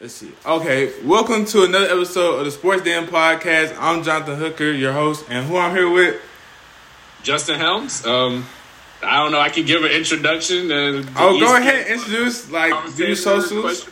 [0.00, 0.32] Let's see.
[0.44, 3.76] Okay, welcome to another episode of the Sports Dan Podcast.
[3.78, 6.20] I'm Jonathan Hooker, your host, and who I'm here with.
[7.22, 8.04] Justin Helms.
[8.04, 8.44] Um,
[9.02, 9.38] I don't know.
[9.38, 10.68] I can give an introduction.
[10.68, 13.88] To Oh, go ahead, introduce like do socials.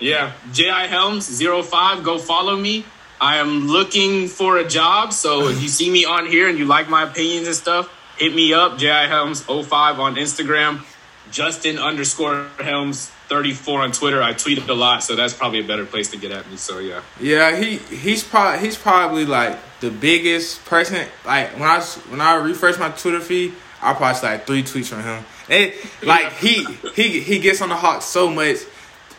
[0.00, 0.86] Yeah, J.I.
[0.86, 2.02] Helms 05.
[2.04, 2.84] Go follow me.
[3.20, 6.64] I am looking for a job, so if you see me on here and you
[6.64, 8.78] like my opinions and stuff, hit me up.
[8.78, 9.08] J.I.
[9.08, 10.84] Helms 05 on Instagram.
[11.30, 14.22] Justin underscore Helms 34 on Twitter.
[14.22, 16.56] I tweet a lot, so that's probably a better place to get at me.
[16.56, 17.02] So yeah.
[17.20, 21.06] Yeah, he he's probably he's probably like the biggest person.
[21.24, 25.02] Like when I when I refresh my Twitter feed, I probably like three tweets from
[25.02, 25.24] him.
[25.50, 26.64] And like he
[26.94, 28.58] he he gets on the Hawks so much.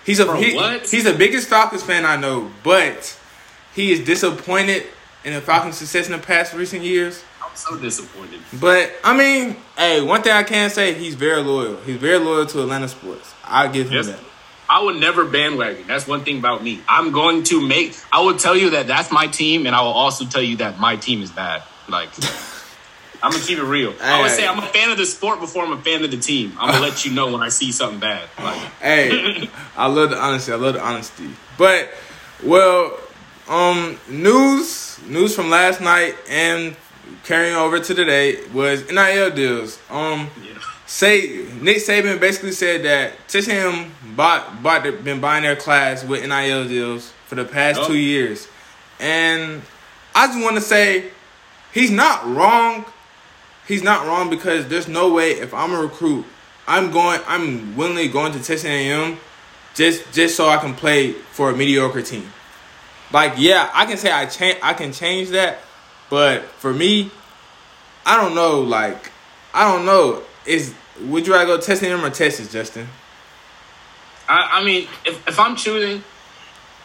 [0.05, 0.88] He's a Bro, he- what?
[0.90, 3.18] he's the biggest Falcons fan I know, but
[3.76, 4.84] he is disappointed
[5.23, 7.23] in the Falcons' success in the past recent years.
[7.59, 8.40] So disappointed.
[8.59, 11.76] But I mean, hey, one thing I can say, he's very loyal.
[11.82, 13.34] He's very loyal to Atlanta sports.
[13.44, 14.08] I give him Yes.
[14.08, 14.20] that.
[14.70, 15.85] I would never bandwagon.
[15.88, 16.80] That's one thing about me.
[16.88, 17.95] I'm going to make.
[18.13, 20.80] I will tell you that that's my team, and I will also tell you that
[20.80, 21.63] my team is bad.
[21.90, 22.10] Like,
[23.24, 23.93] I'm gonna keep it real.
[24.02, 26.18] I would say I'm a fan of the sport before I'm a fan of the
[26.18, 26.54] team.
[26.60, 28.30] I'm gonna let you know when I see something bad.
[28.41, 30.54] Like, Hey, I love the honesty.
[30.54, 31.30] I love the honesty.
[31.57, 31.90] But
[32.43, 32.98] well,
[33.49, 36.76] um, news news from last night and
[37.24, 39.79] carrying over to today was NIL deals.
[39.90, 40.57] Um, yeah.
[40.85, 46.24] say Nick Saban basically said that Tissam bought bought the- been buying their class with
[46.26, 47.87] NIL deals for the past Oh.
[47.87, 48.48] two years,
[48.99, 49.62] and
[50.15, 51.05] I just want to say
[51.74, 52.85] he's not wrong.
[53.68, 56.26] He's not wrong because there's no way if I'm a recruit,
[56.68, 59.20] I'm going, I'm willingly going to Texas A&M
[59.76, 62.32] just just so I can play for a mediocre team.
[63.13, 65.59] Like yeah, I can say I change, I can change that,
[66.09, 67.12] but for me,
[68.06, 68.62] I don't know.
[68.62, 69.12] Like
[69.53, 70.24] I don't know.
[70.46, 72.88] Is would you rather go Texas A&M or Texas, Justin?
[74.28, 76.03] I, I mean, if, if I'm choosing,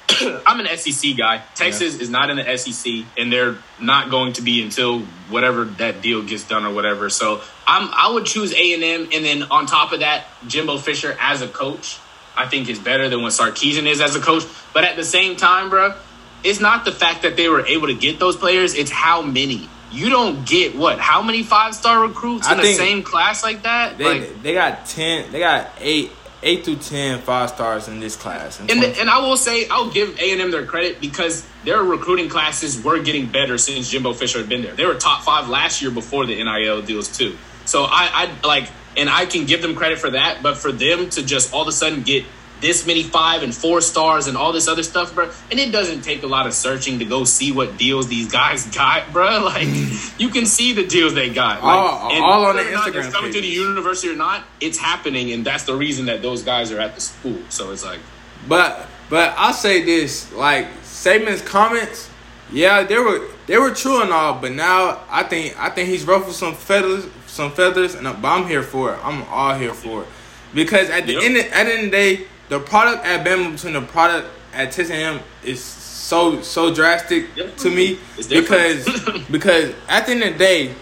[0.47, 1.42] I'm an SEC guy.
[1.55, 6.00] Texas is not in the SEC, and they're not going to be until whatever that
[6.02, 7.11] deal gets done or whatever.
[7.11, 10.79] So I'm I would choose A and M, and then on top of that, Jimbo
[10.79, 11.98] Fisher as a coach,
[12.36, 14.45] I think is better than what Sarkisian is as a coach.
[14.73, 15.95] But at the same time, bro,
[16.44, 19.68] it's not the fact that they were able to get those players; it's how many.
[19.90, 20.98] You don't get what?
[20.98, 23.96] How many five star recruits I in the same class like that?
[23.96, 25.30] They like, they got ten.
[25.30, 26.10] They got eight
[26.42, 28.60] eight through ten five stars in this class.
[28.60, 31.46] in And, 20 and I will say I'll give A and M their credit because
[31.64, 34.74] their recruiting classes were getting better since Jimbo Fisher had been there.
[34.74, 37.36] They were top five last year before the NIL deals too.
[37.64, 40.42] So I, I like, and I can give them credit for that.
[40.42, 42.24] But for them to just all of a sudden get
[42.64, 46.01] this many five and four stars and all this other stuff, bro, and it doesn't
[46.01, 49.45] take a lot of searching to go see what deals these guys got, bro.
[49.45, 50.19] Like mm.
[50.20, 53.33] you can see the deals they got, like, All- and all on the Instagram coming
[53.33, 56.80] to the university or not, it's happening, and that's the reason that those guys are
[56.80, 57.39] at the school.
[57.51, 58.01] So it's like.
[58.48, 62.11] But but I'll say this: like Saban's comments,
[62.51, 64.41] yeah, they were they were true and all.
[64.41, 68.47] But now I think I think he's ruffled some feathers, some feathers, and but I'm
[68.47, 68.98] here for it.
[69.05, 70.08] I'm all here for it
[70.55, 71.23] because at the Yep.
[71.23, 74.28] end of, at the end of the day, the product at Bama between the product
[74.52, 78.84] at Texas is so so drastic to me because
[79.30, 80.74] because at the end of the day,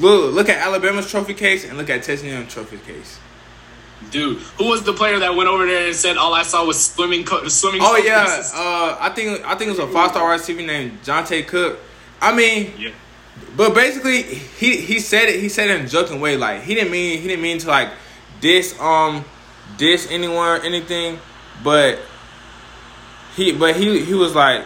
[0.00, 3.18] look look at Alabama's trophy case and look at Texas trophy case.
[4.10, 6.84] Dude, who was the player that went over there and said all I saw was
[6.84, 7.80] swimming co- swimming?
[7.82, 11.46] Oh yeah, uh, I think I think it was a five star receiver named Jonte
[11.46, 11.78] Cook.
[12.20, 12.90] I mean, yeah.
[13.56, 16.36] but basically he he said it he said it in a joking way.
[16.36, 17.90] Like he didn't mean he didn't mean to like
[18.40, 19.24] this um
[19.76, 21.18] diss anyone or anything,
[21.62, 21.98] but
[23.36, 24.64] he but he he was like.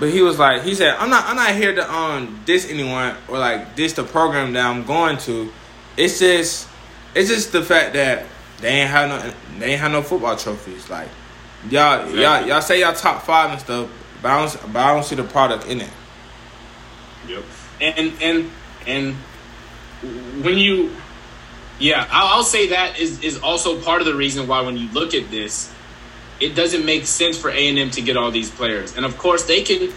[0.00, 3.14] But he was like, he said, "I'm not, I'm not here to um diss anyone
[3.28, 5.52] or like diss the program that I'm going to.
[5.96, 6.68] It's just,
[7.14, 8.26] it's just the fact that
[8.60, 10.90] they ain't have no, they ain't have no football trophies.
[10.90, 11.06] Like,
[11.70, 13.88] y'all, y'all, y'all say y'all top five and stuff,
[14.20, 15.90] but I don't, but I don't see the product in it.
[17.28, 17.44] Yep.
[17.80, 18.50] And and
[18.88, 19.14] and
[20.44, 20.90] when you,
[21.78, 24.88] yeah, I'll, I'll say that is is also part of the reason why when you
[24.92, 25.72] look at this,
[26.40, 28.96] it doesn't make sense for A and M to get all these players.
[28.96, 29.92] And of course, they can.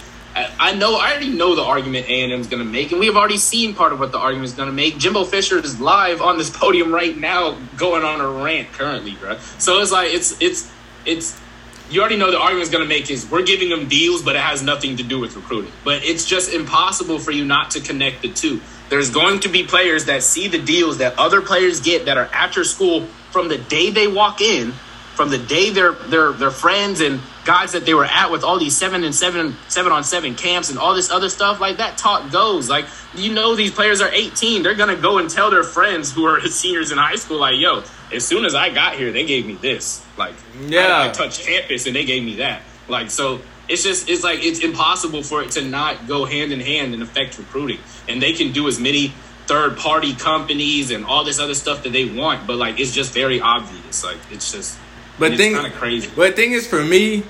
[0.59, 0.95] I know.
[0.95, 3.17] I already know the argument A and M is going to make, and we have
[3.17, 4.97] already seen part of what the argument is going to make.
[4.97, 9.37] Jimbo Fisher is live on this podium right now, going on a rant currently, bro.
[9.57, 10.71] So it's like it's it's
[11.05, 11.39] it's.
[11.89, 14.35] You already know the argument is going to make is we're giving them deals, but
[14.35, 15.71] it has nothing to do with recruiting.
[15.85, 18.59] But it's just impossible for you not to connect the two.
[18.89, 22.29] There's going to be players that see the deals that other players get that are
[22.33, 24.73] at your school from the day they walk in,
[25.15, 28.59] from the day their their their friends and guys that they were at with all
[28.59, 31.97] these seven and seven seven on seven camps and all this other stuff like that
[31.97, 32.69] talk goes.
[32.69, 32.85] Like
[33.15, 36.41] you know these players are 18 they're gonna go and tell their friends who are
[36.47, 37.83] seniors in high school like yo
[38.13, 40.05] as soon as i got here they gave me this.
[40.17, 40.35] Like
[40.67, 40.87] Yeah.
[40.87, 42.61] I, I touched campus and they gave me that.
[42.89, 43.39] Like so
[43.69, 47.01] it's just it's like it's impossible for it to not go hand in hand and
[47.01, 47.79] affect recruiting.
[48.09, 49.13] And they can do as many
[49.45, 53.13] third party companies and all this other stuff that they want but like it's just
[53.13, 54.03] very obvious.
[54.03, 54.77] Like it's just
[55.17, 56.11] But thing, kind of crazy.
[56.13, 57.23] But the thing is, for me,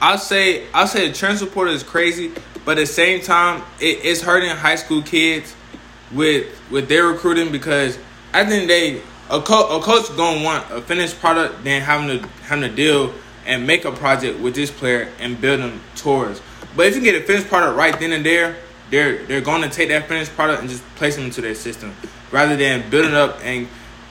[0.00, 2.32] I'll say I'll say the transfer portal is crazy,
[2.64, 5.54] but at the same time, it, it's hurting high school kids
[6.12, 7.98] with with their recruiting because
[8.32, 11.82] I think end of the day, a, a coach gonna want a finished product than
[11.82, 13.12] having to having to deal
[13.46, 16.40] and make a project with this player and build them towards.
[16.76, 18.56] But if you get a finished product right then and there,
[18.90, 21.94] they're they're going to take that finished product and just place them into their system
[22.30, 23.68] rather than building up and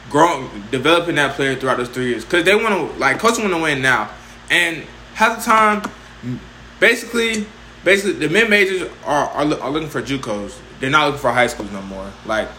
[0.10, 2.24] growing, developing that player throughout those three years.
[2.24, 4.10] Because they want to, like, coach want to win now,
[4.50, 4.84] and
[5.14, 6.40] half the time,
[6.80, 7.46] basically,
[7.84, 10.58] basically the mid majors are, are are looking for JUCOs.
[10.80, 12.12] They're not looking for high schools no more.
[12.26, 12.50] Like,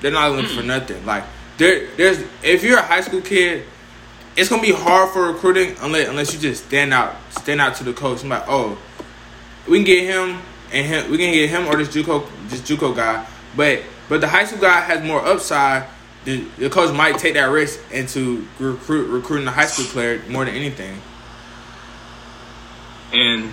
[0.00, 1.04] they're not looking for nothing.
[1.06, 1.24] Like,
[1.58, 3.64] there, there's if you're a high school kid,
[4.36, 7.84] it's gonna be hard for recruiting unless unless you just stand out, stand out to
[7.84, 8.22] the coach.
[8.22, 8.78] I'm like, oh,
[9.68, 10.40] we can get him
[10.72, 13.26] and him, we can get him or this JUCO, this JUCO guy.
[13.56, 15.88] But but the high school guy has more upside.
[16.24, 20.44] The, the coach might take that risk into recruit recruiting the high school player more
[20.44, 21.00] than anything.
[23.16, 23.50] And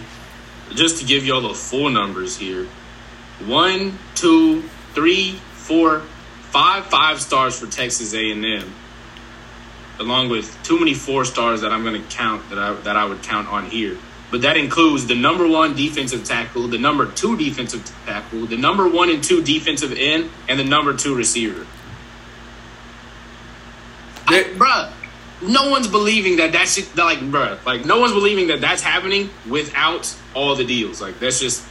[0.75, 2.68] just to give y'all the full numbers here
[3.45, 4.63] one, two,
[4.94, 6.01] three, four,
[6.51, 8.74] five five stars for Texas A&M,
[10.00, 13.06] along with too many four stars that I'm going to count that I that I
[13.06, 13.98] would count on here.
[14.31, 18.89] But that includes the number one defensive tackle, the number two defensive tackle, the number
[18.89, 21.66] one and two defensive end, and the number two receiver.
[24.27, 24.92] I, bruh,
[25.44, 29.30] no one's believing that that shit, like, bruh, like, no one's believing that that's happening
[29.50, 31.01] without all the deals.
[31.01, 31.66] Like, that's just,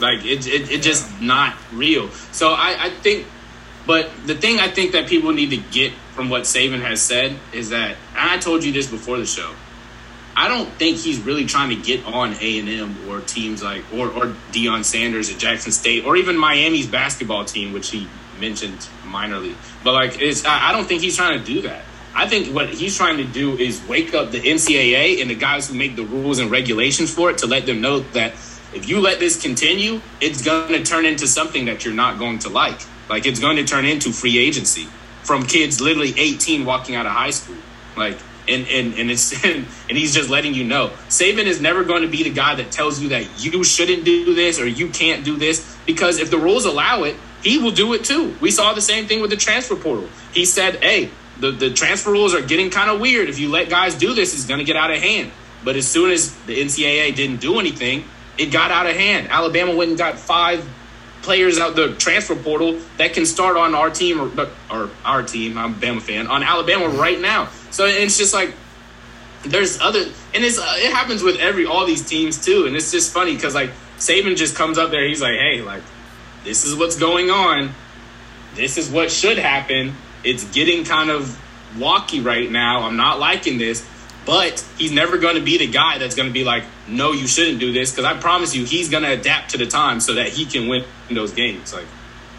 [0.00, 2.10] like, it, it, it just not real.
[2.32, 3.26] So I, I think,
[3.86, 7.36] but the thing I think that people need to get from what Saban has said
[7.52, 9.52] is that, and I told you this before the show,
[10.38, 13.84] I don't think he's really trying to get on A and M or teams like
[13.94, 18.06] or or Deion Sanders at Jackson State or even Miami's basketball team, which he
[18.38, 19.54] mentioned minorly.
[19.82, 21.82] But like, it's I I don't think he's trying to do that.
[22.16, 25.68] I think what he's trying to do is wake up the NCAA and the guys
[25.68, 28.32] who make the rules and regulations for it to let them know that
[28.72, 32.38] if you let this continue, it's going to turn into something that you're not going
[32.40, 32.80] to like.
[33.10, 34.84] Like it's going to turn into free agency
[35.24, 37.56] from kids literally 18 walking out of high school.
[37.98, 38.16] Like
[38.48, 40.92] and and and it's and, he's just letting you know.
[41.08, 44.34] Saban is never going to be the guy that tells you that you shouldn't do
[44.34, 47.92] this or you can't do this because if the rules allow it, he will do
[47.92, 48.34] it too.
[48.40, 50.08] We saw the same thing with the transfer portal.
[50.32, 51.10] He said, "Hey,
[51.40, 53.28] the the transfer rules are getting kind of weird.
[53.28, 55.30] If you let guys do this, it's going to get out of hand."
[55.64, 58.04] But as soon as the NCAA didn't do anything,
[58.38, 59.28] it got out of hand.
[59.28, 60.66] Alabama went and got five
[61.22, 65.58] players out the transfer portal that can start on our team or, or our team.
[65.58, 67.48] I'm a Bama fan on Alabama right now.
[67.70, 68.54] So it's just like
[69.42, 70.00] there's other,
[70.34, 72.66] and it's uh, it happens with every all these teams too.
[72.66, 75.82] And it's just funny because like Saban just comes up there, he's like, hey, like
[76.44, 77.72] this is what's going on.
[78.54, 79.94] This is what should happen.
[80.26, 81.40] It's getting kind of
[81.76, 82.82] walky right now.
[82.82, 83.86] I'm not liking this.
[84.26, 87.28] But he's never going to be the guy that's going to be like, no, you
[87.28, 87.92] shouldn't do this.
[87.92, 90.66] Because I promise you, he's going to adapt to the time so that he can
[90.66, 91.72] win those games.
[91.72, 91.86] Like,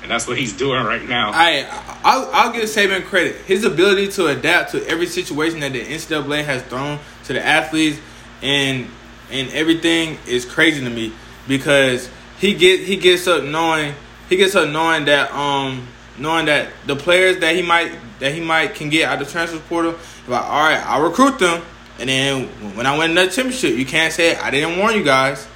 [0.01, 1.31] and that's what he's doing right now.
[1.33, 1.65] I
[2.03, 3.37] I'll, I'll give Saban credit.
[3.45, 7.99] His ability to adapt to every situation that the NCAA has thrown to the athletes
[8.41, 8.87] and
[9.29, 11.11] and everything is crazy to me
[11.47, 13.95] because he get he gets up knowing
[14.29, 18.41] he gets up knowing that um knowing that the players that he might that he
[18.41, 19.95] might can get out of the transfer portal
[20.27, 21.61] like all right I'll recruit them.
[21.99, 25.47] And then when I win another championship you can't say I didn't warn you guys.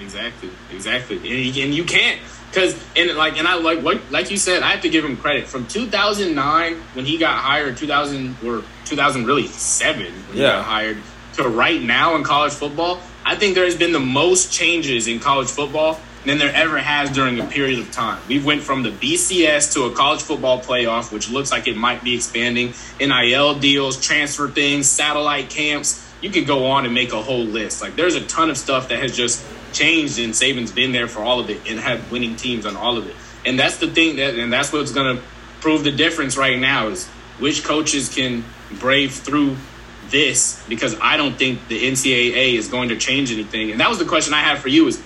[0.00, 2.20] Exactly, exactly, and you, and you can't.
[2.50, 5.16] Because and like and I like what like you said, I have to give him
[5.16, 5.46] credit.
[5.48, 10.52] From 2009 when he got hired, 2000 or 2000 really seven when he Yeah.
[10.52, 10.96] got hired
[11.34, 13.00] to right now in college football.
[13.24, 17.10] I think there has been the most changes in college football than there ever has
[17.10, 18.20] during a period of time.
[18.28, 22.02] We've went from the BCS to a college football playoff, which looks like it might
[22.02, 22.74] be expanding.
[23.00, 26.04] NIL deals, transfer things, satellite camps.
[26.20, 27.80] You could go on and make a whole list.
[27.80, 31.22] Like there's a ton of stuff that has just changed, and Saban's been there for
[31.22, 33.14] all of it and had winning teams on all of it.
[33.46, 35.22] And that's the thing that, and that's what's going to
[35.60, 37.06] prove the difference right now is
[37.38, 38.44] which coaches can
[38.78, 39.56] brave through
[40.10, 43.70] this because I don't think the NCAA is going to change anything.
[43.70, 45.02] And that was the question I had for you is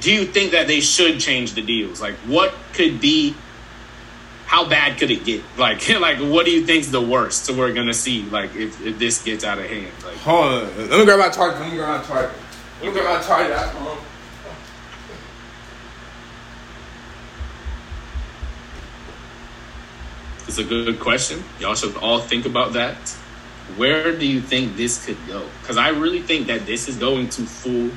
[0.00, 2.00] do you think that they should change the deals?
[2.00, 3.34] Like what could be
[4.46, 5.42] how bad could it get?
[5.56, 7.44] Like, like what do you think's the worst?
[7.44, 9.90] So we're gonna see, like, if, if this gets out of hand.
[10.04, 11.60] Like, hold on, let me grab my target.
[11.60, 12.38] Let me grab my target.
[12.82, 13.98] Let me grab my target.
[20.46, 21.42] It's a good question.
[21.58, 22.96] Y'all should all think about that.
[23.76, 25.44] Where do you think this could go?
[25.60, 27.90] Because I really think that this is going to full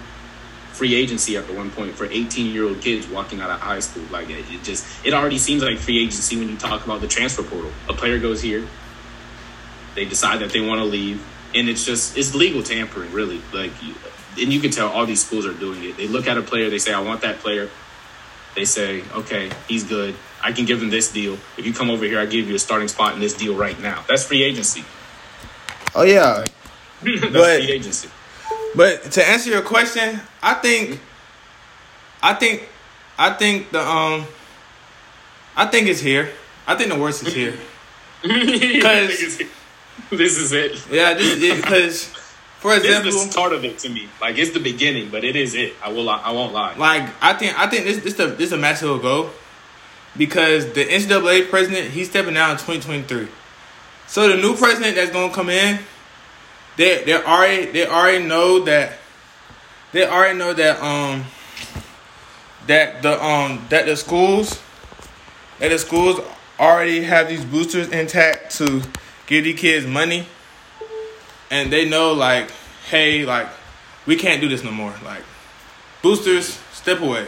[0.77, 3.79] free agency at the one point for 18 year old kids walking out of high
[3.79, 4.03] school.
[4.12, 7.07] Like it, it, just, it already seems like free agency when you talk about the
[7.07, 7.72] transfer portal.
[7.89, 8.67] A player goes here,
[9.96, 13.41] they decide that they want to leave, and it's just it's legal tampering, really.
[13.51, 13.72] Like,
[14.39, 15.98] and you can tell all these schools are doing it.
[15.98, 17.69] They look at a player, they say, "I want that player."
[18.55, 20.15] They say, "Okay, he's good.
[20.41, 21.38] I can give him this deal.
[21.57, 23.79] If you come over here, I give you a starting spot in this deal right
[23.81, 24.86] now." That's free agency.
[25.96, 26.46] Oh yeah,
[27.01, 28.10] that's but, free agency.
[28.75, 31.00] But to answer your question, I think,
[32.21, 32.67] I think,
[33.17, 34.25] I think the um,
[35.55, 36.29] I think it's here.
[36.67, 37.53] I think the worst is here.
[38.21, 39.39] Because
[40.09, 40.71] this is it.
[40.91, 41.55] Yeah, this is it.
[41.62, 42.05] Because,
[42.59, 44.07] for example, this is the start of it to me.
[44.21, 45.74] Like it's the beginning, but it is it.
[45.83, 46.09] I will.
[46.09, 46.75] I won't lie.
[46.75, 47.59] Like I think.
[47.59, 48.03] I think this.
[48.03, 48.27] This the.
[48.27, 49.31] This a match will go.
[50.15, 53.27] Because the NCAA president, he's stepping down in 2023.
[54.07, 55.79] So the new president that's gonna come in,
[56.77, 58.93] they they already they already know that
[59.91, 61.25] they already know that um
[62.67, 64.62] that the um that the schools
[65.60, 66.19] that the schools
[66.60, 68.81] already have these boosters intact to
[69.25, 70.25] give these kids money.
[71.50, 72.51] And they know like
[72.89, 73.48] hey like
[74.05, 74.93] we can't do this no more.
[75.03, 75.24] Like
[76.01, 77.27] boosters step away.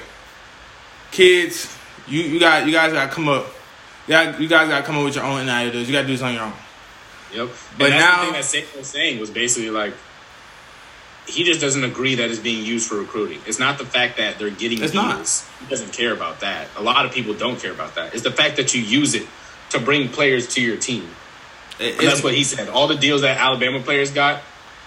[1.11, 1.75] Kids
[2.07, 3.47] you you got you guys got to come up.
[4.07, 5.87] Yeah you guys got to come up with your own ideas.
[5.87, 6.53] You got to do this on your own
[7.33, 7.49] Yep.
[7.77, 9.93] But now, the thing that Saban was saying was basically like
[11.29, 13.39] he just doesn't agree that it's being used for recruiting.
[13.45, 15.03] It's not the fact that they're getting it's deals.
[15.03, 15.61] Not.
[15.61, 16.67] He doesn't care about that.
[16.75, 18.13] A lot of people don't care about that.
[18.13, 19.27] It's the fact that you use it
[19.71, 21.07] to bring players to your team.
[21.77, 22.67] that's what he said.
[22.69, 24.41] All the deals that Alabama players got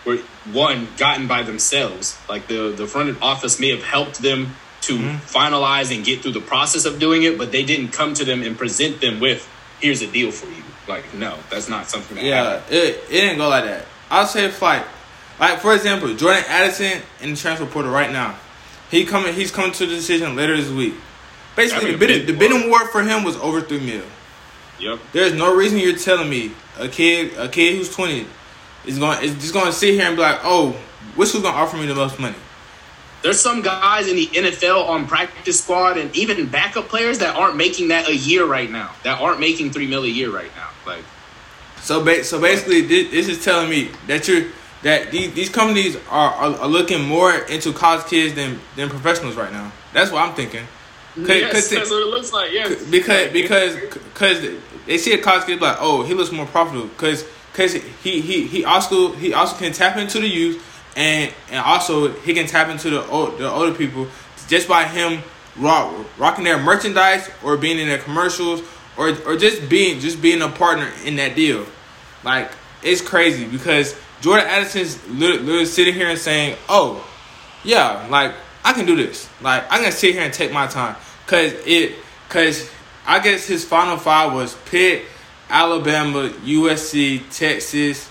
[0.04, 0.16] were
[0.52, 2.18] one gotten by themselves.
[2.28, 5.16] Like the the front office may have helped them to mm-hmm.
[5.18, 8.42] finalize and get through the process of doing it, but they didn't come to them
[8.42, 9.49] and present them with
[9.80, 10.64] here's a deal for you.
[10.88, 12.74] Like, no, that's not something that Yeah, happened.
[12.76, 13.84] it, it didn't go like that.
[14.10, 14.84] I'll say if like
[15.40, 18.36] like for example, Jordan Addison in the transfer portal right now.
[18.90, 20.94] He coming he's coming to the decision later this week.
[21.56, 24.04] Basically the bidding the bidding war for him was over three mil.
[24.80, 24.98] Yep.
[25.12, 28.26] There's no reason you're telling me a kid a kid who's twenty
[28.84, 30.72] is going is just gonna sit here and be like, oh,
[31.14, 32.36] which who's gonna offer me the most money?
[33.22, 37.56] There's some guys in the NFL on practice squad and even backup players that aren't
[37.56, 38.90] making that a year right now.
[39.04, 40.62] That aren't making three mil a year right now.
[40.86, 41.04] Like,
[41.80, 44.44] so ba- so basically, this, this is telling me that you're
[44.82, 49.36] that these, these companies are, are, are looking more into college kids than than professionals
[49.36, 49.72] right now.
[49.92, 50.66] That's what I'm thinking.
[51.14, 52.52] Cause, yes, cause that's what it looks like.
[52.52, 56.88] Yes, because because because they see a college kid like, oh, he looks more profitable
[56.88, 60.64] because because he he he also he also can tap into the youth
[60.96, 64.08] and and also he can tap into the old, the older people
[64.48, 65.22] just by him
[65.56, 68.62] rock, rocking their merchandise or being in their commercials
[68.96, 71.66] or or just being just being a partner in that deal.
[72.25, 72.50] Like
[72.82, 77.06] it's crazy because Jordan Addison's literally, literally sitting here and saying, "Oh,
[77.64, 78.34] yeah, like
[78.64, 79.28] I can do this.
[79.40, 80.96] Like I can sit here and take my time."
[81.26, 81.94] Cause it,
[82.28, 82.68] cause
[83.06, 85.04] I guess his final five was Pitt,
[85.49, 88.08] Alabama, USC, Texas,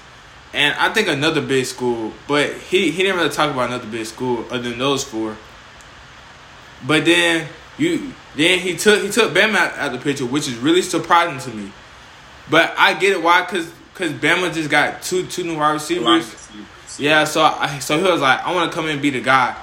[0.54, 4.06] and I think another big school, but he, he didn't really talk about another big
[4.06, 5.38] school other than those four.
[6.86, 7.48] But then
[7.78, 11.40] you then he took he took Bama out, out the picture, which is really surprising
[11.52, 11.72] to me.
[12.50, 16.36] But I get it why because because Bama just got two two new wide receivers.
[16.98, 19.22] Yeah, so I, so he was like, I want to come in and be the
[19.22, 19.56] guy.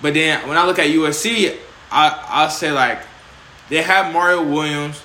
[0.00, 1.56] But then when I look at USC,
[1.90, 3.00] I I say like
[3.68, 5.02] they have Mario Williams,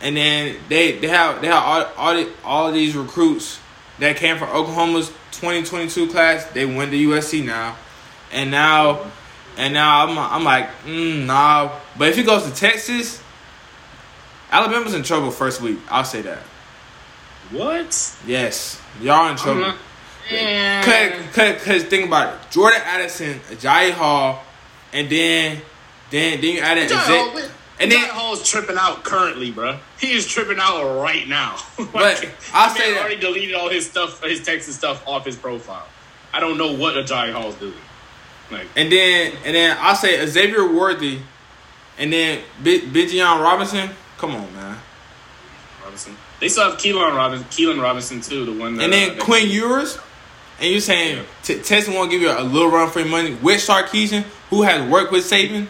[0.00, 3.60] and then they they have they have all all, the, all these recruits
[3.98, 6.44] that came from Oklahoma's 2022 class.
[6.46, 7.76] They went to USC now,
[8.32, 9.10] and now,
[9.56, 11.72] and now I'm I'm like, mm, nah.
[11.96, 13.22] But if he goes to Texas,
[14.50, 15.78] Alabama's in trouble first week.
[15.88, 16.38] I'll say that.
[17.50, 18.16] What?
[18.26, 19.74] Yes, y'all in trouble.
[20.28, 22.50] Cause, cause, cause think about it.
[22.50, 24.42] Jordan Addison, Jai Hall,
[24.92, 25.62] and then,
[26.10, 26.88] then, then you added.
[26.88, 27.48] Jai
[27.78, 29.78] and then Hall's tripping out currently, bro.
[30.00, 31.58] He is tripping out right now.
[31.78, 35.36] like, but I'll say that already deleted all his stuff, his Texas stuff off his
[35.36, 35.86] profile.
[36.32, 37.74] I don't know what Agiye Hall's doing.
[38.50, 41.18] Like, and then and then I'll say Xavier Worthy,
[41.98, 43.90] and then B- Bijan Robinson.
[44.18, 44.78] Come on, man.
[45.82, 46.16] Robinson.
[46.40, 48.76] They still have Keelan Robinson, Keilan Robinson too, the one.
[48.76, 49.98] That, and then uh, Quinn Ewers.
[50.58, 51.62] And you're saying yeah.
[51.62, 55.12] t- won't give you a little run for your money with Sarkisian, who has worked
[55.12, 55.68] with Saban.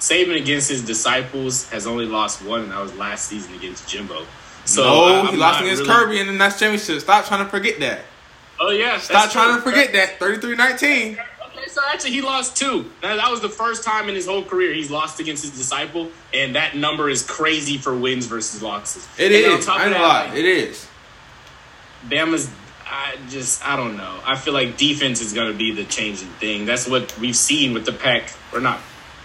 [0.00, 4.24] Saban against his disciples has only lost one, and that was last season against Jimbo.
[4.64, 7.00] So no, I- he lost against really- Kirby in the next championship.
[7.00, 8.00] Stop trying to forget that.
[8.60, 9.56] Oh yeah, Stop trying true.
[9.56, 10.18] to forget that.
[10.20, 11.12] 33-19.
[11.12, 12.90] Okay, so actually he lost two.
[13.02, 16.08] That, that was the first time in his whole career he's lost against his disciple,
[16.32, 19.06] and that number is crazy for wins versus losses.
[19.18, 19.68] It and is.
[19.68, 20.86] I that, like, It is.
[22.08, 22.50] Bama's.
[22.84, 24.18] I just I don't know.
[24.24, 26.66] I feel like defense is going to be the changing thing.
[26.66, 28.80] That's what we've seen with the Pac or not.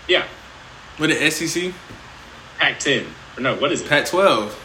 [0.08, 0.26] Yeah,
[1.00, 1.74] With the SEC,
[2.60, 3.06] Pac ten
[3.36, 3.56] or no?
[3.58, 3.90] What is it?
[3.90, 4.58] Pac twelve.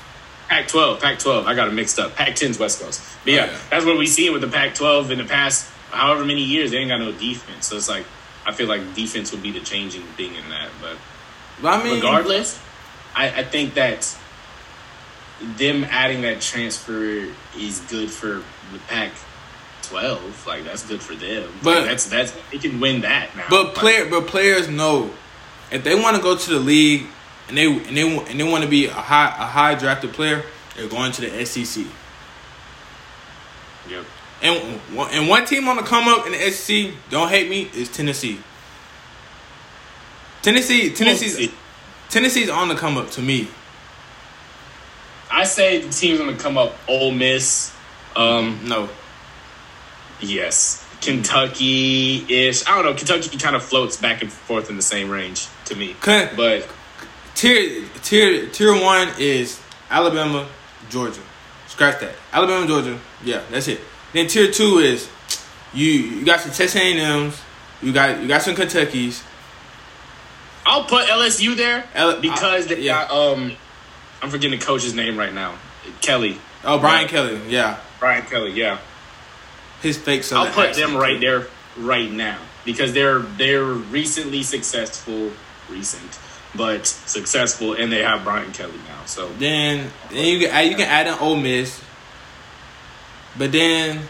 [0.61, 1.47] Pac twelve.
[1.47, 2.15] I got it mixed up.
[2.15, 3.01] Pac 10's West Coast.
[3.25, 3.59] But yeah, Oh, yeah.
[3.71, 6.71] that's what we've seen with the Pac twelve in the past however many years.
[6.71, 8.05] They ain't got no defense, so it's like
[8.47, 10.97] I feel like defense would be the changing thing in that, but.
[11.65, 12.61] I mean, regardless,
[13.15, 14.17] I, I think that
[15.59, 18.43] them adding that transfer is good for
[18.73, 19.13] the Pac
[19.83, 20.47] twelve.
[20.47, 21.49] Like that's good for them.
[21.63, 23.47] But- like, that's that's they can win that now.
[23.51, 25.11] But player, but players know
[25.71, 27.07] if they want to go to the league
[27.49, 30.45] and they and they and they want to be a high a high drafted player,
[30.77, 31.85] they're going to the SEC.
[33.89, 34.05] Yep.
[34.43, 37.71] And one- and one team on the come up in the SEC, don't hate me,
[37.75, 38.39] is Tennessee.
[40.43, 41.55] Tennessee, Tennessee's Tennessee.
[42.09, 43.49] Tennessee's on the come up to me.
[45.31, 46.75] I say the team's gonna come up.
[46.89, 47.73] Ole Miss.
[48.17, 48.61] Um.
[48.69, 48.89] No,
[50.21, 50.85] Yes.
[51.01, 52.67] Kentucky ish.
[52.67, 52.95] I don't know.
[52.95, 55.97] Kentucky kind of floats back and forth in the same range to me.
[56.37, 56.69] But
[57.35, 59.61] tier tier tier one is
[59.91, 60.47] Alabama,
[60.91, 61.21] Georgia.
[61.69, 62.15] Scratch that.
[62.33, 62.99] Alabama, Georgia.
[63.25, 63.81] Yeah, that's it.
[64.13, 65.09] Then tier two is
[65.73, 67.41] you you got some Texas A&M's,
[67.83, 69.23] you got you got some Kentuckies.
[70.65, 73.07] I'll put LSU there L- because I- they yeah.
[73.09, 73.53] got um.
[74.23, 75.57] I'm forgetting the coach's name right now.
[76.01, 76.39] Kelly.
[76.63, 77.09] Oh, Brian Yeah.
[77.09, 77.41] Kelly.
[77.49, 78.53] Yeah, Brian Kelly.
[78.53, 78.79] Yeah.
[79.83, 80.31] his fake.
[80.33, 85.33] I'll put them right there right now because they're they're recently successful,
[85.69, 86.13] recent,
[86.55, 89.05] but successful, and they have Brian Kelly now.
[89.07, 91.83] So Then then you can you can add in Ole Miss,
[93.37, 94.01] but then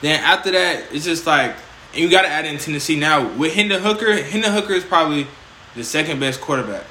[0.00, 1.56] then after that it's just like
[1.94, 4.12] you got to add in Tennessee now with Hendon Hooker.
[4.22, 5.26] Hendon Hooker is probably
[5.74, 6.84] the second best quarterback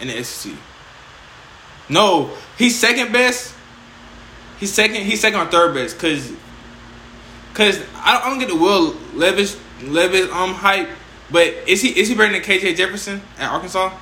[0.00, 0.52] in the SEC.
[1.88, 3.54] No, he's second best.
[4.58, 5.02] He's second.
[5.02, 6.32] He's second or third best because
[7.52, 10.88] because I don't, I don't get the Will Levis Levis um hype.
[11.30, 13.92] But is he is he better than KJ Jefferson at Arkansas?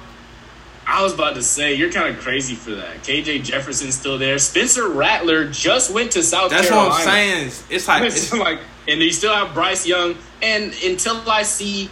[0.86, 3.02] I was about to say you're kind of crazy for that.
[3.04, 4.38] KJ Jefferson's still there.
[4.38, 6.90] Spencer Rattler just went to South That's Carolina.
[6.90, 7.52] what I'm saying.
[7.70, 8.58] It's like It's like,
[8.88, 10.16] and you still have Bryce Young.
[10.42, 11.88] And until I see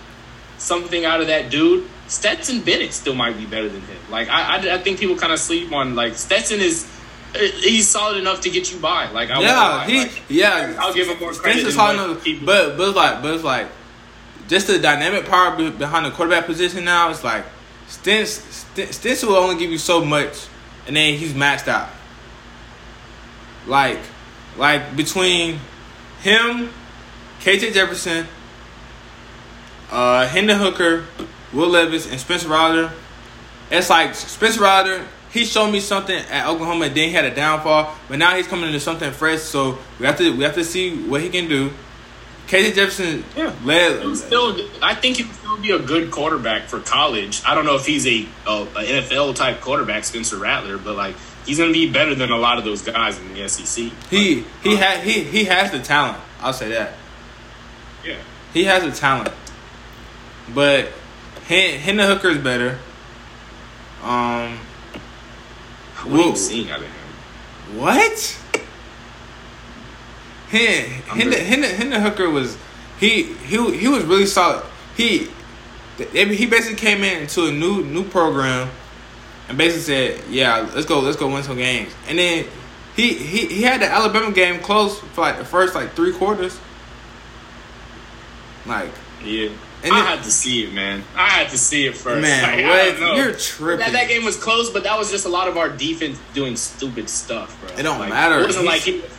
[0.59, 3.99] something out of that dude, Stetson Bennett still might be better than him.
[4.11, 6.89] Like I, I, I think people kind of sleep on like Stetson is.
[7.33, 9.09] He's solid enough to get you by.
[9.13, 10.77] Like I yeah, he Like, yeah.
[10.81, 13.69] I'll give him more credit hard what enough, but but it's like but it's like
[14.51, 17.09] just the dynamic power behind the quarterback position now.
[17.09, 17.45] It's like
[17.89, 20.49] Stents St- Stents will only give you so much,
[20.89, 21.89] and then he's maxed out.
[23.67, 24.01] Like
[24.57, 25.61] like between
[26.21, 26.71] him,
[27.41, 28.27] KJ Jefferson,
[29.93, 31.05] uh, Hendon Hooker,
[31.53, 32.91] Will Levis, and Spencer Rattler.
[33.71, 35.07] It's like Spencer Rattler.
[35.33, 37.95] He showed me something at Oklahoma, and then he had a downfall.
[38.09, 39.43] But now he's coming into something fresh.
[39.43, 41.71] So we have to we have to see what he can do.
[42.51, 43.53] KJ Jefferson Yeah.
[43.65, 44.01] led.
[44.03, 47.43] He'll still, I think he would still be a good quarterback for college.
[47.47, 51.15] I don't know if he's a, a, a NFL type quarterback, Spencer Rattler, but like
[51.47, 53.93] he's going to be better than a lot of those guys in the SEC.
[54.11, 56.19] He he had he he has the talent.
[56.41, 56.95] I'll say that
[58.05, 58.17] Yeah,
[58.53, 59.33] he has the talent.
[60.53, 60.89] But
[61.47, 62.79] Hen- Hendon Hooker is better.
[64.03, 64.59] Um,
[66.03, 66.35] what are you Whoa.
[66.35, 67.79] seeing out of him?
[67.79, 68.40] What?
[70.51, 71.47] Hen- I'm Hendon, good.
[71.47, 72.57] Hendon, Hendon Hooker was
[72.99, 74.63] he he he was really solid.
[74.97, 75.29] He
[75.97, 78.69] they- he basically came in into a new new program
[79.49, 82.47] and basically said, "Yeah, let's go let's go win some games." And then
[82.97, 86.59] he he he had the Alabama game close for like the first like three quarters.
[88.67, 88.91] Like
[89.25, 89.51] Yeah.
[89.83, 91.03] And I then- had to see it, man.
[91.17, 92.21] I had to see it first.
[92.21, 92.61] man, Like, I
[92.91, 93.15] don't what know.
[93.15, 93.79] you're tripping?
[93.79, 96.57] That, that game was close, but that was just a lot of our defense doing
[96.57, 97.71] stupid stuff, bro.
[97.79, 98.41] It don't Like, matter.
[98.41, 99.11] It wasn't He's- like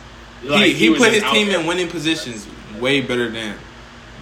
[0.42, 1.60] he, he, he, put his team there.
[1.60, 2.46] in winning positions
[2.80, 3.56] way better than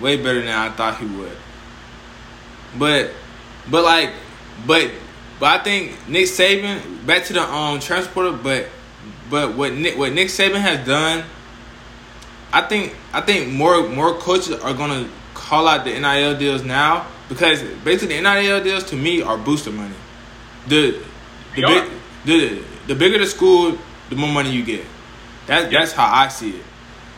[0.01, 1.37] way better than I thought he would.
[2.79, 3.11] But
[3.71, 4.13] but like
[4.67, 4.91] but
[5.39, 8.69] but I think Nick Saban back to the um transporter, but
[9.31, 11.25] but what Nick what Nick Saban has done,
[12.53, 17.07] I think I think more more coaches are gonna call out the NIL deals now
[17.29, 19.95] because basically the NIL deals to me are booster money.
[20.69, 21.01] The
[21.55, 21.91] the big,
[22.25, 23.79] the the bigger the school,
[24.11, 24.85] the more money you get.
[25.51, 26.65] That that's how I see it.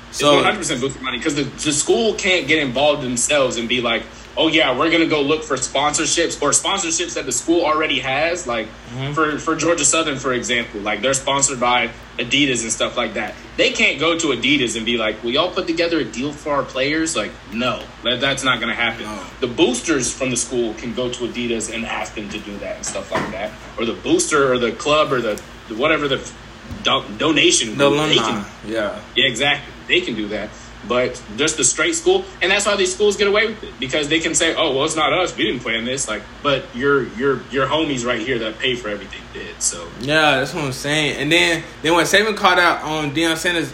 [0.09, 3.69] It's So 100 percent booster money because the, the school can't get involved themselves and
[3.69, 4.05] be like,
[4.39, 8.47] oh yeah, we're gonna go look for sponsorships or sponsorships that the school already has.
[8.47, 9.13] Like mm-hmm.
[9.13, 13.35] for for Georgia Southern, for example, like they're sponsored by Adidas and stuff like that.
[13.59, 16.55] They can't go to Adidas and be like, "Will y'all put together a deal for
[16.55, 19.05] our players?" Like, no, that, that's not gonna happen.
[19.05, 19.27] No.
[19.41, 22.77] The boosters from the school can go to Adidas and ask them to do that
[22.77, 25.37] and stuff like that, or the booster or the club or the
[25.77, 26.19] whatever the
[26.83, 27.77] do- donation.
[27.77, 28.15] The alumni.
[28.15, 29.73] Can, yeah, yeah, exactly.
[29.89, 30.51] They can do that
[30.89, 34.09] but just the straight school, and that's why these schools get away with it because
[34.09, 35.37] they can say, "Oh, well, it's not us.
[35.37, 38.89] We didn't plan this." Like, but your your your homies right here that pay for
[38.89, 39.61] everything did.
[39.63, 41.19] So yeah, that's what I'm saying.
[41.19, 43.73] And then then when Saban called out on Deion Sanders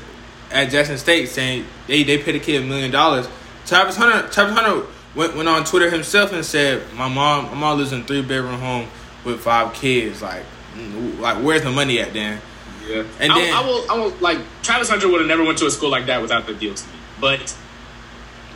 [0.50, 3.26] at Jackson State saying they they paid a kid a million dollars,
[3.66, 7.78] Travis Hunter Travis Hunter went went on Twitter himself and said, "My mom my mom
[7.78, 8.86] lives in a three bedroom home
[9.24, 10.20] with five kids.
[10.20, 10.42] Like,
[10.74, 12.40] mm, like where's the money at, then?"
[12.88, 15.58] Yeah, and I, then I will I will like Travis Hunter would have never went
[15.58, 16.94] to a school like that without the deal to me.
[17.20, 17.56] But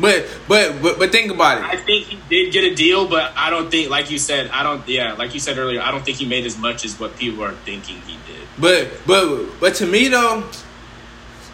[0.01, 1.65] but but but but think about it.
[1.65, 4.63] I think he did get a deal, but I don't think, like you said, I
[4.63, 4.87] don't.
[4.89, 7.45] Yeah, like you said earlier, I don't think he made as much as what people
[7.45, 8.49] are thinking he did.
[8.59, 10.43] But but but to me though,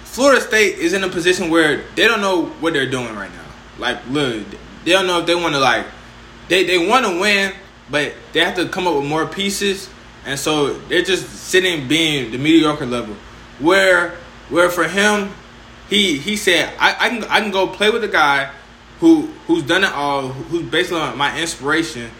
[0.04, 3.44] Florida State is in a position where they don't know what they're doing right now.
[3.78, 4.46] Like, look,
[4.84, 5.86] they don't know if they want to like
[6.48, 7.52] they they want to win,
[7.90, 9.88] but they have to come up with more pieces,
[10.28, 13.16] and so they're just sitting being the mediocre level.
[13.60, 14.10] Where
[14.50, 15.30] where for him,
[15.88, 18.52] he he said I, I can I can go play with a guy
[19.00, 22.10] who who's done it all, who's based on my inspiration,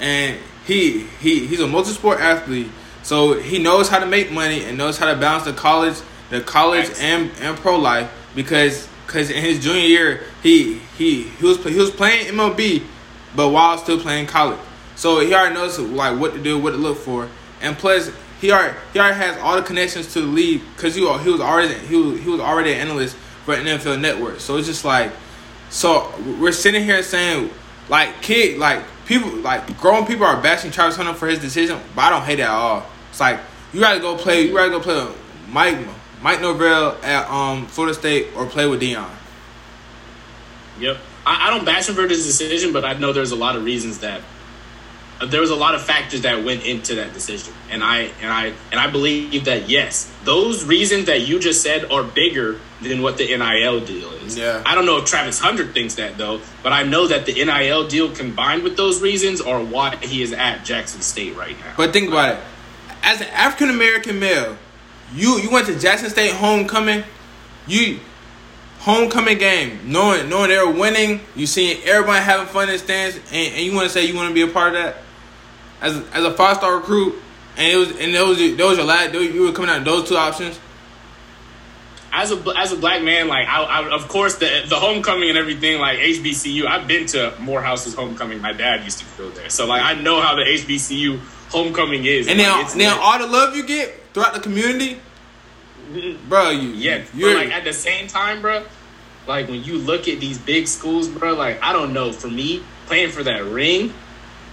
[0.00, 2.66] and he he he's a multi-sport athlete,
[3.04, 5.96] so he knows how to make money and knows how to balance the college
[6.30, 11.46] the college and and pro life because because in his junior year he he he
[11.46, 12.82] was he was playing MLB,
[13.36, 14.58] but while still playing college,
[14.96, 17.28] so he already knows like what to do, what to look for,
[17.62, 21.00] and plus he already he already has all the connections to the league because he,
[21.00, 24.40] he was already he was, he was already an analyst for NFL Network.
[24.40, 25.12] So it's just like,
[25.70, 27.50] so we're sitting here saying
[27.88, 32.02] like kid like people like grown people are bashing Travis Hunter for his decision, but
[32.02, 32.84] I don't hate it at all.
[33.10, 33.40] It's like
[33.72, 35.16] you gotta go play you gotta go play with
[35.48, 35.78] Mike
[36.20, 39.08] Mike Norvell at um Florida State or play with Deion.
[40.80, 40.98] Yep.
[41.24, 43.64] I, I don't bash him for his decision, but I know there's a lot of
[43.64, 44.22] reasons that
[45.26, 47.54] there was a lot of factors that went into that decision.
[47.70, 51.90] And i and i and i believe that yes those reasons that you just said
[51.90, 54.36] are bigger than what the nil deal is.
[54.36, 54.62] Yeah.
[54.66, 57.88] I don't know if travis hunter thinks that though but i know that the nil
[57.88, 61.74] deal combined with those reasons are why he is at jackson state right now.
[61.76, 62.40] But think about it.
[63.02, 64.56] As an african american male
[65.14, 67.04] you you went to jackson state homecoming
[67.66, 68.00] you
[68.82, 73.54] homecoming game, knowing knowing they're winning, you seeing everybody having fun in the stands, and,
[73.54, 74.96] and you want to say you want to be a part of that
[75.82, 77.20] as as a five star recruit,
[77.56, 80.16] and it was and those those your last you were coming out of those two
[80.16, 80.58] options.
[82.14, 85.38] As a as a black man, like I, I, of course the the homecoming and
[85.38, 86.66] everything, like HBCU.
[86.66, 88.40] I've been to Morehouse's homecoming.
[88.40, 91.18] My dad used to go there, so like I know how the HBCU
[91.50, 92.28] homecoming is.
[92.28, 95.00] And, now like, now all the love you get throughout the community,
[96.28, 96.50] bro.
[96.50, 98.64] You yeah, you're like at the same time, bro.
[99.26, 101.34] Like when you look at these big schools, bro.
[101.34, 102.12] Like I don't know.
[102.12, 103.94] For me, playing for that ring,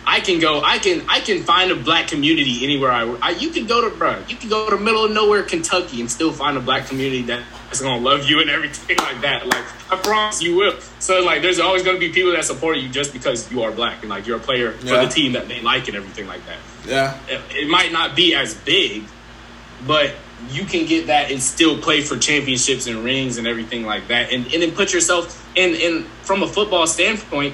[0.09, 0.59] I can go.
[0.61, 1.07] I can.
[1.07, 3.03] I can find a black community anywhere I.
[3.21, 4.23] I you can go to, bro.
[4.27, 7.79] You can go to middle of nowhere, Kentucky, and still find a black community that's
[7.79, 9.45] gonna love you and everything like that.
[9.45, 10.79] Like I promise you will.
[10.97, 14.01] So like, there's always gonna be people that support you just because you are black
[14.01, 14.99] and like you're a player yeah.
[14.99, 16.57] for the team that they like and everything like that.
[16.87, 17.19] Yeah.
[17.27, 19.03] It, it might not be as big,
[19.85, 20.15] but
[20.49, 24.31] you can get that and still play for championships and rings and everything like that,
[24.31, 27.53] and and then put yourself in in from a football standpoint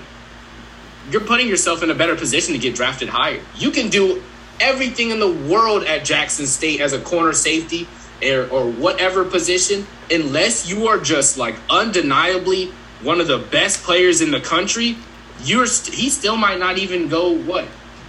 [1.12, 3.42] you're putting yourself in a better position to get drafted higher.
[3.58, 4.24] You can do
[4.60, 7.88] everything in the world at Jackson State as a corner safety
[8.24, 14.22] or, or whatever position, unless you are just like undeniably one of the best players
[14.22, 14.98] in the country.
[15.44, 17.66] You're st- he still might not even go what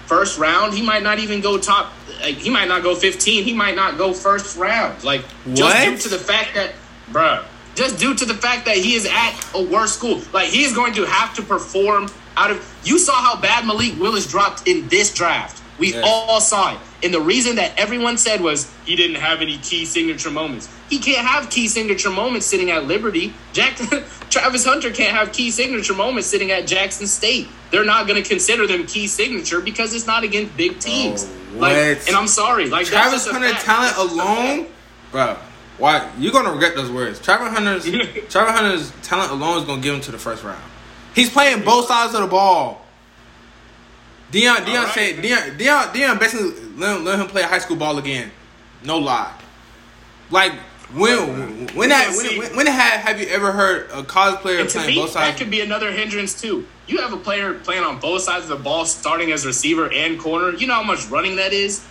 [0.06, 0.74] first round.
[0.74, 1.92] He might not even go top.
[2.22, 3.44] Like, he might not go 15.
[3.44, 5.02] He might not go first round.
[5.04, 6.72] Like just due to the fact that,
[7.10, 10.22] bruh, just due to the fact that he is at a worse school.
[10.32, 13.98] Like he is going to have to perform out of you saw how bad Malik
[13.98, 15.62] Willis dropped in this draft.
[15.78, 16.02] We yes.
[16.06, 16.80] all saw it.
[17.02, 20.68] And the reason that everyone said was he didn't have any key signature moments.
[20.88, 23.34] He can't have key signature moments sitting at Liberty.
[23.52, 23.76] Jack
[24.30, 27.48] Travis Hunter can't have key signature moments sitting at Jackson State.
[27.70, 31.24] They're not going to consider them key signature because it's not against big oh, teams.
[31.24, 34.66] Oh, like, and I'm sorry, like Travis Hunter talent alone,
[35.10, 35.36] bro.
[35.78, 37.18] Why you're gonna regret those words?
[37.18, 37.84] Travis Hunter's
[38.30, 40.62] Travis Hunter's talent alone is gonna give him to the first round.
[41.16, 42.82] He's playing both sides of the ball.
[44.30, 44.94] Deion, Deion right.
[44.94, 48.30] said, Deion, Deion, Deion basically let, let him play high school ball again.
[48.84, 49.32] No lie.
[50.30, 50.52] Like
[50.92, 54.88] When when that when, when have have you ever heard a college player And playing
[54.88, 55.32] me, both sides?
[55.32, 56.66] that could be another hindrance too.
[56.86, 60.20] You have a player playing on both sides of the ball, starting as receiver and
[60.20, 60.52] corner.
[60.56, 61.84] You know how much running that is.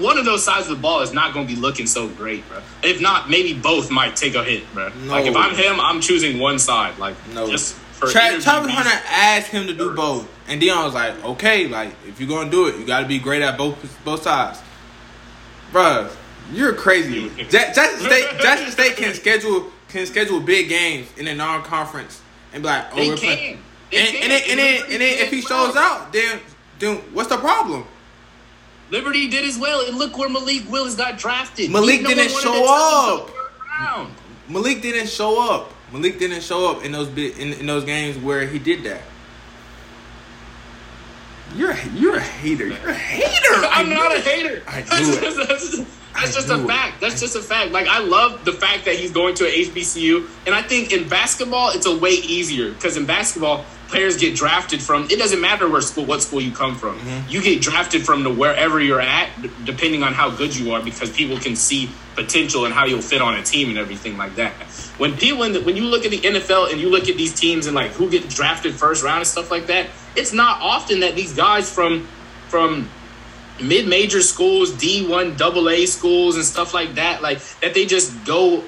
[0.00, 2.48] One of those sides of the ball is not going to be looking so great,
[2.48, 2.60] bro.
[2.82, 4.90] If not, maybe both might take a hit, bro.
[5.04, 6.96] Like if I'm him, I'm choosing one side.
[6.98, 7.46] Like No.
[7.50, 8.44] just Tra- Travis.
[8.44, 12.50] Hunter asked him to do both, and Deion was like, "Okay, like if you're gonna
[12.50, 14.60] do it, you got to be great at both both sides."
[15.72, 16.10] Bruh,
[16.52, 17.30] you're crazy.
[17.36, 22.20] Ja- Jackson State, Jackson State can schedule can schedule big games in a non-conference
[22.52, 23.36] and be like, "Oh, They we're can.
[23.36, 24.22] playing." They And, can.
[24.22, 26.40] and then, and then, and then if he shows out, then
[26.78, 27.84] then what's the problem?
[28.90, 31.70] Liberty did as well, and look where Malik Willis got drafted.
[31.70, 33.06] Malik didn't show to touch him up.
[33.06, 33.34] till third
[33.80, 34.14] round.
[34.48, 35.72] Malik didn't show up.
[35.92, 39.02] Malik didn't show up in those in, in those games where he did that.
[41.54, 42.66] You're a- you're a hater.
[42.66, 43.54] You're a hater.
[43.64, 44.62] I I'm not a hater.
[44.66, 45.86] I knew it.
[46.20, 47.00] that's just, I just knew a fact.
[47.00, 47.72] That's just a fact.
[47.72, 51.08] Like I love the fact that he's going to a HBCU, and I think in
[51.08, 55.04] basketball it's a way easier because in basketball players get drafted from.
[55.04, 56.98] It doesn't matter where school, what school you come from.
[56.98, 57.30] Mm-hmm.
[57.30, 59.30] You get drafted from to wherever you're at,
[59.64, 63.22] depending on how good you are, because people can see potential and how you'll fit
[63.22, 64.52] on a team and everything like that.
[64.98, 67.34] When people, in the, when you look at the NFL and you look at these
[67.34, 71.00] teams and like who get drafted first round and stuff like that, it's not often
[71.00, 72.06] that these guys from
[72.48, 72.88] from
[73.62, 78.64] mid-major schools, D1 AA schools and stuff like that, like that they just go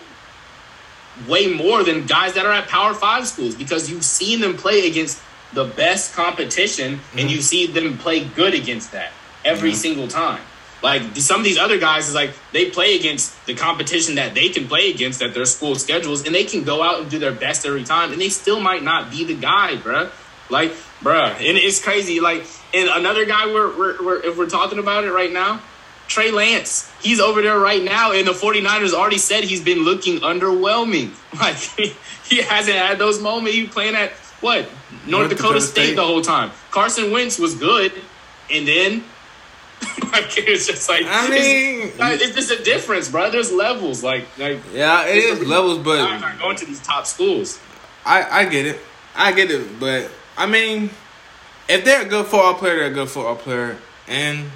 [1.29, 4.89] way more than guys that are at Power 5 schools because you've seen them play
[4.89, 5.23] against
[5.53, 7.29] the best competition and mm-hmm.
[7.29, 9.13] you see them play good against that
[9.45, 9.79] every mm-hmm.
[9.79, 10.41] single time.
[10.83, 14.49] Like some of these other guys is like they play against the competition that they
[14.49, 17.35] can play against at their school schedules and they can go out and do their
[17.35, 20.11] best every time and they still might not be the guy, bruh.
[20.51, 22.21] Like, bruh, and it's crazy.
[22.21, 25.61] Like, and another guy we're, we're, we're if we're talking about it right now,
[26.09, 30.19] Trey Lance, he's over there right now, and the 49ers already said he's been looking
[30.21, 31.13] underwhelming.
[31.41, 31.55] Like,
[32.29, 33.55] he hasn't had those moments.
[33.55, 34.11] He playing at
[34.41, 34.63] what?
[34.63, 35.97] North, North Dakota, Dakota State, State.
[35.97, 36.51] the whole time.
[36.73, 37.93] Carson Wentz was good,
[38.51, 39.05] and then.
[40.13, 43.31] like it's just like I mean- it's, like, it's just a difference, bro.
[43.31, 47.59] There's levels, like like Yeah, it is levels, but aren't going to these top schools.
[48.05, 48.81] I, I get it.
[49.15, 49.81] I get it.
[49.81, 50.11] But
[50.41, 50.89] I mean,
[51.69, 53.77] if they're a good football player, they're a good football player,
[54.09, 54.51] and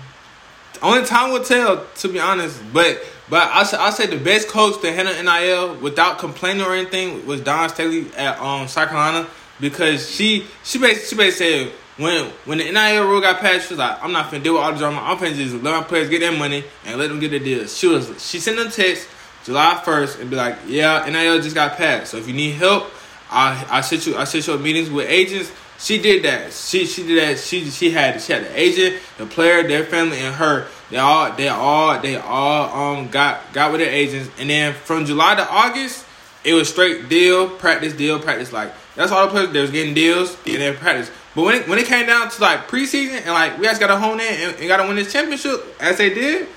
[0.83, 1.87] only time will tell.
[1.97, 6.19] To be honest, but but I I say the best coach to handle NIL without
[6.19, 9.29] complaining or anything was Dawn Staley at um South Carolina
[9.61, 13.75] because she she basically, she basically said when when the NIL rule got passed, she
[13.75, 15.01] was like, I'm not finna deal with all the drama.
[15.03, 17.77] I'm finna just let my players get their money and let them get their deals.
[17.77, 19.07] She was she sent them text
[19.45, 22.11] July first and be like, yeah, NIL just got passed.
[22.11, 22.91] So if you need help,
[23.31, 25.53] I I sit you I sit you in meetings with agents.
[25.85, 26.51] She did that.
[26.55, 27.39] She she did that.
[27.39, 30.67] She she had she had the agent, the player, their family, and her.
[30.91, 35.05] They all they all they all um got got with their agents, and then from
[35.05, 36.07] July to August,
[36.43, 38.51] it was straight deal, practice, deal, practice.
[38.51, 39.51] Like that's all the players.
[39.53, 41.11] They was getting deals and then practice.
[41.35, 43.89] But when it, when it came down to like preseason and like we guys got
[43.89, 46.49] to hone in and, and got to win this championship as they did,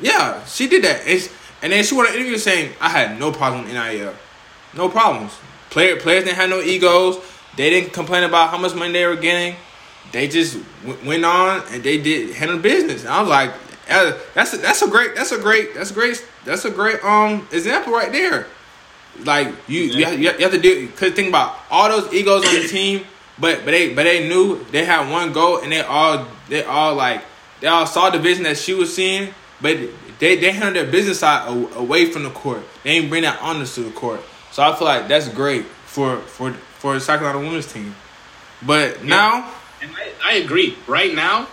[0.00, 1.00] yeah, she did that.
[1.06, 1.30] And, she-
[1.62, 4.14] and then she went on an interview saying I had no problem with NIL,
[4.74, 5.32] no problems.
[5.70, 7.16] Player players didn't have no egos.
[7.56, 9.56] They didn't complain about how much money they were getting.
[10.12, 13.02] They just w- went on and they did handle business.
[13.02, 13.52] And I was like,
[14.34, 17.46] that's a, that's a great that's a great that's a great that's a great um
[17.52, 18.46] example right there.
[19.24, 22.12] Like you you, have, you have you have to do because think about all those
[22.12, 23.04] egos on the team,
[23.38, 26.94] but but they but they knew they had one goal and they all they all
[26.94, 27.22] like
[27.60, 29.78] they all saw the vision that she was seeing, but
[30.18, 32.62] they they handled their business side away from the court.
[32.82, 34.20] They didn't bring that honors to the court.
[34.50, 36.54] So I feel like that's great for for
[36.86, 37.96] for the Carolina women's team.
[38.62, 40.76] But now, And I, I agree.
[40.86, 41.48] Right now,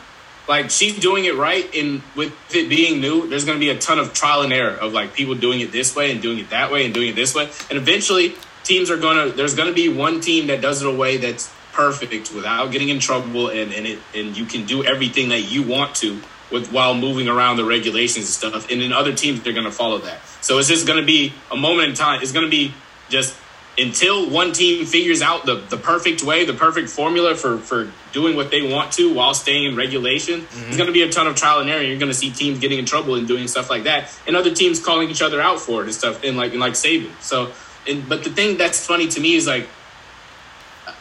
[0.48, 3.78] like she's doing it right, and with it being new, there's going to be a
[3.78, 6.52] ton of trial and error of like people doing it this way and doing it
[6.52, 9.36] that way and doing it this way, and eventually teams are going to.
[9.36, 12.90] There's going to be one team that does it a way that's perfect without getting
[12.90, 16.72] in trouble, and and it and you can do everything that you want to with
[16.72, 18.70] while moving around the regulations and stuff.
[18.70, 20.22] And then other teams, they're going to follow that.
[20.42, 22.22] So it's just going to be a moment in time.
[22.22, 22.74] It's going to be
[23.10, 23.36] just
[23.78, 28.36] until one team figures out the, the perfect way, the perfect formula for, for doing
[28.36, 31.36] what they want to while staying in regulation, there's going to be a ton of
[31.36, 31.82] trial and error.
[31.82, 34.54] You're going to see teams getting in trouble and doing stuff like that, and other
[34.54, 37.10] teams calling each other out for it and stuff, and like and like Saban.
[37.22, 37.52] So,
[37.88, 39.68] and but the thing that's funny to me is like,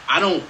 [0.09, 0.43] I don't.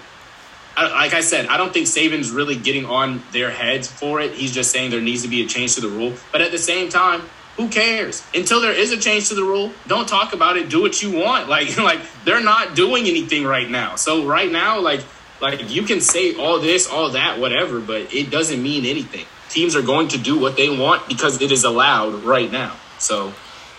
[0.75, 4.33] I, like I said, I don't think Saban's really getting on their heads for it.
[4.33, 6.15] He's just saying there needs to be a change to the rule.
[6.31, 7.23] But at the same time,
[7.57, 8.23] who cares?
[8.35, 10.69] Until there is a change to the rule, don't talk about it.
[10.71, 11.49] Do what you want.
[11.53, 13.97] Like like they're not doing anything right now.
[13.97, 15.01] So right now, like
[15.41, 19.27] like you can say all this, all that, whatever, but it doesn't mean anything.
[19.51, 22.75] Teams are going to do what they want because it is allowed right now.
[22.99, 23.33] So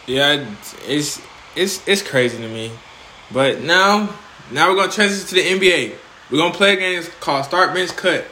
[0.06, 0.46] yeah,
[0.88, 1.20] it's
[1.56, 2.72] it's it's crazy to me.
[3.32, 4.14] But now,
[4.52, 5.96] now we're gonna transition to the NBA.
[6.30, 8.26] We're gonna play a game called Start Bench Cut,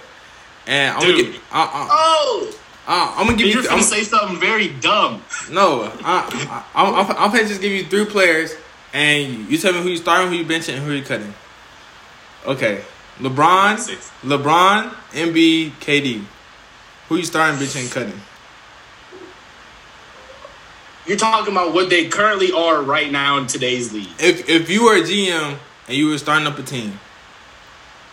[0.68, 1.18] and I'm Dude.
[1.18, 1.42] gonna get.
[1.52, 2.56] Uh, uh, Oh,
[2.92, 3.68] uh, I'm gonna give you're you.
[3.70, 5.24] gonna I'm, say something very dumb.
[5.50, 8.54] no, I, I, I'm, I'm, I'm gonna just give you three players,
[8.94, 11.34] and you tell me who you starting, who you benching, and who you cutting.
[12.46, 12.84] Okay,
[13.20, 14.12] LeBron, Six.
[14.24, 16.24] LeBron, Embiid, KD.
[17.08, 18.22] Who you starting, benching, and cutting?
[21.08, 24.08] You're talking about what they currently are right now in today's league.
[24.20, 27.00] If if you were a GM and you were starting up a team,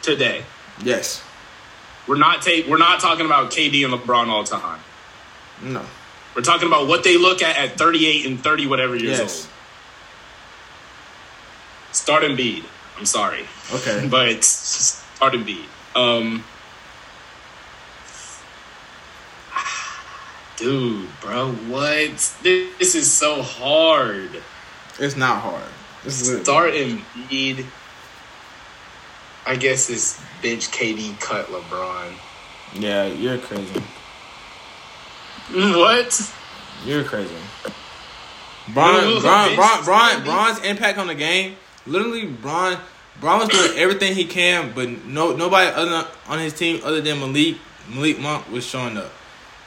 [0.03, 0.45] Today,
[0.83, 1.23] yes,
[2.09, 2.67] we're not take.
[2.67, 4.81] We're not talking about KD and LeBron all the time.
[5.63, 5.85] no,
[6.35, 9.53] We're talking about what they look at at 38 and 30 whatever years yes, old.
[11.95, 12.65] Start and Embiid.
[12.97, 14.09] I'm sorry, okay.
[14.11, 15.67] but start Embiid.
[15.95, 16.45] Um,
[20.57, 22.35] dude, bro, what?
[22.43, 24.43] This is so hard.
[24.99, 25.63] It's not hard.
[26.05, 26.45] This is it.
[26.45, 27.67] Start Embiid.
[29.47, 32.13] I guess it's bench KD cut LeBron.
[32.75, 33.81] Yeah, you're crazy.
[35.53, 36.33] What?
[36.85, 37.35] You're crazy.
[38.75, 39.57] Bron, Ooh, Bron, bitch.
[39.57, 41.57] Bron, Bron, Bron's impact on the game.
[41.87, 42.79] Literally, Bron,
[43.21, 47.19] Bron was doing everything he can, but no, nobody other on his team other than
[47.19, 47.57] Malik,
[47.89, 49.11] Malik Monk was showing up.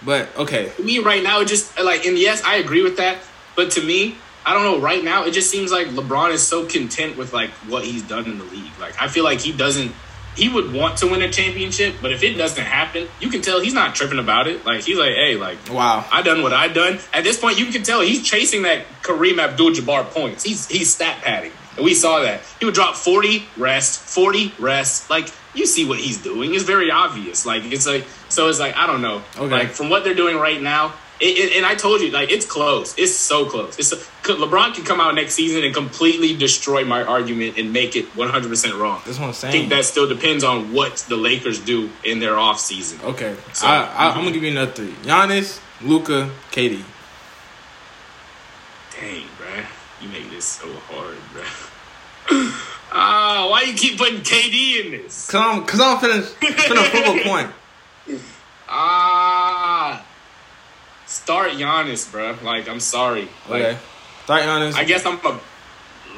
[0.03, 3.17] But okay, To me, right now, it just like, and yes, I agree with that.
[3.55, 4.79] But to me, I don't know.
[4.79, 8.25] Right now, it just seems like LeBron is so content with like what he's done
[8.25, 8.71] in the league.
[8.79, 9.91] Like, I feel like he doesn't.
[10.35, 13.59] He would want to win a championship, but if it doesn't happen, you can tell
[13.59, 14.65] he's not tripping about it.
[14.65, 16.05] Like, he's like, hey, like, wow.
[16.09, 16.99] I done what I done.
[17.13, 20.43] At this point, you can tell he's chasing that Kareem Abdul-Jabbar points.
[20.43, 22.41] He's he's stat padding, and we saw that.
[22.59, 25.09] He would drop forty rest, forty rest.
[25.09, 26.55] Like you see what he's doing.
[26.55, 27.45] It's very obvious.
[27.45, 28.47] Like it's like so.
[28.47, 29.21] It's like I don't know.
[29.35, 29.49] Okay.
[29.49, 30.93] Like from what they're doing right now.
[31.21, 32.97] It, it, and I told you, like it's close.
[32.97, 33.77] It's so close.
[33.77, 38.05] It's LeBron can come out next season and completely destroy my argument and make it
[38.15, 39.01] 100 percent wrong.
[39.05, 39.53] That's what I'm saying.
[39.53, 42.99] I think that still depends on what the Lakers do in their off season.
[43.03, 46.83] okay, So- I, I, I'm gonna give you another three: Giannis, Luka, KD.
[48.99, 49.65] Dang, bruh.
[50.01, 52.67] You make this so hard, bruh.
[52.93, 55.31] Ah, why you keep putting KD in this?
[55.31, 57.51] Cause I'm, cause I'm finna, finna prove a point.
[58.67, 60.05] Ah,
[61.11, 62.37] start Giannis, bro.
[62.43, 63.27] Like, I'm sorry.
[63.49, 63.77] Like, Okay,
[64.23, 64.75] start Giannis.
[64.75, 65.39] I guess I'm a.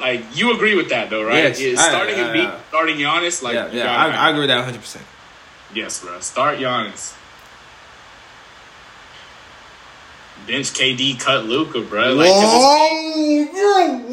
[0.00, 1.44] Like, you agree with that, though, right?
[1.44, 4.40] Yes, Yeah, starting I- and beat, I- starting Giannis, like, yeah, yeah, I, I agree
[4.40, 4.80] with that 100.
[4.80, 5.04] percent
[5.74, 6.22] Yes, bruh.
[6.22, 7.14] Start Giannis.
[10.46, 12.12] Bench KD, cut Luka, bro.
[12.14, 13.44] Like, it's- Whoa,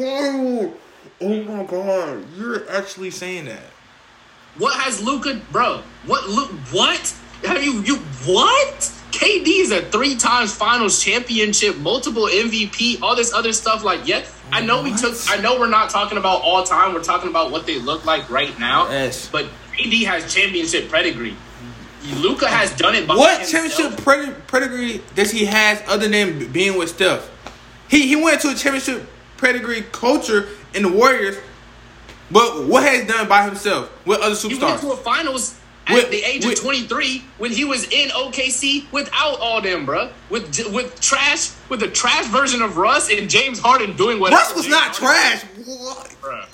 [0.00, 0.74] whoa,
[1.20, 3.70] oh my god, you're actually saying that.
[4.58, 5.82] What has Luka, bro?
[6.06, 6.50] What look?
[6.72, 7.14] What
[7.44, 7.80] have you?
[7.82, 8.92] You what?
[9.12, 13.84] KD is a three times Finals championship, multiple MVP, all this other stuff.
[13.84, 15.14] Like, yeah, I know we took.
[15.28, 16.94] I know we're not talking about all time.
[16.94, 18.88] We're talking about what they look like right now.
[18.90, 19.28] Yes.
[19.30, 19.46] But
[19.76, 21.36] KD has championship pedigree.
[22.16, 23.06] Luka has done it.
[23.06, 23.70] By What himself.
[23.76, 27.30] championship pred- pedigree does he has other than being with Steph?
[27.88, 31.36] He he went to a championship pedigree culture in the Warriors,
[32.30, 34.50] but what has he done by himself with other superstars?
[34.58, 37.84] He went to a finals at With- the age with- of 23 when he was
[37.84, 40.10] in OKC without all them, bruh.
[40.30, 44.54] With with trash, with the trash version of Russ and James Harden doing what Russ
[44.54, 45.42] was not trash.
[45.64, 46.14] What?
[46.22, 46.46] bruh.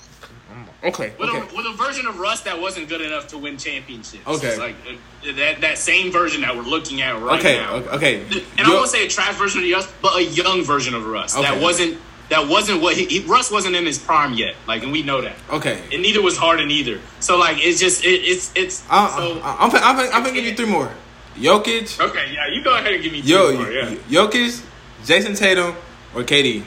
[0.81, 1.39] Okay, With, okay.
[1.39, 4.25] a, with a version of Russ that wasn't good enough to win championships.
[4.25, 4.47] Okay.
[4.47, 7.73] It's like uh, that that same version that we're looking at right Okay, now.
[7.75, 8.43] okay, okay.
[8.57, 11.33] And I won't say a trash version of Russ, but a young version of Russ
[11.33, 14.55] that wasn't that wasn't what he, he Russ wasn't in his prime yet.
[14.67, 15.35] Like, and we know that.
[15.49, 15.81] Okay.
[15.91, 16.99] And neither was Harden either.
[17.19, 18.85] So like, it's just it, it's it's.
[18.89, 20.91] I, so, I, I'm, I'm, I'm gonna give you three more.
[21.35, 23.71] Jokic, Okay, yeah, you go ahead and give me two Yo, more.
[23.71, 23.95] Yeah.
[24.09, 24.61] Jokic,
[25.05, 25.73] Jayson Tatum,
[26.13, 26.63] or KD.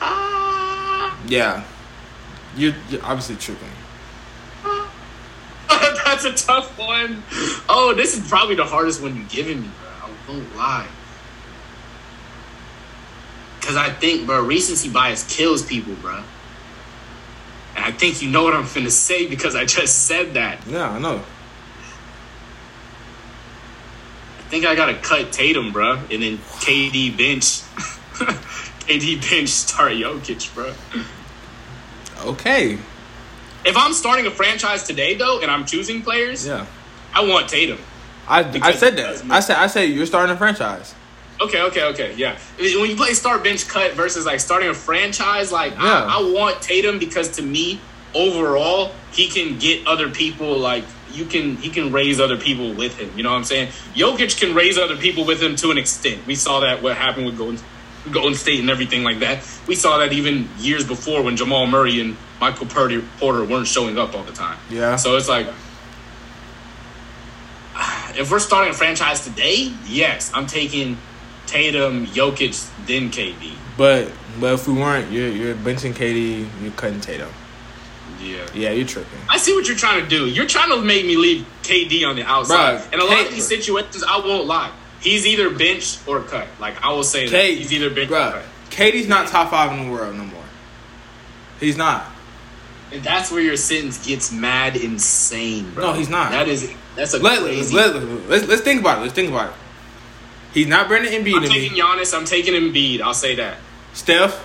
[0.00, 1.62] Ah, Yeah,
[2.56, 3.68] you're, you're obviously tripping.
[5.68, 7.22] that's a tough one.
[7.68, 9.90] Oh, this is probably the hardest one you've given me, bro.
[9.90, 10.88] I won't lie.
[13.60, 16.22] Cause I think, bro, recency bias kills people, bro.
[17.76, 20.66] And I think you know what I'm finna say because I just said that.
[20.66, 21.22] Yeah, I know.
[24.38, 27.44] I think I gotta cut Tatum, bro, and then KD bench.
[28.86, 30.74] KD bench start Jokic, bro.
[32.32, 32.78] Okay.
[33.64, 36.66] If I'm starting a franchise today, though, and I'm choosing players, Yeah.
[37.14, 37.78] I want Tatum.
[38.26, 39.24] I, I said that.
[39.30, 40.94] I said I said you're starting a franchise.
[41.40, 42.38] Okay, okay, okay, yeah.
[42.58, 45.78] When you play start bench cut versus like starting a franchise, like Yeah.
[45.80, 47.80] I, I want Tatum because to me,
[48.14, 52.96] overall, he can get other people like you can he can raise other people with
[52.98, 53.10] him.
[53.16, 53.68] You know what I'm saying?
[53.94, 56.26] Jokic can raise other people with him to an extent.
[56.26, 57.58] We saw that what happened with Golden
[58.10, 59.42] Golden State and everything like that.
[59.66, 63.98] We saw that even years before when Jamal Murray and Michael Porter, Porter weren't showing
[63.98, 64.58] up all the time.
[64.70, 64.96] Yeah.
[64.96, 65.46] So it's like,
[68.16, 70.96] if we're starting a franchise today, yes, I'm taking
[71.50, 73.52] Tatum, Jokic, then KD.
[73.76, 77.28] But but if we weren't, you're you're benching KD, you're cutting Tatum.
[78.22, 78.46] Yeah.
[78.54, 79.18] Yeah, you're tripping.
[79.28, 80.28] I see what you're trying to do.
[80.28, 82.78] You're trying to make me leave KD on the outside.
[82.80, 84.70] Bruh, and a lot K- of these situations, I won't lie.
[85.00, 86.46] He's either benched or cut.
[86.60, 88.44] Like I will say that K, he's either benched or cut.
[88.70, 90.44] KD's not top five in the world no more.
[91.58, 92.04] He's not.
[92.92, 95.86] And that's where your sentence gets mad insane, bro.
[95.86, 96.30] No, he's not.
[96.32, 97.74] That is that's a Let, crazy.
[97.74, 97.94] let,
[98.28, 99.02] let's let's think about it.
[99.02, 99.54] Let's think about it.
[100.54, 101.80] He's not Brandon Embiid I'm taking me.
[101.80, 102.16] Giannis.
[102.16, 103.00] I'm taking Embiid.
[103.00, 103.58] I'll say that.
[103.92, 104.44] Steph,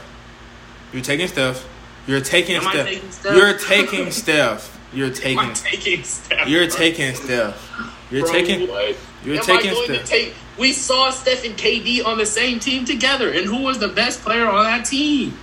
[0.93, 1.67] you're taking Steph.
[2.07, 2.85] You're taking Am I Steph.
[2.87, 3.35] taking Steph?
[3.35, 4.79] You're taking Steph.
[4.93, 5.39] You're taking.
[5.39, 6.47] I'm taking Steph.
[6.47, 6.75] You're bro.
[6.75, 7.71] taking Steph.
[8.11, 8.67] You're Bro, taking.
[8.69, 8.95] what?
[9.23, 10.05] You're Am taking Steph.
[10.05, 10.33] take?
[10.59, 14.21] We saw Steph and KD on the same team together, and who was the best
[14.21, 15.37] player on that team?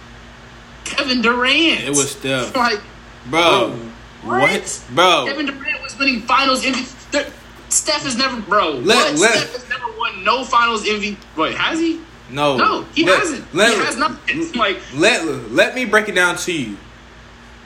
[0.85, 1.83] Kevin Durant.
[1.83, 2.81] It was Steph, like,
[3.29, 3.71] bro.
[4.25, 4.41] What?
[4.41, 5.25] What, bro?
[5.27, 7.31] Kevin Durant was winning Finals MVP.
[7.73, 8.71] Steph has never, bro.
[8.73, 9.21] Let- what?
[9.21, 11.17] let- Steph has never won no Finals MVP.
[11.37, 12.01] Wait, has he?
[12.31, 13.55] No, No, he Let- hasn't.
[13.55, 14.53] Let, he has nothing.
[14.53, 16.77] Like, let let me break it down to you,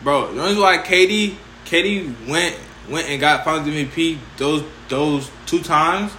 [0.03, 0.33] bro.
[0.33, 1.35] The reason why KD
[1.67, 2.57] KD went
[2.89, 6.13] went and got Finals MVP those those two times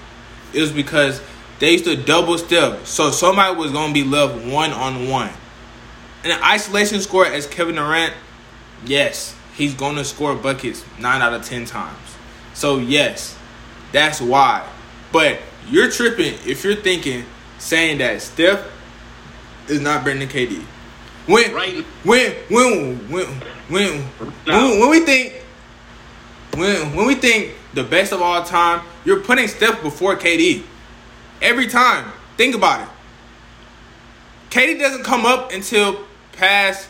[0.54, 1.22] is because
[1.60, 5.32] they used to double Steph, so somebody was gonna be left one on one.
[6.24, 8.14] An isolation score as Kevin Durant,
[8.86, 11.98] yes, he's gonna score buckets nine out of ten times.
[12.54, 13.37] So yes,
[13.92, 14.68] that's why.
[15.12, 17.26] But you're tripping if you're thinking
[17.60, 18.66] saying that Steph
[19.68, 20.64] is not Brendan KD.
[21.26, 21.86] When Right.
[22.04, 23.26] when when when
[23.70, 24.02] when
[24.46, 25.34] when, when we think
[26.56, 30.64] when when we think the best of all time, you're putting Steph before KD.
[31.42, 32.12] Every time.
[32.38, 32.88] Think about it.
[34.52, 36.88] KD doesn't come up until past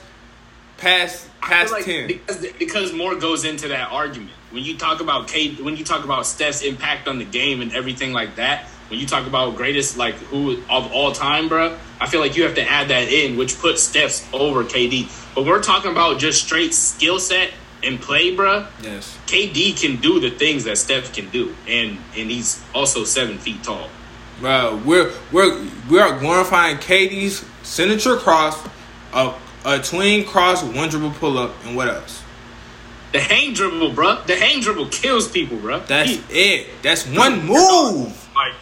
[0.77, 2.07] past past like ten.
[2.07, 4.31] because because more goes into that argument.
[4.51, 7.73] When you talk about Kate, when you talk about Steph's impact on the game and
[7.73, 12.07] everything like that, when you talk about greatest like who of all time, bro, I
[12.07, 15.11] feel like you have to add that in, which puts Steph's over KD.
[15.35, 17.51] But we're talking about just straight skill set
[17.83, 18.67] and play, bro.
[18.81, 19.17] Yes.
[19.27, 23.63] KD can do the things that Steph can do, and and he's also seven feet
[23.63, 23.89] tall.
[24.39, 28.65] Bro, we're we're we are glorifying KD's signature cross,
[29.13, 29.33] a
[29.65, 32.23] a twin cross, one dribble pull up, and what else?
[33.13, 34.21] The hang dribble, bro.
[34.25, 35.79] The hang dribble kills people, bro.
[35.79, 36.67] That's He- it.
[36.83, 38.27] That's one move.
[38.35, 38.53] like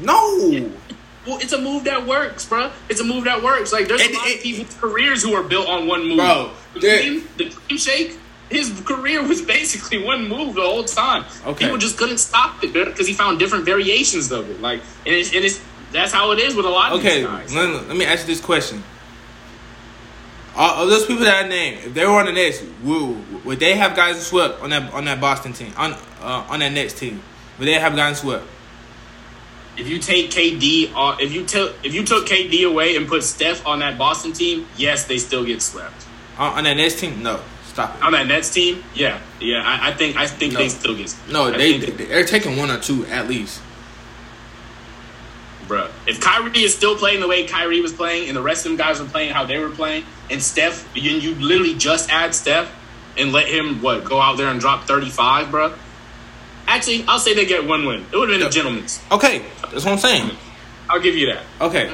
[0.00, 0.70] No.
[1.26, 2.70] Well, it's a move that works, bro.
[2.88, 3.72] It's a move that works.
[3.72, 6.18] Like there's It- a lot it- of people's careers who are built on one move.
[6.18, 8.16] Bro, the Dream, the Dream Shake,
[8.48, 11.24] his career was basically one move the whole time.
[11.44, 11.64] Okay.
[11.64, 14.60] People just couldn't stop it because he found different variations of it.
[14.60, 15.60] Like, and it's, and it's
[15.90, 17.52] that's how it is with a lot of Okay, these guys.
[17.56, 18.84] let, let me ask you this question.
[20.56, 23.60] All of those people that I named, if they were on the Nets, would, would
[23.60, 25.92] they have guys swept on that on that Boston team on
[26.22, 27.22] uh, on that Nets team?
[27.58, 28.44] Would they have gotten swept?
[29.76, 33.22] If you take KD, uh, if you took if you took KD away and put
[33.22, 36.06] Steph on that Boston team, yes, they still get swept.
[36.38, 37.22] On, on that Nets team?
[37.22, 38.02] No, stop it.
[38.02, 40.60] On that Nets team, yeah, yeah, I, I think I think No.
[40.60, 41.10] they still get.
[41.10, 41.30] Swept.
[41.30, 43.60] No, I they they're taking one or two at least.
[45.68, 45.90] Bruh.
[46.06, 48.76] If Kyrie is still playing the way Kyrie was playing, and the rest of them
[48.78, 52.70] guys were playing how they were playing, and Steph, you, you literally just add Steph
[53.18, 55.76] and let him what go out there and drop thirty five, bruh.
[56.68, 58.04] Actually, I'll say they get one win.
[58.12, 59.00] It would have been a gentleman's.
[59.10, 60.30] Okay, that's what I'm saying.
[60.88, 61.42] I'll give you that.
[61.60, 61.90] Okay,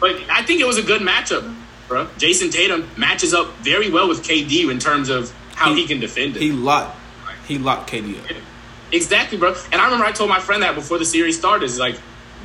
[0.00, 1.54] But I think it was a good matchup,
[1.88, 2.06] bruh.
[2.18, 6.00] Jayson Tatum matches up very well with KD in terms of how he, He- can
[6.00, 6.42] defend it.
[6.42, 6.98] he locked
[7.48, 8.36] he locked KD up.
[8.92, 9.54] Exactly, bro.
[9.72, 11.64] And I remember I told my friend that before the series started.
[11.64, 11.96] It's like,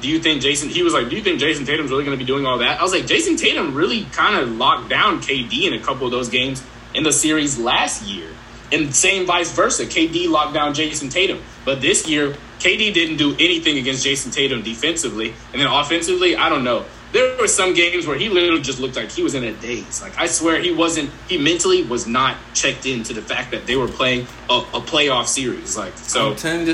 [0.01, 0.69] do you think Jayson?
[0.69, 2.79] He was like, do you think Jayson Tatum's really going to be doing all that?
[2.79, 6.11] I was like, Jayson Tatum really kind of locked down KD in a couple of
[6.11, 8.29] those games in the series last year,
[8.71, 9.85] and same vice versa.
[9.85, 14.63] KD locked down Jayson Tatum, but this year KD didn't do anything against Jayson Tatum
[14.63, 16.85] defensively, and then offensively, I don't know.
[17.13, 20.01] There were some games where he literally just looked like he was in a daze.
[20.01, 21.09] Like I swear, he wasn't.
[21.29, 25.27] He mentally was not checked into the fact that they were playing a, a playoff
[25.27, 25.77] series.
[25.77, 26.31] Like so.
[26.31, 26.73] I'm telling you.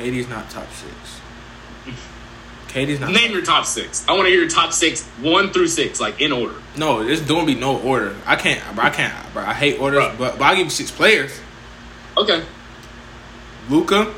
[0.00, 1.19] KD's not top six.
[2.70, 3.10] KD's not.
[3.10, 4.06] Name your top six.
[4.08, 6.54] I want to hear your top six, one through six, like in order.
[6.76, 8.16] No, there's don't be no order.
[8.26, 8.84] I can't, bro.
[8.84, 9.42] I can't, bro.
[9.42, 10.14] I hate orders, Bro.
[10.18, 11.38] but, but I'll give you six players:
[12.16, 12.44] Okay,
[13.68, 14.14] Luka,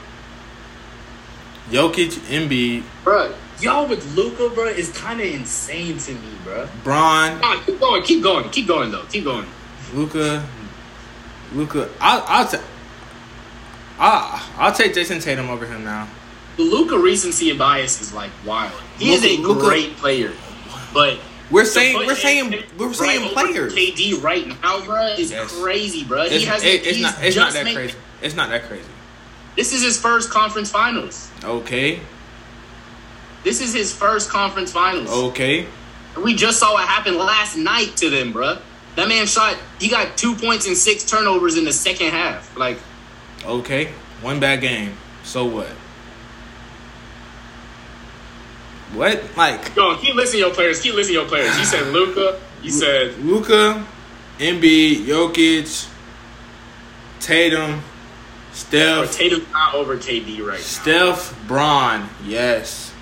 [1.70, 3.34] Jokic, Embiid, bro.
[3.60, 6.68] Y'all with Luka, bro, is kind of insane to me, bro.
[6.82, 9.46] Bron, on, keep going, keep going, keep going though, keep going.
[9.94, 10.44] Luka,
[11.54, 11.88] Luka.
[12.00, 12.60] I'll I'll take.
[13.98, 16.08] I'll, I'll take Jason Tatum over him now.
[16.56, 18.72] The Luka recency bias is like wild.
[18.98, 20.32] He is a Luka- Luka- great player,
[20.92, 21.18] but
[21.50, 23.74] We're saying we're saying we're saying over players.
[23.74, 25.52] KD right now, bro, is Yes.
[25.60, 26.22] crazy, bro.
[26.22, 27.94] It's, he has it, it's not it's not that crazy.
[28.22, 28.84] It's not that crazy.
[29.56, 31.28] This is his first conference finals.
[31.44, 32.00] Okay.
[33.44, 35.10] This is his first conference finals.
[35.10, 35.66] Okay.
[36.22, 38.60] We just saw what happened last night to them, bruh.
[38.96, 39.56] That man shot.
[39.80, 42.56] He got two points and six turnovers in the second half.
[42.56, 42.78] Like,
[43.44, 43.86] Okay.
[44.20, 44.96] One bad game.
[45.24, 45.66] So what?
[48.94, 49.22] What?
[49.36, 50.80] Like go on, keep listening to your players.
[50.80, 51.58] Keep listening to your players.
[51.58, 52.40] You said Luka.
[52.62, 53.84] You said Luka,
[54.38, 55.88] Embiid, Jokic,
[57.20, 57.82] Tatum, or
[58.52, 60.62] Steph, Tatum's not over KD right now.
[60.62, 62.08] Steph, Bron.
[62.24, 62.92] Yes.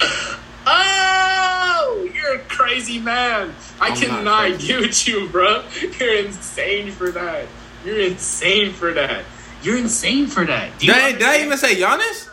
[0.66, 3.54] Oh, you're a crazy man.
[3.78, 4.72] I I'm cannot not crazy.
[4.72, 5.62] argue with you, bro.
[6.00, 7.46] You're insane for that.
[7.84, 9.24] You're insane for that.
[9.62, 10.78] You're insane for that.
[10.78, 12.30] Do you Did I, did I even say Giannis?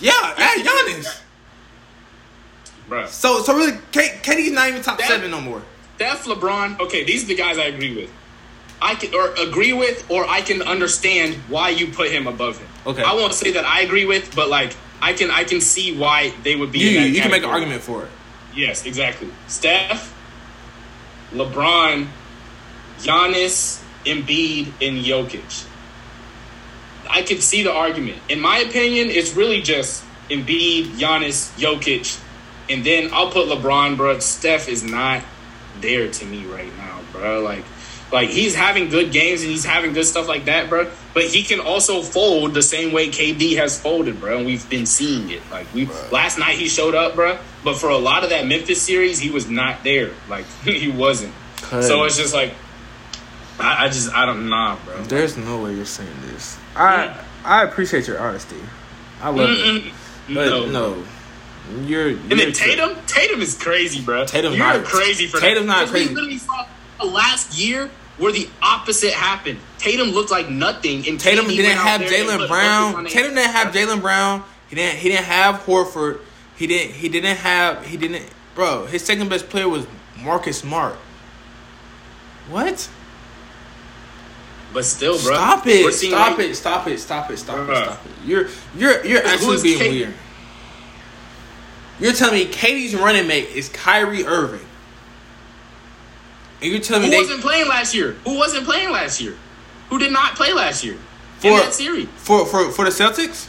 [0.00, 1.20] Yeah, add Giannis.
[2.88, 3.08] Bruh.
[3.08, 5.62] So so really, KD's not even top That- seven no more.
[5.96, 6.78] Steph, LeBron.
[6.80, 8.10] Okay, these are the guys I agree with.
[8.82, 12.68] I can or agree with, or I can understand why you put him above him.
[12.86, 13.02] Okay.
[13.02, 16.34] I won't say that I agree with, but like I can I can see why
[16.42, 16.80] they would be.
[16.80, 18.10] You in that you can make an argument for it.
[18.54, 19.28] Yes, exactly.
[19.48, 20.14] Steph,
[21.32, 22.08] LeBron,
[22.98, 25.66] Giannis, Embiid, and Jokic.
[27.08, 28.18] I could see the argument.
[28.28, 32.20] In my opinion, it's really just Embiid, Giannis, Jokic,
[32.68, 34.18] and then I'll put LeBron, bro.
[34.18, 35.22] Steph is not
[35.80, 37.40] there to me right now, bro.
[37.40, 37.64] Like,
[38.12, 40.90] like he's having good games and he's having good stuff like that, bro.
[41.14, 44.38] But he can also fold the same way KD has folded, bro.
[44.38, 45.42] And we've been seeing it.
[45.50, 47.38] Like we last night he showed up, bro.
[47.64, 50.12] But for a lot of that Memphis series, he was not there.
[50.28, 51.34] Like he wasn't.
[51.70, 52.54] So it's just like
[53.58, 55.02] I, I just I don't know, bro.
[55.04, 56.58] There's no way you're saying this.
[56.74, 57.24] I mm.
[57.44, 58.56] I appreciate your honesty.
[59.22, 59.58] I love it.
[59.58, 59.92] Mm-mm.
[60.34, 60.66] But No.
[60.66, 61.04] no.
[61.84, 64.24] You're, And then you're- Tatum, Tatum is crazy, bro.
[64.24, 65.80] Tatum's You're not- crazy for Tatum's that.
[65.82, 66.08] not crazy.
[66.10, 66.64] We literally saw
[67.04, 69.58] last year where the opposite happened.
[69.78, 73.04] Tatum looked like nothing, and Tatum didn't have Jaylen Brown.
[73.06, 74.44] Tatum didn't have Jaylen Brown.
[74.68, 74.98] He didn't.
[74.98, 76.20] He didn't have Horford.
[76.56, 76.94] He didn't.
[76.94, 77.84] He didn't have.
[77.86, 78.24] He didn't.
[78.54, 79.86] Bro, his second best player was
[80.22, 80.94] Marcus Smart.
[82.48, 82.88] What?
[84.76, 85.34] But still, bro.
[85.34, 85.90] Stop it!
[85.94, 86.54] Stop it!
[86.54, 86.98] Stop it!
[86.98, 87.38] Stop it!
[87.38, 87.76] Stop it!
[87.76, 88.10] Stop it!
[88.26, 90.14] You're you're you're actually being K- weird.
[91.98, 94.66] You're telling me KD's running mate is Kyrie Irving,
[96.60, 98.16] and you're telling Who me Who wasn't playing last year?
[98.26, 99.34] Who wasn't playing last year?
[99.88, 100.98] Who did not play last year in
[101.38, 103.48] For- that series for for for the Celtics?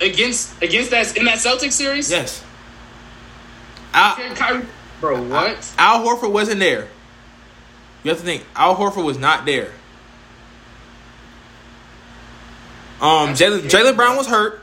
[0.00, 2.12] against against that in that Celtics series?
[2.12, 2.44] Yes.
[3.92, 4.66] Al, Kyrie,
[5.00, 5.74] bro, what?
[5.78, 6.86] Al Horford wasn't there.
[8.02, 9.70] You have to think Al Horford was not there.
[13.00, 14.62] Um, Jaylen Brown was hurt,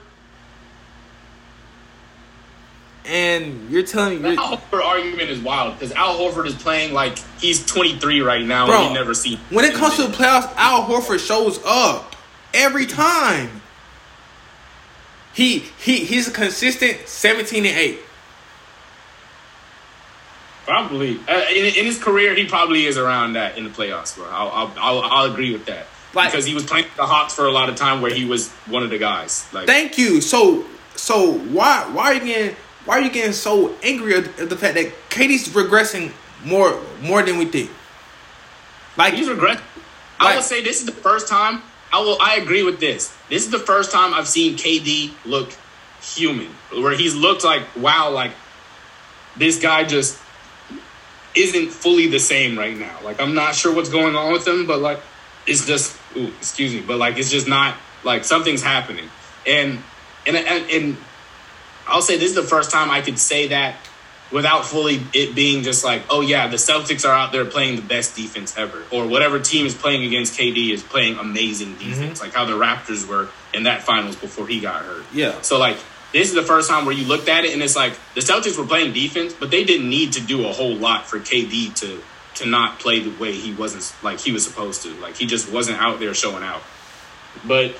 [3.06, 6.94] and you're telling The me, Al Horford argument is wild because Al Horford is playing
[6.94, 9.40] like he's 23 right now Bro, and he never seen.
[9.50, 12.16] when it comes to the playoffs, Al Horford shows up
[12.54, 13.62] every time.
[15.34, 18.00] He he he's a consistent seventeen and eight.
[20.70, 24.28] Probably uh, in, in his career, he probably is around that in the playoffs, bro.
[24.30, 27.47] I'll I'll, I'll, I'll agree with that Like- because he was playing the Hawks for
[27.47, 29.47] a lot of time where he was one of the guys.
[29.51, 30.22] Like, Thank you.
[30.22, 30.65] So
[30.95, 32.55] so why why are you getting
[32.86, 36.11] why are you getting so angry at the fact that KD's regressing
[36.45, 37.72] more more than we think?
[38.95, 39.59] Like he's regret.
[40.20, 41.63] I will say this is the first time.
[41.91, 42.22] I will.
[42.22, 43.11] I agree with this.
[43.28, 45.49] This is the first time I've seen KD look
[45.99, 48.34] human, where he's looked like wow, like
[49.36, 50.20] this guy just
[51.40, 52.98] isn't fully the same right now.
[53.04, 55.00] Like I'm not sure what's going on with him, but like
[55.48, 59.10] it's just ooh, excuse me, but like it's just not like something's happening.
[59.48, 59.80] And
[60.26, 60.98] and and, and
[61.88, 63.76] I'll say this is the first time I could say that
[64.32, 67.82] without fully it being just like, oh yeah, the Celtics are out there playing the
[67.82, 71.90] best defense ever, or whatever team is playing against KD is playing amazing mm-hmm.
[71.90, 75.06] defense, like how the Raptors were in that finals before he got hurt.
[75.14, 75.42] Yeah.
[75.42, 75.78] So like
[76.12, 78.57] this is the first time where you looked at it and it's like the Celtics
[78.57, 82.01] were playing defense, but they didn't need to do a whole lot for KD to
[82.36, 84.93] to not play the way he wasn't like he was supposed to.
[84.95, 86.62] Like he just wasn't out there showing out.
[87.47, 87.76] But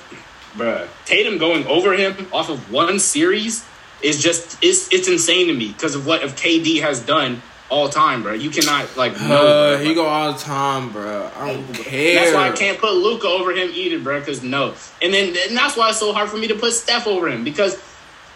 [0.54, 3.64] bruh, Tatum going over him off of one series
[4.02, 7.88] is just it's it's insane to me because of what if KD has done all
[7.88, 8.32] time, bro.
[8.32, 9.46] You cannot like no.
[9.46, 11.30] uh, he go all the time, bro.
[11.36, 12.14] I don't care.
[12.16, 14.20] That's why I can't put Luka over him either, bro.
[14.20, 17.06] Because no, and then and that's why it's so hard for me to put Steph
[17.06, 17.80] over him because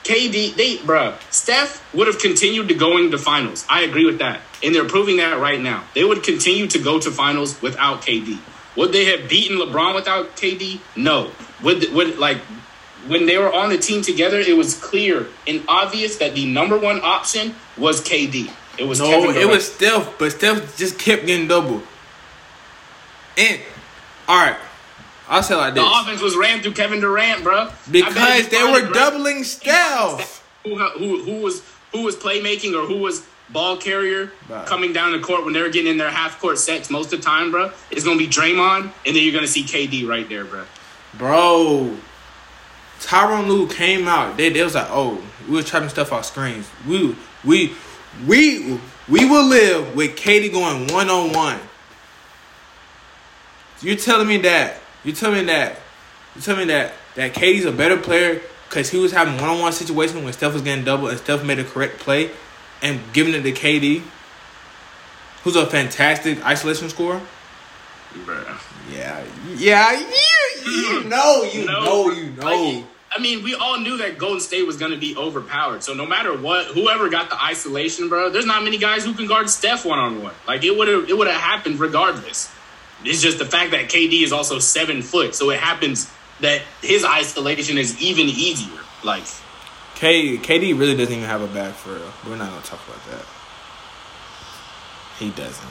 [0.05, 3.65] KD, they, bro, Steph would have continued to going to finals.
[3.69, 5.85] I agree with that, and they're proving that right now.
[5.95, 8.39] They would continue to go to finals without KD.
[8.77, 10.81] Would they have beaten LeBron without KD?
[10.97, 11.31] No.
[11.63, 12.39] Would would like
[13.07, 16.79] when they were on the team together, it was clear and obvious that the number
[16.79, 18.51] one option was KD.
[18.79, 21.83] It was no, it was Steph, but Steph just kept getting double.
[23.37, 23.61] And
[24.29, 24.59] all right,
[25.29, 27.71] I'll say like the this offense was ran through Kevin Durant, bro.
[27.91, 30.43] Because they were doubling Steph.
[30.65, 31.63] Who, who who was
[31.93, 34.67] who was playmaking or who was ball carrier Right.
[34.67, 37.21] coming down the court when they were getting in their half court sets most of
[37.21, 37.71] the time, bro?
[37.91, 40.65] It's gonna be Draymond, and then you're gonna see KD right there, bro.
[41.15, 41.97] Bro,
[43.01, 44.37] Tyronn Lue came out.
[44.37, 46.69] They, they was like, oh, we were trapping Steph off screens.
[46.89, 47.15] We
[47.45, 47.73] we
[48.27, 51.61] we we will live with KD going one on one.
[53.83, 54.81] You're telling me that?
[55.05, 55.79] You're telling me that?
[56.35, 59.61] You telling me that that KD's a better player because he was having one on
[59.61, 62.31] one situation when Steph was getting double and Steph made a correct play
[62.83, 64.03] and giving it to KD,
[65.43, 67.21] who's a fantastic isolation scorer.
[68.15, 68.61] Bruh.
[68.93, 69.25] Yeah,
[69.57, 70.07] yeah, you,
[70.71, 71.09] you mm.
[71.09, 71.85] know, you No.
[71.85, 72.45] know, you know.
[72.45, 72.85] Like,
[73.17, 75.83] I mean, we all knew that Golden State was going to be overpowered.
[75.85, 79.27] So no matter what, whoever got the isolation, bro, there's not many guys who can
[79.27, 80.35] guard Steph one on one.
[80.49, 82.53] Like it would have, it would have happened regardless.
[83.05, 87.05] It's just the fact that KD is also seven foot, so it happens that his
[87.05, 88.81] isolation is even easier.
[89.03, 89.25] Like
[89.97, 92.13] K, KD really doesn't even have a bag for real.
[92.27, 93.25] We're not gonna talk about that.
[95.19, 95.69] He doesn't.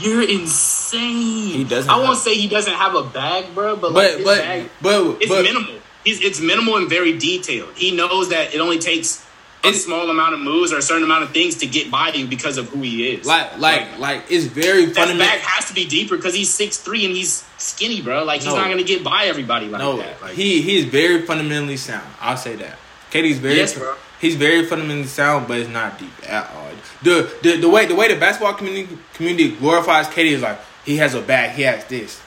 [0.00, 1.54] you're insane.
[1.54, 4.38] He doesn't I won't say he doesn't have a bag, bro, but like But but
[4.38, 5.74] bag, but it's but minimal.
[6.04, 7.70] He's, it's minimal and very detailed.
[7.76, 9.23] He knows that it only takes
[9.64, 12.26] a small amount of moves or a certain amount of things to get by you
[12.26, 13.26] because of who he is.
[13.26, 15.18] like like like it's very fundamental.
[15.18, 18.24] back has to be deeper because he's six three and he's skinny, bro.
[18.24, 18.56] Like he's No.
[18.56, 20.20] not gonna get by everybody like No, that.
[20.22, 22.06] Like, he he is very fundamentally sound.
[22.20, 22.78] I'll say that.
[23.10, 23.94] KD's very Yes, bro.
[24.20, 26.70] he's very fundamentally sound, but it's not deep at all.
[27.02, 30.96] The the, the way the way the basketball community community glorifies KD is like he
[30.98, 32.20] has a bag, he has this.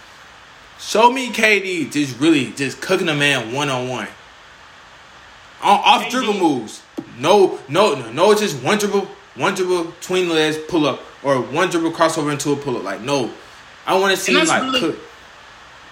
[0.79, 4.07] Show me KD just really just cooking a man one on one.
[5.61, 6.09] Off KD.
[6.11, 6.81] dribble moves.
[7.19, 8.31] No, no, no, no.
[8.31, 12.31] It's just one dribble, one dribble between the legs, pull up, or one dribble crossover
[12.31, 12.83] into a pull up.
[12.83, 13.31] Like no,
[13.85, 14.99] I want to see him like really- cook.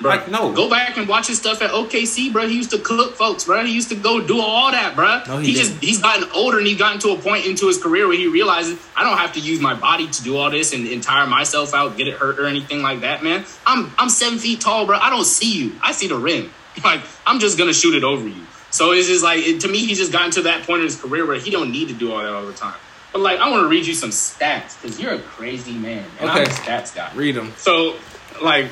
[0.01, 0.51] bro, like, no.
[0.53, 2.47] Go back and watch his stuff at OKC, bro.
[2.47, 3.63] He used to cook folks, bro.
[3.65, 5.23] He used to go do all that, bro.
[5.27, 5.83] No, he he, just didn't.
[5.83, 8.77] he's gotten older and he's gotten to a point into his career where he realizes
[8.95, 11.73] I don't have to use my body to do all this and, and tire myself
[11.73, 13.45] out, get it hurt or anything like that, man.
[13.65, 14.97] I'm I'm seven feet tall, bro.
[14.97, 15.71] I don't see you.
[15.81, 16.51] I see the rim.
[16.83, 18.43] Like I'm just gonna shoot it over you.
[18.75, 20.99] So it's just like it, to me, he's just gotten to that point in his
[20.99, 22.75] career where he don't need to do all that all the time.
[23.13, 26.29] But like, I want to read you some stats because you're a crazy man, and
[26.29, 26.51] I'm a Okay.
[26.51, 27.09] stats guy.
[27.15, 27.53] Read them.
[27.57, 27.95] So,
[28.41, 28.67] like,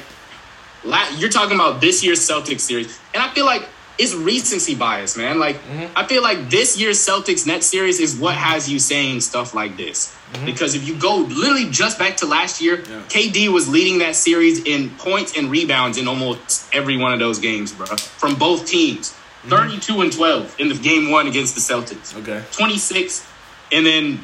[0.83, 5.15] la- you're talking about this year's Celtics series, and I feel like it's recency bias,
[5.15, 5.39] man.
[5.39, 5.85] Like, mm-hmm.
[5.95, 9.77] I feel like this year's Celtics net series is what has you saying stuff like
[9.77, 10.13] this.
[10.33, 10.45] Mm-hmm.
[10.47, 13.01] Because if you go literally just back to last year, Yeah.
[13.07, 17.39] KD was leading that series in points and rebounds in almost every one of those
[17.39, 19.13] games, bro, from both teams.
[19.47, 22.15] 32 and 12 in the game one against the Celtics.
[22.21, 22.43] Okay.
[22.51, 23.27] 26,
[23.71, 24.19] and then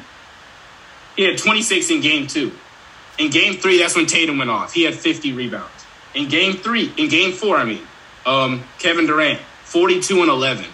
[1.16, 2.52] he had 26 in game two.
[3.18, 4.72] In game three, that's when Tatum went off.
[4.72, 5.70] He had 50 rebounds.
[6.14, 7.82] In game three, in game four, I mean,
[8.24, 10.64] um, Kevin Durant, 42 and 11.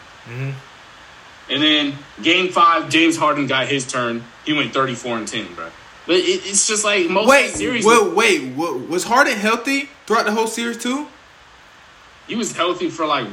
[1.49, 4.25] And then game five, James Harden got his turn.
[4.45, 5.69] He went 34 and 10, bro.
[6.07, 7.85] But it, it's just like most Wait, series.
[7.85, 11.07] wait, wait, Was Harden healthy throughout the whole series too?
[12.29, 13.27] He was healthy for like,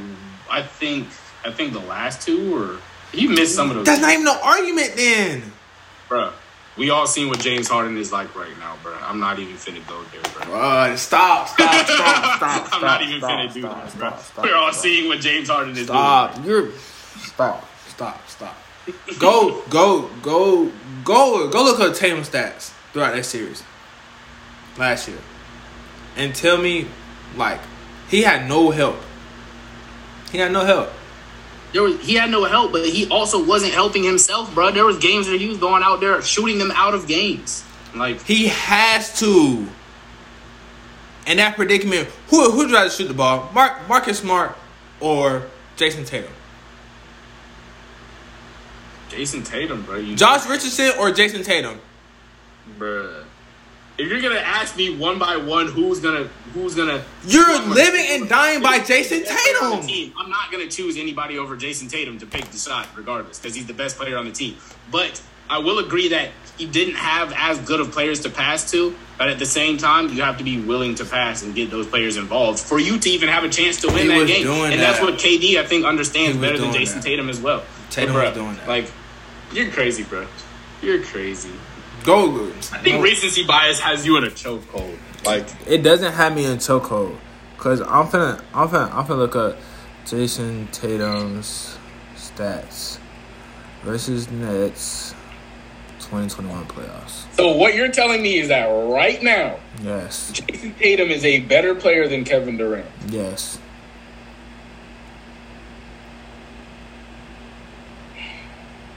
[0.54, 1.08] I think,
[1.44, 2.78] I think the last two, or
[3.10, 3.86] he missed some of those.
[3.86, 5.42] That's not even no argument then.
[6.08, 6.32] Bruh,
[6.78, 8.96] we all seen what James Harden is like right now, bruh.
[9.02, 10.46] I'm not even finna go there, bruh.
[10.46, 12.68] Bro, stop, stop, stop, stop.
[12.72, 14.22] I'm not even stop, finna do stop, this, stop, bruh.
[14.22, 14.82] stop, We're all stop.
[14.82, 15.86] seeing what James Harden is doing.
[15.88, 16.44] Stop.
[16.46, 16.70] You're
[17.16, 18.56] stop, stop, stop.
[19.18, 20.70] Go, go, go,
[21.04, 23.62] go, go look at Tatum stats throughout that series
[24.76, 25.18] last year,
[26.16, 26.86] and tell me,
[27.34, 27.60] like,
[28.08, 28.96] he had no help.
[30.34, 30.90] He had no help.
[31.72, 34.74] There was, he had no help, but he also wasn't helping himself, bruh.
[34.74, 37.62] There was games where he was going out there shooting them out of games.
[37.94, 39.68] Like, He has to.
[41.28, 44.56] In that predicament, who who'd rather shoot the ball, Mark Marcus Smart
[44.98, 45.44] or
[45.76, 46.32] Jayson Tatum?
[49.08, 49.98] Jayson Tatum, bro.
[49.98, 51.80] You, Josh Richardson or Jayson Tatum?
[52.76, 53.23] bruh.
[53.96, 58.06] If you're gonna ask me one by one who's gonna who's gonna You're gonna- living
[58.10, 59.86] and dying by Jayson Best player on the Tatum.
[59.86, 60.12] team.
[60.18, 63.54] I'm not going to choose anybody over Jayson Tatum to pick the shot, regardless, because
[63.54, 64.56] he's the best player on the team.
[64.90, 68.94] But I will agree that he didn't have as good of players to pass to.
[69.18, 71.86] But at the same time, you have to be willing to pass and get those
[71.86, 74.46] players involved for you to even have a chance to win He that game.
[74.72, 77.04] And that's what KD I think understands better than Jayson that.
[77.04, 77.62] Tatum as well.
[77.90, 78.66] Tatum But, doing that.
[78.68, 78.90] Like,
[79.52, 80.26] you're crazy, bro.
[80.82, 81.50] You're crazy.
[82.04, 82.48] Go.
[82.72, 84.98] I think recency bias has you in a chokehold.
[85.24, 87.16] Like it doesn't have me in chokehold,
[87.56, 89.56] cause I'm finna, I'm finna, I'm finna look up
[90.04, 91.78] Jayson Tatum's
[92.14, 92.98] stats
[93.82, 95.14] versus Nets
[96.00, 97.24] 2021 playoffs.
[97.34, 101.74] So what you're telling me is that right now, yes, Jayson Tatum is a better
[101.74, 102.86] player than Kevin Durant.
[103.08, 103.58] Yes.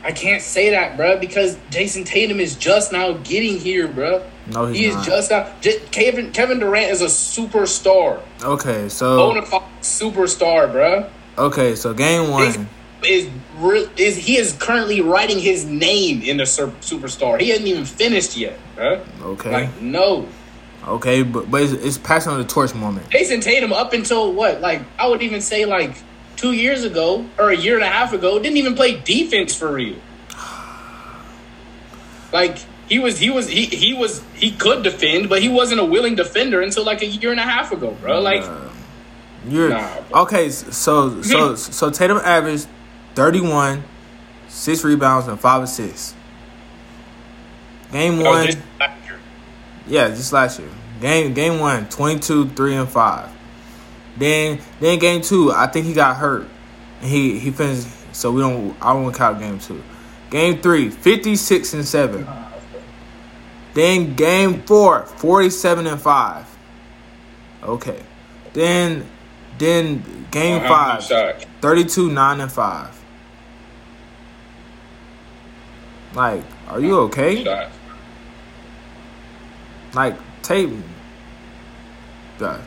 [0.07, 4.25] I can't say that, bro, because Jayson Tatum is just now getting here, bro.
[4.53, 5.05] No, he is not.
[5.05, 5.53] just now.
[5.59, 8.21] J- Kevin Kevin Durant is a superstar.
[8.41, 11.09] Okay, so bona fide superstar, bro.
[11.37, 12.69] Okay, so game one
[13.03, 13.27] is
[13.57, 13.89] real.
[13.97, 17.41] Is he is currently writing his name in the sur- superstar?
[17.41, 19.03] He hasn't even finished yet, bro.
[19.21, 20.25] Okay, like no.
[20.87, 23.09] Okay, but but it's, it's passing on the torch moment.
[23.09, 24.61] Jayson Tatum up until what?
[24.61, 25.97] Like I would even say like
[26.38, 29.73] two years ago or a year and a half ago didn't even play defense for
[29.73, 29.97] real.
[32.31, 35.85] Like he was, he was, he he was, he could defend, but he wasn't a
[35.85, 38.21] willing defender until like a year and a half ago, bro.
[38.21, 38.69] Like, uh,
[39.47, 40.49] you're nah, okay.
[40.49, 42.67] So so so Tatum averaged
[43.15, 43.83] thirty one,
[44.47, 46.15] six rebounds and five assists.
[47.91, 48.57] Game one, just
[49.88, 50.69] yeah, just last year.
[50.99, 53.29] Game game one, 22, 3 and five.
[54.18, 56.47] Then then game two, I think he got hurt.
[57.01, 59.84] And he he finished so we don't I won't count game two.
[60.30, 62.28] Game three, 56 and 7.
[63.74, 66.57] Then game four, 47 and 5.
[67.63, 68.03] Okay.
[68.53, 69.07] Then
[69.57, 71.03] then game five,
[71.61, 73.05] 32, 9 and 5.
[76.13, 77.43] Like, are you okay?
[79.93, 80.72] Like, tape.
[82.38, 82.61] God.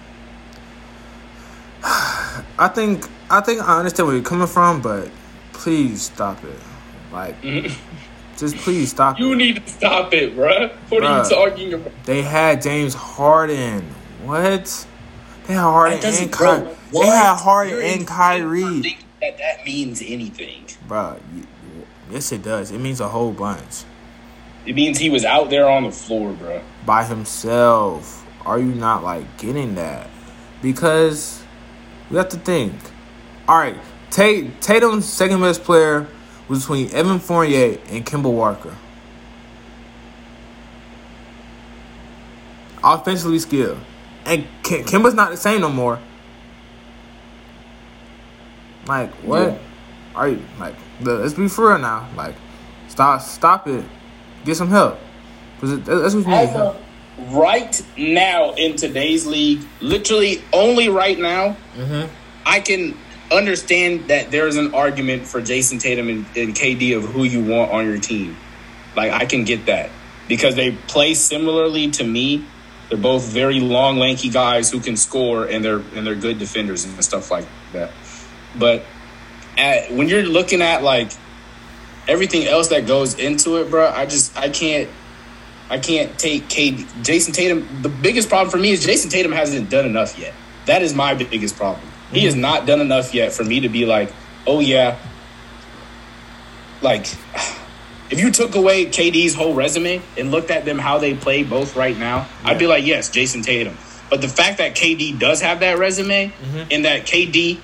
[1.82, 5.10] I think I think I understand where you're coming from, but
[5.52, 6.58] please stop it.
[7.12, 7.40] Like,
[8.36, 9.18] just please stop.
[9.18, 9.36] You it.
[9.36, 10.70] need to stop it, bruh.
[10.88, 11.92] What bruh, are you talking about?
[12.04, 13.82] They had James Harden.
[14.22, 14.86] What?
[15.46, 16.72] They had Harden and Kyrie.
[16.92, 18.96] They had Harden and Kyrie.
[19.20, 21.18] That that means anything, bro.
[22.10, 22.70] Yes, it does.
[22.70, 23.84] It means a whole bunch.
[24.66, 28.26] It means he was out there on the floor, bro, by himself.
[28.44, 30.08] Are you not like getting that?
[30.62, 31.39] Because
[32.10, 32.74] we have to think.
[33.48, 33.76] All right,
[34.10, 36.06] Tatum's second best player
[36.48, 38.76] was between Evan Fournier and Kemba Walker.
[42.82, 43.78] Offensively skilled.
[44.24, 45.98] And Kemba's not the same no more.
[48.86, 49.52] Like, what?
[49.52, 49.58] Yeah.
[50.14, 52.08] Are you, like, let's be for real now.
[52.16, 52.34] Like,
[52.88, 53.84] stop stop it.
[54.44, 54.98] Get some help.
[55.60, 56.74] Because that's what you need.
[57.28, 62.12] Right now in today's league, literally only right now, mm-hmm.
[62.46, 62.96] I can
[63.30, 67.70] understand that there's an argument for Jayson Tatum and, and KD of who you want
[67.70, 68.36] on your team.
[68.96, 69.90] Like I can get that
[70.28, 72.44] because they play similarly to me.
[72.88, 76.84] They're both very long, lanky guys who can score, and they're and they're good defenders
[76.84, 77.92] and stuff like that.
[78.58, 78.84] But
[79.56, 81.12] at, when you're looking at like
[82.08, 84.90] everything else that goes into it, bro, I just I can't
[85.70, 87.82] I can't take KD, Jayson Tatum.
[87.82, 90.34] The biggest problem for me is Jayson Tatum hasn't done enough yet.
[90.66, 91.86] That is my biggest problem.
[92.12, 94.12] He has not done enough yet for me to be like,
[94.48, 94.98] oh yeah.
[96.82, 97.02] Like,
[98.10, 101.76] if you took away KD's whole resume and looked at them how they play both
[101.76, 102.50] right now, yeah.
[102.50, 103.76] I'd be like, yes, Jayson Tatum.
[104.10, 106.68] But the fact that KD does have that resume mm-hmm.
[106.72, 107.60] and that KD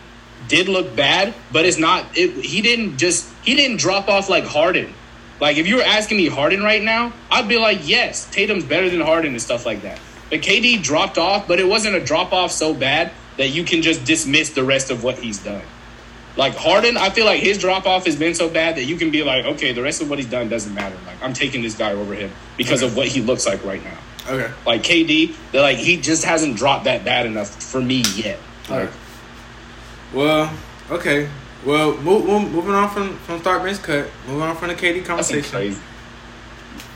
[0.46, 2.06] did look bad, but it's not.
[2.16, 4.94] It, he didn't just he didn't drop off like Harden.
[5.40, 8.88] Like if you were asking me Harden right now, I'd be like, yes, Tatum's better
[8.88, 10.00] than Harden and stuff like that.
[10.30, 13.82] But KD dropped off, but it wasn't a drop off so bad that you can
[13.82, 15.62] just dismiss the rest of what he's done.
[16.36, 19.10] Like Harden, I feel like his drop off has been so bad that you can
[19.10, 20.96] be like, okay, the rest of what he's done doesn't matter.
[21.06, 22.90] Like I'm taking this guy over him because okay.
[22.90, 23.98] of what he looks like right now.
[24.28, 24.52] Okay.
[24.66, 28.38] Like KD, they're like he just hasn't dropped that bad enough for me yet.
[28.68, 28.90] Like,
[30.12, 30.52] well,
[30.90, 31.28] okay.
[31.66, 35.04] Well, move, move, moving on from from start bench cut, moving on from the KD
[35.04, 35.74] conversation.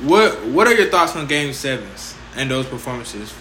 [0.02, 3.34] What What are your thoughts on Game Sevens and those performances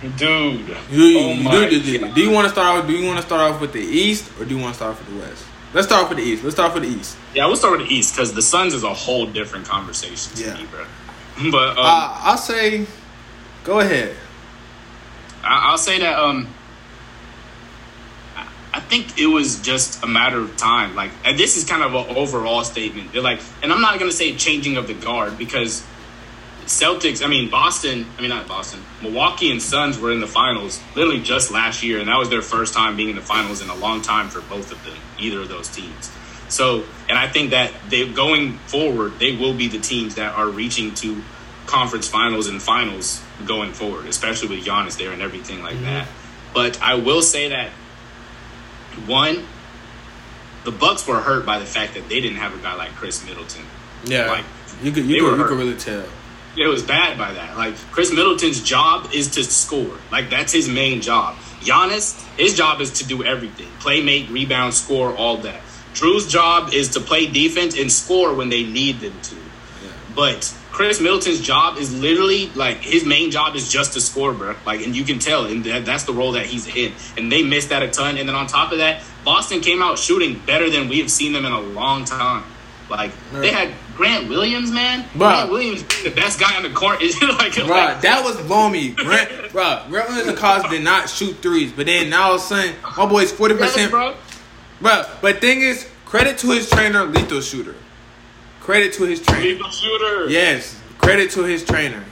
[0.00, 0.66] Dude.
[0.90, 2.86] You, oh do, do, do, you want to start off?
[2.86, 4.92] Do you want to start off with the East or do you want to start
[4.92, 5.44] off with the West?
[5.74, 6.42] Let's start off with the East.
[6.42, 7.18] Let's start off with the East.
[7.34, 10.54] Yeah, we'll start with the East because the Suns is a whole different conversation yeah.
[10.56, 10.86] Me, bro.
[11.50, 12.86] But um, uh, I'll say,
[13.62, 14.16] go ahead.
[15.44, 16.48] I, will say that um,
[18.90, 20.96] think it was just a matter of time.
[20.96, 23.12] Like, and this is kind of an overall statement.
[23.12, 25.86] They're like, and I'm not gonna say changing of the guard because
[26.66, 30.80] Celtics, I mean Boston, I mean not Boston, Milwaukee and Suns were in the finals
[30.96, 33.70] literally just last year, and that was their first time being in the finals in
[33.70, 36.10] a long time for both of them, either of those teams.
[36.48, 40.48] So, and I think that they going forward, they will be the teams that are
[40.48, 41.22] reaching to
[41.66, 45.84] conference finals and finals going forward, especially with Giannis there and everything like mm-hmm.
[45.84, 46.08] that.
[46.52, 47.70] But I will say that
[49.06, 49.46] one,
[50.64, 53.24] the Bucks were hurt by the fact that they didn't have a guy like Khris
[53.24, 53.64] Middleton.
[54.04, 54.44] Yeah, like
[54.82, 56.04] you could you, could, you could really tell.
[56.56, 57.56] It was bad by that.
[57.56, 59.96] Like Khris Middleton's job is to score.
[60.10, 61.36] Like that's his main job.
[61.60, 65.60] Giannis, his job is to do everything: play, make, rebound, score, all that.
[65.94, 69.34] Jrue's job is to play defense and score when they need them to.
[69.34, 69.92] Yeah.
[70.14, 74.56] But Khris Middleton's job is literally like his main job is just to score, bro.
[74.64, 76.94] Like, and you can tell, and that, that's the role that he's in.
[77.18, 78.16] And they missed that a ton.
[78.16, 81.34] And then on top of that, Boston came out shooting better than we have seen
[81.34, 82.44] them in a long time.
[82.88, 83.42] Like right.
[83.42, 85.06] they had Grant Williams, man.
[85.12, 87.02] Grant Williams, the best guy on the court.
[87.02, 91.10] Is like, bro, like, that was blowing Grant, bro, Grant Williams and Cos did not
[91.10, 94.16] shoot threes, but then now all of a sudden, my boy's forty percent, bro.
[94.80, 97.74] Bro, but thing is, credit to his trainer, lethal shooter.
[98.60, 99.70] Credit to his trainer.
[99.70, 100.28] Shooter.
[100.28, 102.04] Yes, credit to his trainer.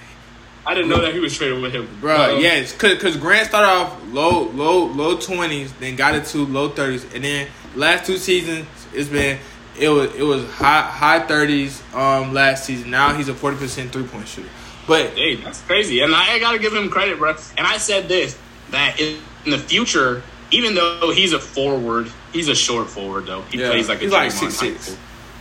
[0.67, 2.35] I didn't know that he was training with him, bro.
[2.35, 6.45] Um, yes, cause, cause Grant started off low, low, low twenties, then got it to
[6.45, 9.39] low thirties, and then last two seasons it's been
[9.79, 12.91] it was it was high high thirties um last season.
[12.91, 14.49] Now he's a forty percent three point shooter.
[14.87, 17.35] But hey, that's crazy, and I, I gotta give him credit, bro.
[17.57, 18.39] And I said this
[18.71, 23.43] that in, in the future, even though he's a forward, he's a short forward though.
[23.43, 24.97] He yeah, plays like a he's like six six.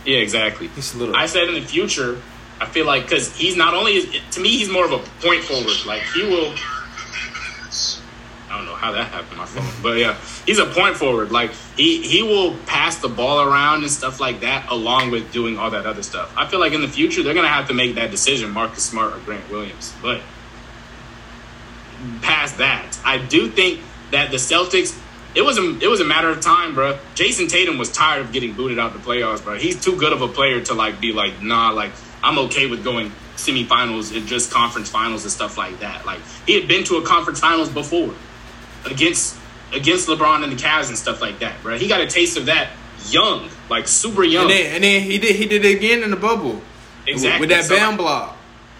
[0.08, 0.68] Yeah, exactly.
[0.68, 1.14] He's little.
[1.14, 2.18] I said in the future,
[2.58, 4.00] I feel like because he's not only
[4.30, 5.84] to me, he's more of a point forward.
[5.84, 6.54] Like he will
[8.48, 11.30] I don't know how that happened my phone, but yeah, he's a point forward.
[11.30, 15.58] Like he he will pass the ball around and stuff like that, along with doing
[15.58, 16.32] all that other stuff.
[16.34, 19.12] I feel like in the future they're gonna have to make that decision, Marcus Smart
[19.12, 19.92] or Grant Williams.
[20.00, 20.22] But
[22.22, 23.80] past that, I do think
[24.10, 24.98] that the Celtics.
[25.34, 26.98] It was a it was a matter of time, bro.
[27.14, 29.56] Jason Tatum was tired of getting booted out the playoffs, bro.
[29.56, 32.82] He's too good of a player to like be like, nah, like I'm okay with
[32.82, 36.06] going semifinals and just conference finals and stuff like that.
[36.06, 38.14] Like he had been to a conference finals before
[38.86, 39.36] against
[39.72, 41.76] against LeBron and the Cavs and stuff like that, bro.
[41.76, 42.70] He got a taste of that
[43.08, 44.44] young, like super young.
[44.44, 46.60] And then, and then he did he did it again in the bubble.
[47.06, 47.40] Exactly.
[47.40, 48.37] With that so, bam block.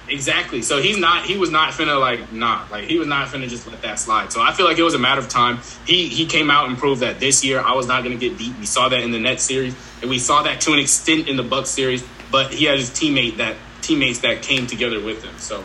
[0.09, 0.63] Exactly.
[0.63, 3.67] So he's not he was not finna like not like he was not finna just
[3.67, 4.33] let that slide.
[4.33, 5.59] So I feel like it was a matter of time.
[5.87, 8.57] He he came out and proved that this year I was not gonna get beat.
[8.59, 11.37] We saw that in the net series and we saw that to an extent in
[11.37, 15.37] the Buck series, but he had his teammate that teammates that came together with him.
[15.39, 15.63] So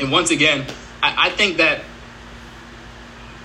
[0.00, 0.66] and once again,
[1.02, 1.82] I, I think that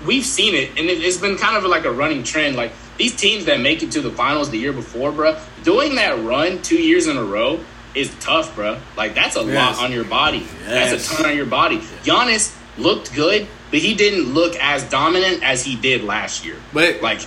[0.06, 2.56] we've seen it, and it, has been kind of like a running trend.
[2.56, 6.24] Like these teams that make it to the finals the year before, bro, doing that
[6.24, 7.60] run two years in a row
[7.98, 8.80] is tough, bro.
[8.96, 9.78] Like that's a yes.
[9.78, 10.46] lot on your body.
[10.68, 10.92] Yes.
[10.92, 11.80] That's a ton on your body.
[12.04, 16.58] Giannis looked good, but he didn't look as dominant as he did last year.
[16.74, 17.22] But like,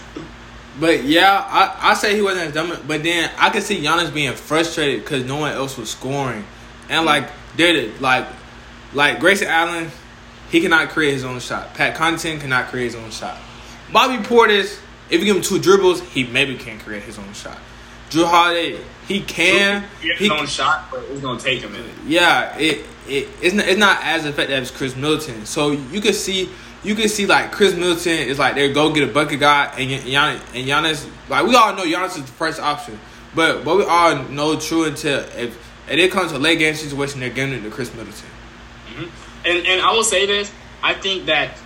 [0.78, 2.86] but yeah, I I say he wasn't as dominant.
[2.86, 6.44] But then I could see Giannis being frustrated because no one else was scoring,
[6.88, 8.26] and like did it like
[8.94, 9.90] like Grayson Allen
[10.50, 11.74] he cannot create his own shot.
[11.74, 13.38] Pat Connaughton cannot create his own shot.
[13.92, 17.58] Bobby Portis, if you give him two dribbles, he maybe can create his own shot.
[18.11, 19.84] Jrue Holiday, he can.
[20.02, 21.90] He his own shot, but it's gonna take a minute.
[22.06, 25.46] Yeah, it, it it's not it's not as effective as Khris Middleton.
[25.46, 26.50] So you can see
[26.82, 29.90] you can see like Khris Middleton is like they go get a bucket guy and
[29.90, 32.98] Giannis and Giannis like we all know Giannis is the first option,
[33.34, 35.56] but but we all know true until if
[35.88, 38.28] if it comes to late game situation, they're giving it to Khris Middleton.
[38.94, 39.46] Mm-hmm.
[39.46, 40.52] And and I will say this:
[40.82, 41.56] I think that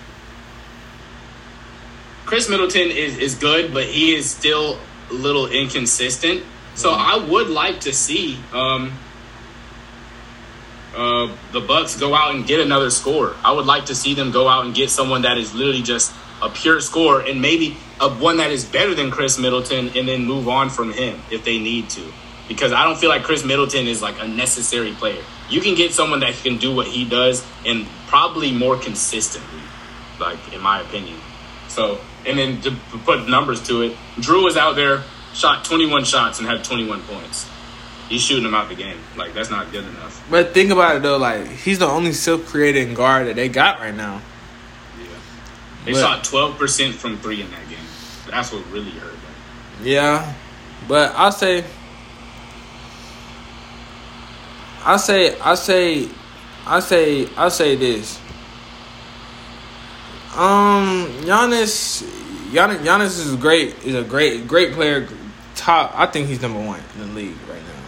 [2.27, 4.79] Khris Middleton is is good, but he is still
[5.11, 6.43] little inconsistent.
[6.75, 7.01] So mm-hmm.
[7.01, 8.93] I would like to see um,
[10.97, 13.35] uh, the Bucks go out and get another score.
[13.45, 16.13] I would like to see them go out and get someone that is literally just
[16.43, 20.25] a pure score and maybe a one that is better than Khris Middleton, and then
[20.25, 22.13] move on from him if they need to.
[22.49, 25.93] Because I don't feel like Khris Middleton is like a necessary player you can get
[25.93, 29.61] someone that can do what he does and probably more consistently,
[30.19, 31.19] like in my opinion.
[31.69, 32.73] So, and then to
[33.05, 35.03] put numbers to it, Jrue was out there,
[35.33, 37.49] shot 21 shots and had 21 points.
[38.09, 38.99] He's shooting them out the game.
[39.17, 40.25] Like that's not good enough.
[40.31, 43.95] But think about it though, like he's the only self-creating guard that they got right
[43.95, 44.21] now.
[44.99, 45.07] Yeah,
[45.85, 47.79] they but, shot 12 percent from three in that game.
[48.29, 49.13] That's what really hurt.
[49.13, 49.21] Them.
[49.83, 50.35] Yeah,
[50.87, 51.65] but I'll say
[54.87, 56.11] I say, I say,
[56.67, 58.21] I say, I say this.
[60.37, 62.03] Um, Giannis,
[62.51, 63.85] Giannis, Giannis is great.
[63.85, 65.09] Is a great, great player.
[65.55, 67.85] Top, I think he's number one in the league right now.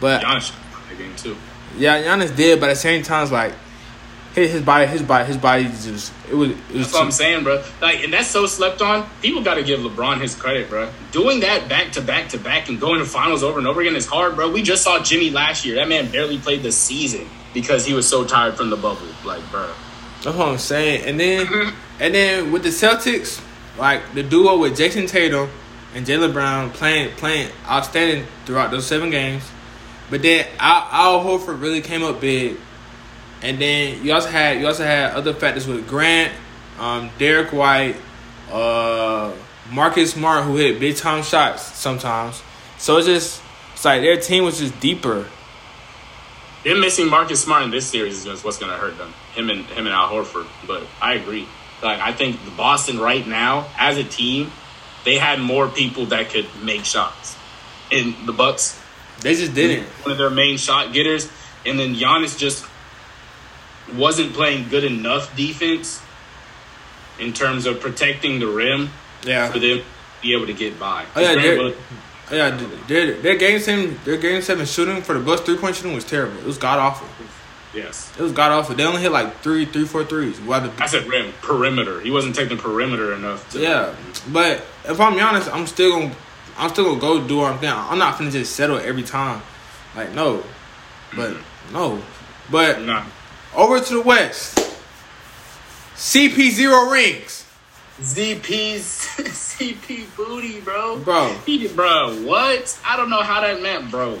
[0.00, 0.52] But Giannis
[0.96, 1.36] the game too.
[1.76, 3.54] Yeah, Giannis did, but at the same time, it's like
[4.34, 6.50] his, his body, his body, his body just it was.
[6.50, 7.62] It was that's what I'm saying, bro.
[7.80, 9.08] Like, and that's so slept on.
[9.20, 10.90] People got to give LeBron his credit, bro.
[11.10, 13.96] Doing that back to back to back and going to finals over and over again
[13.96, 14.50] is hard, bro.
[14.50, 15.76] We just saw Jimmy last year.
[15.76, 19.06] That man barely played the season because he was so tired from the bubble.
[19.24, 19.70] Like, bro.
[20.22, 21.04] That's what I'm saying.
[21.04, 23.42] And then, and then with the Celtics,
[23.78, 25.50] like the duo with Jayson Tatum
[25.94, 29.42] and Jaylen Brown playing playing outstanding throughout those seven games.
[30.10, 32.56] But then Al, Al Horford really came up big.
[33.42, 36.32] And then you also had you also had other factors with Grant,
[36.78, 37.96] um, Derrick White,
[38.50, 39.32] uh,
[39.72, 42.42] Marcus Smart who hit big time shots sometimes.
[42.78, 43.42] So it's just
[43.72, 45.26] it's like their team was just deeper.
[46.64, 49.12] Them missing Marcus Smart in this series is what's going to hurt them.
[49.34, 50.46] Him and him and Al Horford.
[50.66, 51.48] But I agree.
[51.82, 54.52] Like I think Boston right now as a team,
[55.04, 57.36] they had more people that could make shots.
[57.90, 58.80] And the Bucks,
[59.20, 59.86] they just didn't.
[60.04, 61.28] One of their main shot getters,
[61.66, 62.64] and then Giannis just
[63.94, 66.00] wasn't playing good enough defense
[67.18, 68.90] in terms of protecting the rim.
[69.24, 69.50] Yeah.
[69.50, 69.84] For them to
[70.22, 71.06] be able to get by.
[71.14, 71.72] Oh yeah,
[72.32, 72.50] yeah,
[72.88, 76.04] their, their game seven their game seven shooting for the Bucks three point shooting was
[76.04, 76.38] terrible.
[76.38, 77.06] It was god awful.
[77.74, 78.12] Yes.
[78.18, 78.74] It was god awful.
[78.74, 80.38] They only hit like three, three, four threes.
[80.48, 82.00] I said rim, perimeter.
[82.00, 83.50] He wasn't taking perimeter enough.
[83.52, 83.94] To, yeah,
[84.30, 86.16] but if I'm honest, I'm still gonna,
[86.58, 87.72] I'm still gonna go do what I'm doing.
[87.74, 89.42] I'm not gonna just settle every time.
[89.96, 90.42] Like no,
[91.16, 91.72] but mm-hmm.
[91.72, 92.02] no,
[92.50, 93.04] but nah.
[93.54, 94.58] over to the West.
[95.94, 97.41] CP zero rings.
[98.02, 100.98] ZP's CP booty, bro.
[100.98, 101.36] Bro.
[101.46, 102.78] He, bro, what?
[102.84, 104.18] I don't know how that meant, bro.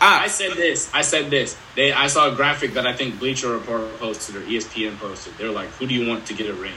[0.00, 0.90] I, I said this.
[0.94, 1.56] I said this.
[1.76, 5.34] They, I saw a graphic that I think Bleacher Report posted or ESPN posted.
[5.36, 6.72] They're like, "Who do you want to get a ring?"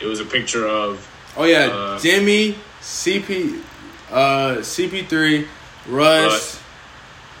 [0.00, 1.06] It was a picture of.
[1.36, 3.62] Oh yeah, uh, Jimmy, CP,
[4.10, 5.46] uh, CP3,
[5.88, 6.60] Russ, Russ,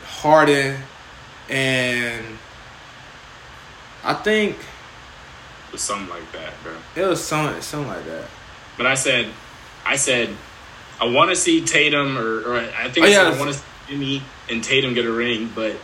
[0.04, 0.76] Harden,
[1.48, 2.24] and
[4.02, 4.56] I think
[5.74, 6.72] was something like that, bro.
[6.96, 8.28] It was something, something like that.
[8.76, 9.28] But I said,
[9.84, 10.30] I said,
[11.00, 13.58] I want to see Tatum, or, or I think oh, I, yeah, I want to
[13.58, 15.76] see Jimmy and Tatum get a ring, but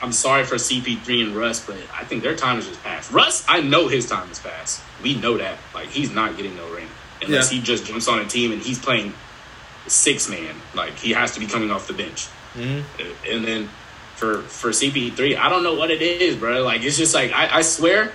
[0.00, 3.12] I'm sorry for CP3 and Russ, but I think their time is just past.
[3.12, 4.82] Russ, I know his time is past.
[5.02, 5.58] We know that.
[5.74, 6.88] Like he's not getting no ring
[7.22, 7.58] unless yeah.
[7.58, 9.12] he just jumps on a team and he's playing
[9.86, 10.56] six man.
[10.74, 12.28] Like he has to be coming off the bench.
[12.54, 13.32] Mm-hmm.
[13.32, 13.68] And then
[14.16, 16.62] for for CP3, I don't know what it is, bro.
[16.64, 18.12] Like it's just like I, I swear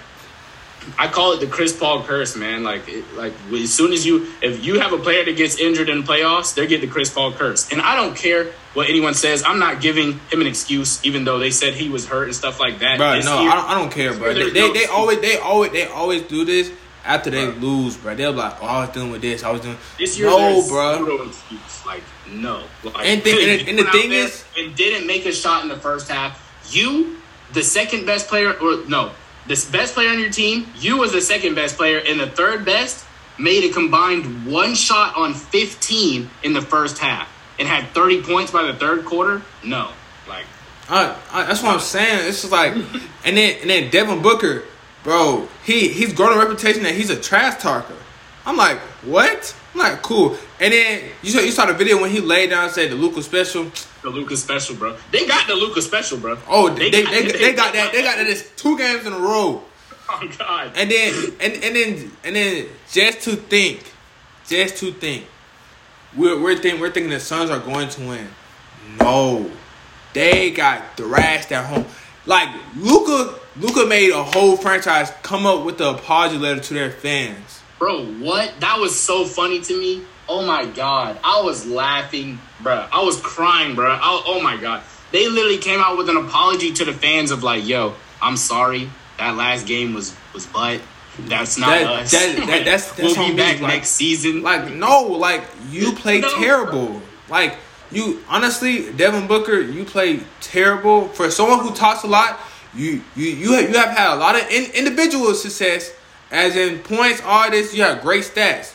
[0.97, 2.63] I call it the Chris Paul curse, man.
[2.63, 5.89] Like, it, like as soon as you, if you have a player that gets injured
[5.89, 7.71] in playoffs, they get the Chris Paul curse.
[7.71, 9.43] And I don't care what anyone says.
[9.45, 12.59] I'm not giving him an excuse, even though they said he was hurt and stuff
[12.59, 12.97] like that.
[12.97, 14.33] Bro, no, year, I, don't, I don't care, bro.
[14.33, 16.71] They, they, they always, they always, they always do this
[17.03, 17.55] after they bro.
[17.55, 18.15] lose, bro.
[18.15, 19.43] They're like, oh, I was dealing with this.
[19.43, 20.29] I was doing this year.
[20.29, 21.05] No, bro.
[21.05, 21.85] No excuse.
[21.85, 22.63] Like, no.
[22.83, 25.77] Like, and, th- and, and the thing is, and didn't make a shot in the
[25.77, 26.43] first half.
[26.69, 27.17] You,
[27.53, 29.11] the second best player, or no,
[29.47, 32.65] the best player on your team, you was the second best player, and the third
[32.65, 33.05] best
[33.39, 37.29] made a combined one shot on 15 in the first half
[37.59, 39.41] and had 30 points by the third quarter.
[39.63, 39.91] No,
[40.27, 40.45] like,
[40.89, 42.27] I, I, that's what I'm saying.
[42.27, 42.73] It's just like,
[43.25, 44.63] and then and then Devin Booker,
[45.03, 47.95] bro, he he's grown a reputation that he's a trash talker.
[48.45, 49.55] I'm like, what?
[49.79, 50.35] I'm like, cool.
[50.59, 52.95] And then you saw you saw the video when he laid down and said the
[52.95, 53.71] Luka special.
[54.01, 54.97] The Luka special, bro.
[55.11, 56.37] They got the Luka special, bro.
[56.47, 57.91] Oh, they they, got, they, they, they got that.
[57.91, 58.51] They got that.
[58.55, 59.63] two games in a row.
[60.09, 60.71] Oh God.
[60.77, 63.83] And then and and then and then just to think,
[64.47, 65.25] just to think,
[66.15, 68.29] we're we're thinking we're thinking the Suns are going to win.
[69.01, 69.51] No,
[70.13, 71.85] they got thrashed at home.
[72.25, 72.47] Like
[72.77, 77.61] Luka, Luka made a whole franchise come up with the apology letter to their fans.
[77.79, 78.53] Bro, what?
[78.59, 80.03] That was so funny to me.
[80.29, 82.87] Oh my god, I was laughing, bro.
[82.91, 83.91] I was crying, bro.
[83.91, 87.43] I, oh my god, they literally came out with an apology to the fans of
[87.43, 88.89] like, "Yo, I'm sorry.
[89.17, 90.81] That last game was was butt.
[91.19, 92.11] That's not that, us.
[92.11, 94.43] That, that, that's, that's we'll be back like, next season.
[94.43, 97.01] Like no, like you play no, terrible.
[97.29, 97.57] Like
[97.91, 102.39] you honestly, Devin Booker, you play terrible for someone who talks a lot.
[102.75, 105.91] You you you have, you have had a lot of in, individual success,
[106.31, 107.73] as in points, all this.
[107.73, 108.73] You have great stats.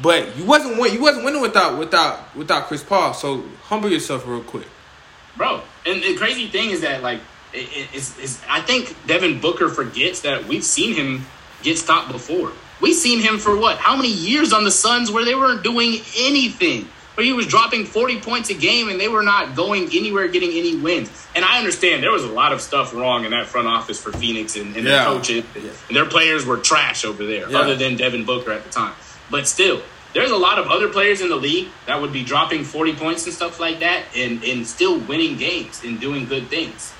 [0.00, 3.14] But you wasn't win, you wasn't winning without without without Chris Paul.
[3.14, 4.66] So humble yourself real quick,
[5.36, 5.60] bro.
[5.86, 7.20] And the crazy thing is that like
[7.52, 11.26] it, it's, it's, I think Devin Booker forgets that we've seen him
[11.62, 12.52] get stopped before.
[12.80, 13.78] We've seen him for what?
[13.78, 16.88] How many years on the Suns where they weren't doing anything?
[17.18, 20.52] Where he was dropping 40 points a game and they were not going anywhere getting
[20.52, 21.10] any wins.
[21.34, 24.12] And I understand there was a lot of stuff wrong in that front office for
[24.12, 25.02] Phoenix and, and yeah.
[25.02, 25.44] their coaches.
[25.88, 27.58] And their players were trash over there, yeah.
[27.58, 28.94] other than Devin Booker at the time.
[29.32, 29.82] But still,
[30.14, 33.26] there's a lot of other players in the league that would be dropping 40 points
[33.26, 36.94] and stuff like that and, and still winning games and doing good things.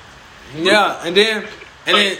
[0.56, 1.46] Yeah, and then
[1.88, 2.18] And then,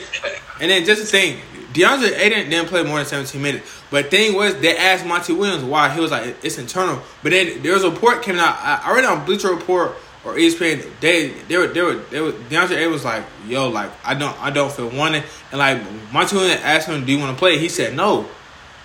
[0.61, 1.41] and then just the thing,
[1.73, 3.83] DeAndre Ayton didn't play more than 17 minutes.
[3.91, 5.93] But thing was, they asked Monty Williams why.
[5.93, 7.03] He was like, it's internal.
[7.23, 8.57] But then there was a report coming out.
[8.61, 9.95] I, read on Bleacher Report
[10.25, 10.89] or ESPN.
[11.01, 14.39] They they were they were they were DeAndre Ayton was like, yo, like I don't
[14.43, 15.25] I don't feel wanted.
[15.51, 15.81] And like
[16.13, 17.59] Monty Williams asked him, do you want to play?
[17.59, 18.27] He said no.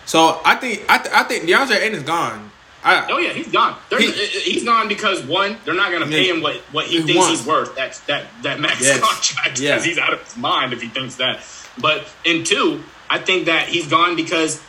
[0.06, 2.52] So I think I, th- I think DeAndre Ayton is gone.
[2.84, 3.78] I, oh yeah, he's gone.
[3.90, 6.86] He, eh, eh, he's gone because one, they're not going to pay him what, what
[6.86, 7.40] he, he thinks wants.
[7.40, 7.76] he's worth.
[7.76, 9.00] That's that that max yes.
[9.00, 9.82] contract because yeah.
[9.82, 11.42] he's out of his mind if he thinks that.
[11.78, 14.62] But in two, I think that he's gone because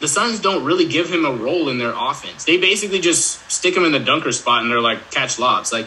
[0.00, 2.44] the Suns don't really give him a role in their offense.
[2.44, 5.72] They basically just stick him in the dunker spot and they're like catch lobs.
[5.72, 5.86] Like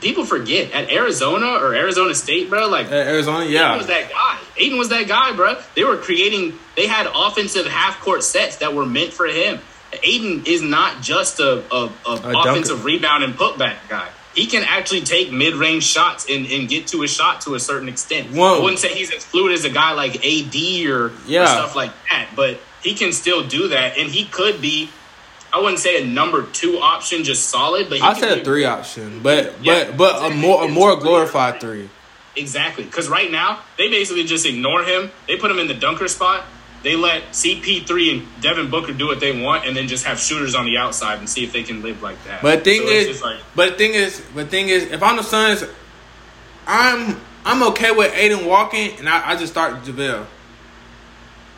[0.00, 2.68] people forget at Arizona or Arizona State, bro.
[2.68, 4.38] Like Arizona, yeah, Ayton was that guy.
[4.56, 5.60] Ayton was that guy, bro.
[5.74, 6.58] They were creating.
[6.76, 9.60] They had offensive half court sets that were meant for him.
[10.02, 12.84] Ayton is not just a, a, a, a offensive dunker.
[12.84, 14.08] rebound and putback guy.
[14.34, 17.60] He can actually take mid range shots and, and get to a shot to a
[17.60, 18.34] certain extent.
[18.34, 18.58] Whoa.
[18.58, 20.54] I wouldn't say he's as fluid as a guy like AD
[20.86, 21.42] or, yeah.
[21.42, 24.90] or stuff like that, but he can still do that, and he could be
[25.54, 27.88] I wouldn't say a number two option, just solid.
[27.88, 30.36] But I said a three option, but yeah, but but exactly.
[30.36, 31.88] a more a more glorified three.
[32.36, 35.12] Exactly, because right now they basically just ignore him.
[35.28, 36.44] They put him in the dunker spot.
[36.84, 40.54] They let CP3 and Devin Booker do what they want, and then just have shooters
[40.54, 42.42] on the outside and see if they can live like that.
[42.42, 45.64] But thing so is, like, but thing is, but thing is, if I'm the Suns,
[46.66, 50.26] I'm I'm okay with Ayton walking, and I, I just start JaVale.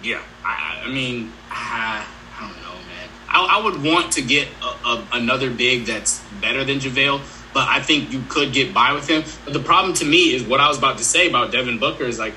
[0.00, 2.06] Yeah, I, I mean, I,
[2.38, 3.08] I, don't know, man.
[3.28, 7.20] I, I would want to get a, a, another big that's better than JaVale,
[7.52, 9.24] but I think you could get by with him.
[9.44, 12.04] But the problem to me is what I was about to say about Devin Booker
[12.04, 12.34] is like,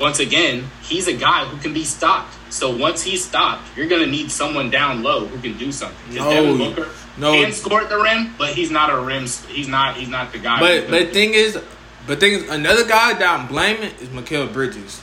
[0.00, 2.34] once again, he's a guy who can be stopped.
[2.52, 6.14] So once he's stopped, you're going to need someone down low who can do something.
[6.14, 7.32] No, Devin Booker no.
[7.32, 9.26] can score at the rim, but he's not a rim.
[9.48, 9.96] He's not.
[9.96, 10.60] He's not the guy.
[10.60, 11.58] But but the thing is,
[12.06, 15.00] but thing is, another guy that I'm blaming is Mikal Bridges.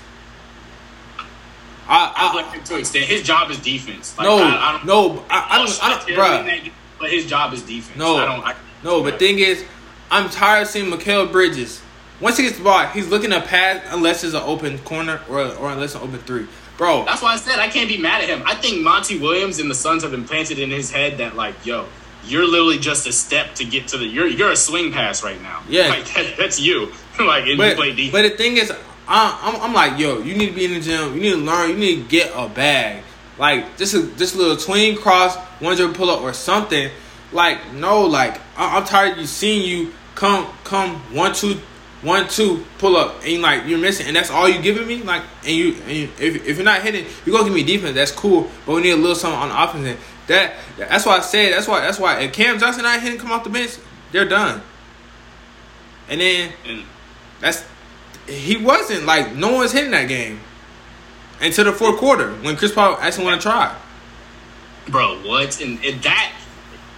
[1.91, 3.05] I, I, like to extent.
[3.05, 4.15] His job is defense.
[4.15, 6.71] Like, no, I, I don't, no, I, I don't, I don't, bro.
[6.99, 7.97] But his job is defense.
[7.97, 8.45] No, I don't.
[8.45, 9.65] I, no, but thing is,
[10.11, 11.81] I'm tired of seeing Mikal Bridges.
[12.21, 15.39] Once he gets the ball, he's looking to pass unless it's an open corner or
[15.55, 16.47] or unless an open three.
[16.77, 18.41] Bro, that's why I said I can't be mad at him.
[18.45, 21.85] I think Monty Williams and the Suns have implanted in his head that like, yo,
[22.25, 24.05] you're literally just a step to get to the.
[24.05, 25.61] You're you're a swing pass right now.
[25.67, 26.91] Yeah, like that, that's you.
[27.19, 28.11] like and but, you play defense.
[28.11, 28.71] But the thing is,
[29.07, 31.15] I, am I'm like, yo, you need to be in the gym.
[31.15, 31.71] You need to learn.
[31.71, 33.03] You need to get a bag.
[33.37, 36.89] Like this is this little tween cross, one zero pull up or something.
[37.31, 41.59] Like no, like I, am tired of you seeing you come come one two
[42.01, 45.21] one two pull up and like you're missing and that's all you giving me like
[45.43, 48.11] and you, and you if, if you're not hitting you're gonna give me defense that's
[48.11, 49.99] cool but we need a little something on the offense end.
[50.27, 53.31] that that's why I said that's why that's why if Cam Johnson not hitting come
[53.31, 53.77] off the bench
[54.13, 54.61] they're done
[56.07, 56.53] and then
[57.41, 57.65] that's
[58.27, 60.39] he wasn't like no one's hitting that game
[61.41, 63.75] until the fourth quarter when Chris Paul actually want to try.
[64.87, 65.61] Bro, what?
[65.61, 66.33] And, and that,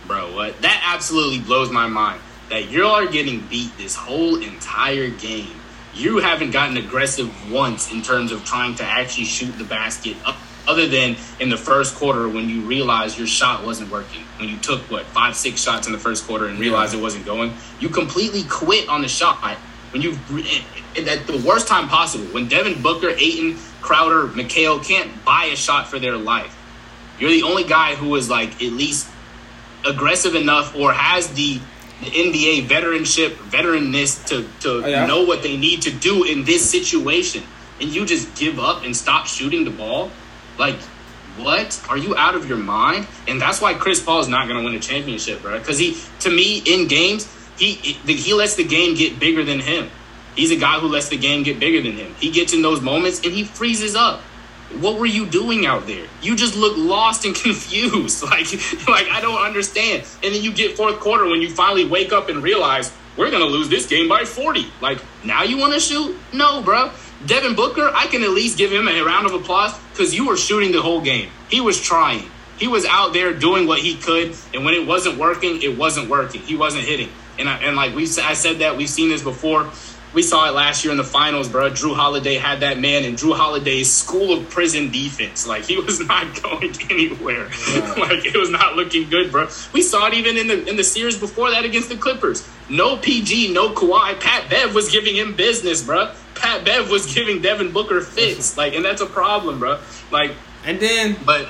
[0.08, 0.62] bro, what?
[0.62, 2.22] That absolutely blows my mind.
[2.52, 5.56] That you are getting beat this whole entire game.
[5.95, 10.38] You haven't gotten aggressive once in terms of trying to actually shoot the basket up
[10.68, 14.22] other than in the first quarter when you realized your shot wasn't working.
[14.38, 16.99] When you took what five, six shots in the first quarter and realized yeah.
[16.99, 19.38] it wasn't going, you completely quit on the shot
[19.91, 20.12] when you
[20.97, 25.88] at the worst time possible, when Devin Booker, Ayton, Crowder, Mikal can't buy a shot
[25.88, 26.58] for their life,
[27.20, 29.08] you're the only guy who is like at least
[29.86, 31.60] aggressive enough or has the,
[32.02, 35.06] the NBA veteranship, veteranness to to oh, yeah.
[35.06, 37.43] know what they need to do in this situation,
[37.80, 40.12] and you just give up and stop shooting the ball,
[40.58, 40.76] like.
[41.38, 43.08] What are you out of your mind?
[43.26, 45.58] And that's why Chris Paul is not going to win a championship, bro.
[45.58, 47.26] Because he, to me, in games,
[47.58, 49.89] he he lets the game get bigger than him.
[50.36, 52.16] He's a guy who lets the game get bigger than him.
[52.20, 54.22] He gets in those moments and he freezes up.
[54.80, 56.07] What were you doing out there?
[56.22, 58.24] You just look lost and confused.
[58.24, 58.51] Like,
[58.88, 60.03] like I don't understand.
[60.24, 63.45] And then you get fourth quarter when you finally wake up and realize we're gonna
[63.45, 64.65] lose this game by 40.
[64.82, 66.17] Like, now you wanna shoot?
[66.34, 66.91] No, bro.
[67.26, 70.38] Devin Booker, I can at least give him a round of applause because you were
[70.38, 71.30] shooting the whole game.
[71.49, 72.23] He was trying.
[72.57, 76.10] He was out there doing what he could, and when it wasn't working, it wasn't
[76.10, 76.41] working.
[76.41, 77.10] He wasn't hitting.
[77.39, 79.72] And I, and like we I said that we've seen this before.
[80.14, 81.70] We saw it last year in the finals, bro.
[81.70, 85.48] Jrue Holiday had that man in Jrue Holiday's school of prison defense.
[85.48, 87.50] Like he was not going anywhere.
[87.70, 87.94] Yeah.
[87.98, 89.48] like it was not looking good, bro.
[89.74, 92.48] We saw it even in the in the series before that against the Clippers.
[92.70, 94.20] No PG, no Kawhi.
[94.20, 96.12] Pat Bev was giving him business, bro.
[96.36, 98.58] Pat Bev was giving Devin Booker fits.
[98.62, 99.80] Like, and that's a problem, bro.
[100.12, 100.32] Like,
[100.66, 101.48] and then, but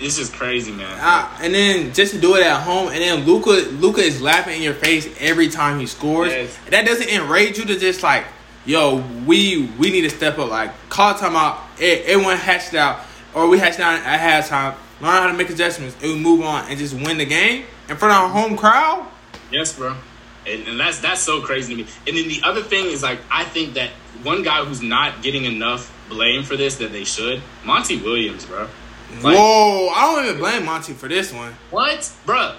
[0.00, 0.98] it's just crazy, man.
[1.00, 4.56] Uh, and then just to do it at home, and then Luca Luka is laughing
[4.56, 6.32] in your face every time he scores.
[6.32, 6.58] Yes.
[6.70, 8.24] That doesn't enrage you to just like
[8.66, 10.50] yo, we we need to step up.
[10.50, 13.00] Like call timeout, everyone hatched out,
[13.34, 14.74] or we hatched out at halftime.
[15.00, 17.96] Learn how to make adjustments, and we move on and just win the game in
[17.96, 19.06] front of our home crowd.
[19.50, 19.96] Yes, bro.
[20.46, 21.88] And, and that's that's so crazy to me.
[22.06, 23.90] And then the other thing is like I think that
[24.22, 28.68] one guy who's not getting enough blame for this that they should, Monty Williams, bro.
[29.22, 31.54] Like, Whoa, I don't even blame Monty for this one.
[31.70, 32.56] What, bro?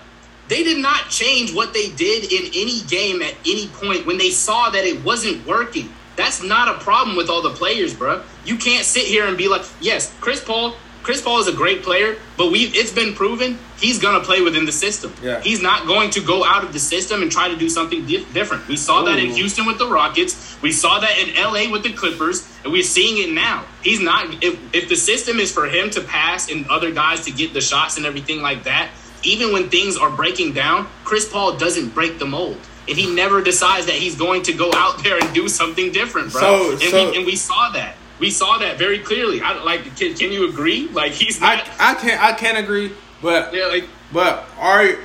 [0.47, 4.29] They did not change what they did in any game at any point when they
[4.29, 5.89] saw that it wasn't working.
[6.15, 8.23] That's not a problem with all the players, bro.
[8.45, 10.75] You can't sit here and be like, yes, Chris Paul
[11.05, 14.65] Chris Paul is a great player, but we it's been proven he's gonna play within
[14.65, 15.13] the system.
[15.21, 15.39] Yeah.
[15.39, 18.25] He's not going to go out of the system and try to do something di-
[18.33, 18.67] different.
[18.67, 19.05] We saw Ooh.
[19.05, 20.59] that in Houston with the Rockets.
[20.63, 23.65] We saw that in LA with the Clippers, and we're seeing it now.
[23.83, 27.31] He's not if if the system is for him to pass and other guys to
[27.31, 28.89] get the shots and everything like that.
[29.21, 32.57] Even when things are breaking down, Chris Paul doesn't break the mold
[32.87, 36.31] and he never decides that he's going to go out there and do something different,
[36.31, 36.41] bro.
[36.41, 37.95] So, and, so, we, and we saw that.
[38.19, 39.41] We saw that very clearly.
[39.41, 39.97] I like.
[39.97, 40.87] Can, can you agree?
[40.87, 41.59] Like he's not.
[41.79, 42.21] I, I can't.
[42.21, 42.91] I can't agree.
[43.21, 43.85] But yeah, like.
[44.13, 44.95] But are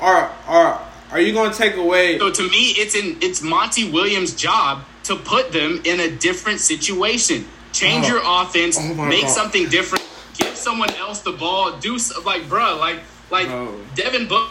[0.00, 2.18] are are are you going to take away?
[2.18, 6.60] So to me, it's in it's Monty Williams' job to put them in a different
[6.60, 7.46] situation.
[7.72, 8.08] Change oh.
[8.08, 8.78] your offense.
[8.78, 9.30] Oh make God.
[9.30, 10.06] something different.
[10.38, 11.78] Give someone else the ball.
[11.78, 13.80] Do like, bro, like like oh.
[13.94, 14.50] Devin Book.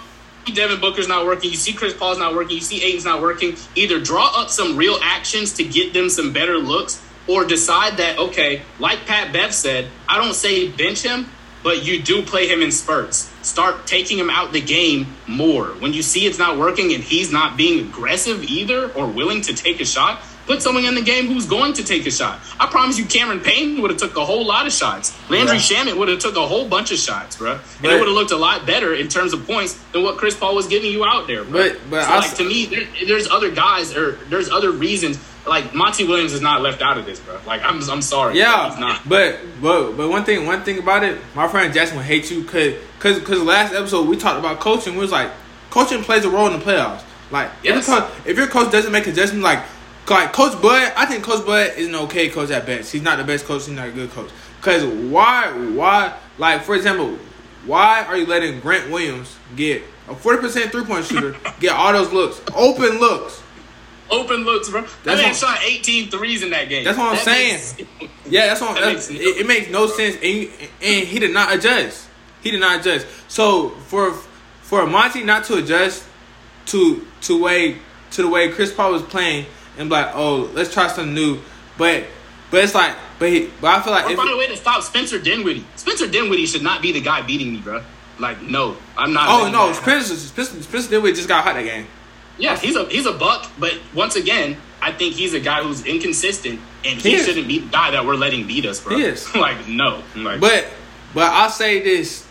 [0.54, 1.52] Devin Booker's not working.
[1.52, 2.56] You see Chris Paul's not working.
[2.56, 3.56] You see Ayton's not working.
[3.76, 8.18] Either draw up some real actions to get them some better looks, or decide that
[8.18, 11.28] okay, like Pat Bev said, I don't say bench him,
[11.64, 13.32] but you do play him in spurts.
[13.44, 15.68] Start taking him out the game more.
[15.68, 19.54] When you see it's not working and he's not being aggressive either or willing to
[19.54, 22.40] take a shot, put someone in the game who's going to take a shot.
[22.60, 25.16] I promise you, Cameron Payne would have took a whole lot of shots.
[25.30, 25.62] Landry yeah.
[25.62, 28.16] Shamet would have took a whole bunch of shots, bro, and but, it would have
[28.16, 31.06] looked a lot better in terms of points than what Chris Paul was giving you
[31.06, 31.44] out there.
[31.44, 31.52] Bro.
[31.52, 35.74] But but so, like to me, there, there's other guys or there's other reasons like
[35.74, 37.40] Monty Williams is not left out of this, bro.
[37.46, 38.38] Like I'm, I'm sorry.
[38.38, 39.08] Yeah, he's not.
[39.08, 42.44] But but but one thing, one thing about it, my friend Jackson would hate you
[42.44, 44.94] because because because last episode we talked about coaching.
[44.94, 45.32] We was like,
[45.70, 47.04] coaching plays a role in the playoffs.
[47.32, 47.78] Like yes.
[47.78, 49.64] if, your coach, if your coach doesn't make adjustments, like
[50.10, 52.92] like Coach Bud, I think Coach Bud is an okay coach at best.
[52.92, 53.66] He's not the best coach.
[53.66, 54.30] He's not a good coach.
[54.58, 57.18] Because why why like for example,
[57.66, 61.94] why are you letting Grant Williams get a forty percent three point shooter get all
[61.94, 63.42] those looks, open looks?
[64.12, 64.86] Open looks, bro.
[65.04, 66.84] That man shot 18 threes in that game.
[66.84, 67.88] That's what I'm that saying.
[68.00, 68.76] Makes, yeah, that's what.
[68.76, 72.08] That that's, makes no it, it, makes no sense, and, and he did not adjust.
[72.42, 73.08] He did not adjust.
[73.28, 74.14] So for
[74.62, 76.06] for Monty not to adjust
[76.68, 77.78] to to way
[78.12, 79.46] to the way Chris Paul was playing
[79.78, 81.40] and be like, oh, let's try something new.
[81.78, 82.06] But
[82.52, 84.82] but it's like, but he, but I feel like or find a way to stop
[84.84, 85.66] Spencer Dinwiddie.
[85.76, 87.84] Spencer Dinwiddie should not be the guy beating me, bro.
[88.20, 89.28] Like, no, I'm not.
[89.30, 91.88] Oh no, Spencer, Spencer, Spencer Dinwiddie just got hot that game.
[92.40, 95.86] Yeah, he's a he's a buck, but once again, I think he's a guy who's
[95.86, 98.98] inconsistent, and he, he shouldn't be the guy that we're letting beat us, bro.
[98.98, 100.68] He is like no, like, but
[101.14, 102.26] but I'll say this: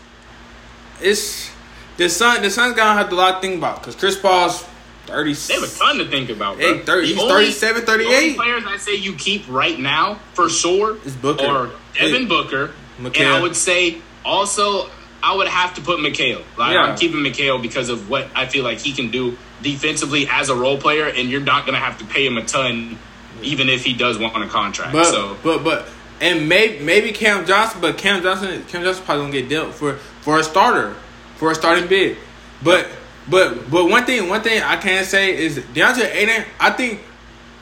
[1.01, 1.51] it's
[1.97, 2.41] the Sun.
[2.41, 4.65] The Suns gonna have a lot to think about because Chris Paul's
[5.05, 5.33] thirty.
[5.33, 6.57] They have a ton to think about.
[6.57, 6.77] Bro.
[6.77, 8.35] Hey, 30, he's only, 37, 38.
[8.35, 13.17] players I say you keep right now for sure is Booker or Devin Booker, and
[13.17, 14.89] I would say also
[15.21, 16.43] I would have to put Mikal.
[16.57, 16.83] Like, yeah.
[16.83, 20.55] I'm keeping Mikal because of what I feel like he can do defensively as a
[20.55, 22.97] role player, and you're not going to have to pay him a ton,
[23.41, 24.93] even if he does want a contract.
[24.93, 25.87] But, so, but, but,
[26.21, 29.95] and maybe maybe Cam Johnson, but Cam Johnson, Cam Johnson probably gonna get dealt for
[30.21, 30.95] for a starter,
[31.37, 32.17] for a starting bid.
[32.61, 32.87] But,
[33.29, 36.45] but, but one thing, one thing I can say is DeAndre Ayton.
[36.59, 37.01] I think,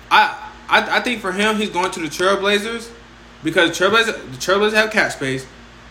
[0.10, 2.90] I, I, I think for him, he's going to the Trailblazers
[3.44, 5.46] because Trailblazers, the Trailblazers have cap space.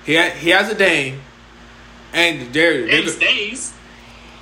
[0.05, 1.21] He ha, he has a Dame,
[2.13, 3.73] and they're, they're he stays.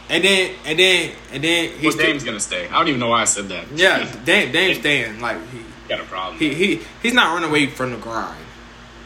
[0.08, 2.68] And then and then and then he's well, Dame's gonna stay.
[2.68, 3.66] I don't even know why I said that.
[3.74, 5.20] Yeah, Dame Dame's staying.
[5.20, 6.38] Like he got a problem.
[6.38, 8.44] He he he's not running away from the grind.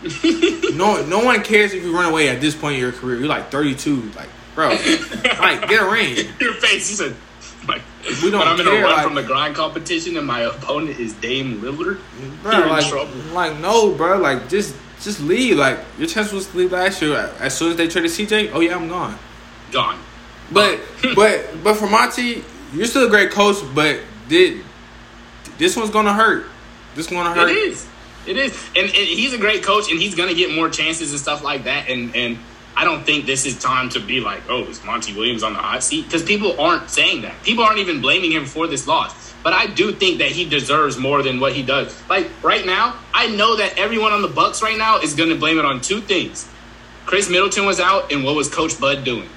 [0.76, 3.18] no no one cares if you run away at this point in your career.
[3.18, 6.16] You're like 32, like bro, like get a ring.
[6.40, 7.16] Your face, is said.
[7.66, 7.82] Like,
[8.22, 11.12] we don't I'm in a run like, from the grind competition and my opponent is
[11.14, 12.00] Dame Lillard.
[12.42, 15.56] Bro, like, like no, bro, like just just leave.
[15.58, 17.32] Like your chance was to leave last year.
[17.38, 19.18] As soon as they traded CJ, oh yeah, I'm gone.
[19.70, 19.98] Gone.
[20.50, 20.80] But
[21.14, 24.64] but but for Monty, you're still a great coach, but did
[25.58, 26.46] this one's gonna hurt.
[26.94, 27.50] This one's gonna hurt.
[27.50, 27.86] It is.
[28.26, 28.52] It is.
[28.76, 31.64] And, and he's a great coach and he's gonna get more chances and stuff like
[31.64, 31.88] that.
[31.88, 32.38] And and
[32.76, 35.58] I don't think this is time to be like, oh, is Monty Williams on the
[35.58, 36.04] hot seat?
[36.04, 37.42] Because people aren't saying that.
[37.42, 39.34] People aren't even blaming him for this loss.
[39.42, 42.00] But I do think that he deserves more than what he does.
[42.08, 45.36] Like right now, I know that everyone on the Bucks right now is going to
[45.36, 46.48] blame it on two things:
[47.06, 49.28] Khris Middleton was out, and what was Coach Bud doing?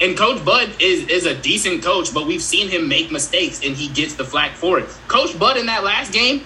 [0.00, 3.76] And Coach Bud is is a decent coach, but we've seen him make mistakes and
[3.76, 4.88] he gets the flack for it.
[5.08, 6.42] Coach Bud in that last game,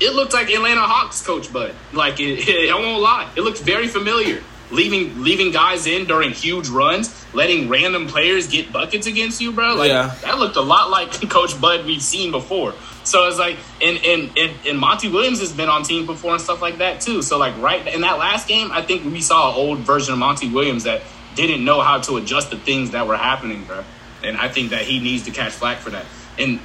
[0.00, 1.74] it looked like Atlanta Hawks Coach Bud.
[1.92, 4.42] Like it, it, I won't lie, it looked very familiar.
[4.70, 9.74] Leaving leaving guys in during huge runs, letting random players get buckets against you, bro.
[9.74, 10.14] Like Yeah.
[10.22, 12.74] that looked a lot like Coach Bud we've seen before.
[13.10, 16.40] So it's like, and, and and and Monty Williams has been on teams before and
[16.40, 17.22] stuff like that too.
[17.22, 20.20] So like right in that last game, I think we saw an old version of
[20.20, 21.02] Monty Williams that
[21.34, 23.82] didn't know how to adjust the things that were happening, bro.
[24.22, 26.04] And I think that he needs to catch flack for that.
[26.38, 26.60] And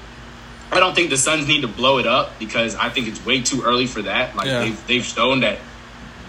[0.72, 3.42] I don't think the Suns need to blow it up because I think it's way
[3.42, 4.36] too early for that.
[4.36, 4.60] Like Yeah.
[4.60, 5.58] they've they've shown that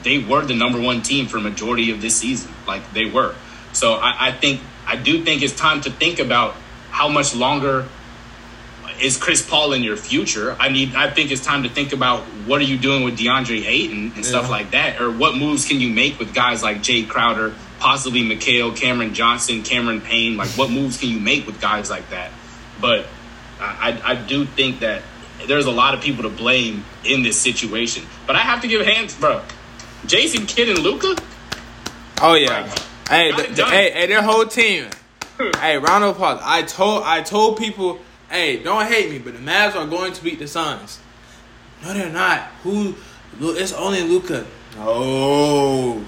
[0.03, 2.53] they were the number one team for majority of this season.
[2.67, 3.35] Like they were.
[3.75, 6.55] So I, I think I do think it's time to think about
[6.91, 7.87] how much longer
[9.01, 10.57] is Chris Paul in your future.
[10.59, 13.65] I need I think it's time to think about what are you doing with DeAndre
[13.67, 17.09] Ayton and stuff like that, or what moves can you make with guys like Jae
[17.09, 20.37] Crowder, possibly Mikal, Cameron Johnson, Cameron Payne.
[20.37, 22.31] Like what moves can you make with guys like that?
[22.81, 23.07] But
[23.61, 25.03] I, I I do think that
[25.47, 28.05] there's a lot of people to blame in this situation.
[28.27, 29.43] But I have to give hands, bro.
[30.07, 31.17] Jason Kidd and Luka.
[32.21, 32.63] Oh yeah.
[32.63, 32.79] Like,
[33.09, 33.71] Hey, got th- it th- done.
[33.71, 34.87] hey, hey, their whole team.
[35.61, 36.41] hey, round of applause.
[36.43, 38.01] I told, I told people,
[38.31, 41.01] hey, don't hate me, but the Mavs are going to beat the Suns.
[41.83, 42.43] No, they're not.
[42.63, 42.95] Who?
[43.41, 44.47] It's only Luka.
[44.77, 46.05] No.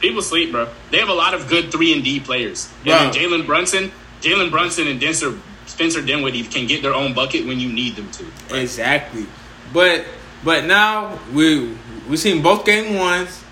[0.00, 0.68] People sleep, bro.
[0.90, 2.70] They have a lot of good three and D players.
[2.84, 3.92] Then Jalen Brunson,
[4.22, 8.10] Jalen Brunson and Denser, Spencer Dinwiddie can get their own bucket when you need them
[8.12, 8.26] to.
[8.58, 9.26] Exactly.
[9.72, 10.06] But
[10.42, 11.76] but now we
[12.08, 13.44] we seen both game ones.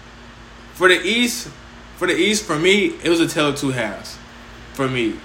[0.73, 1.49] For the East,
[1.97, 4.17] for the East, for me, it was a tale of two halves.
[4.75, 5.19] For me,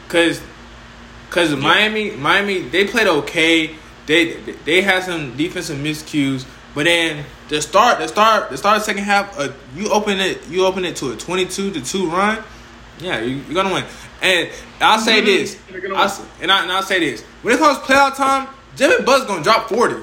[1.34, 3.76] cause cause Miami, Miami, they played okay.
[4.06, 4.34] They
[4.66, 6.46] they had some defensive miscues,
[6.76, 10.20] but then the start, the start, the start of the second half, uh, you open
[10.20, 12.44] it, you open it to a twenty-two to two run.
[13.00, 13.86] Yeah, you, you're gonna win.
[14.22, 14.50] And
[14.80, 15.26] I'll say Mhm.
[15.26, 15.58] this,
[15.96, 19.26] I'll and, I, and I'll say this: when it comes to playoff time, Jimmy Butler's
[19.28, 19.96] gonna drop forty.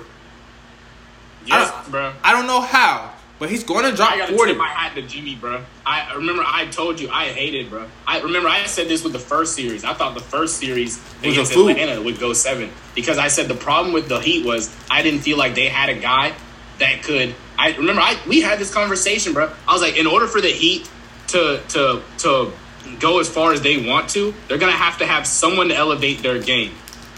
[1.46, 2.12] Yes, I- bro.
[2.24, 4.52] I don't know how, but he's going to drop I gotta 40.
[4.52, 5.64] tip my hat to Jimmy, bro.
[5.84, 7.86] I remember I told you I hated, bro.
[8.06, 9.82] I remember I said this with the first series.
[9.82, 11.52] I thought the first series Was against.
[11.52, 15.20] Atlanta would go seven because I said the problem with the Heat was I didn't
[15.20, 16.34] feel like they had a guy
[16.80, 17.34] that could.
[17.58, 19.50] I remember I we had this conversation, bro.
[19.66, 20.88] I was like, in order for the Heat
[21.28, 22.52] to to to
[22.98, 26.22] go as far as they want to, they're gonna have to have someone to elevate
[26.22, 26.74] their game.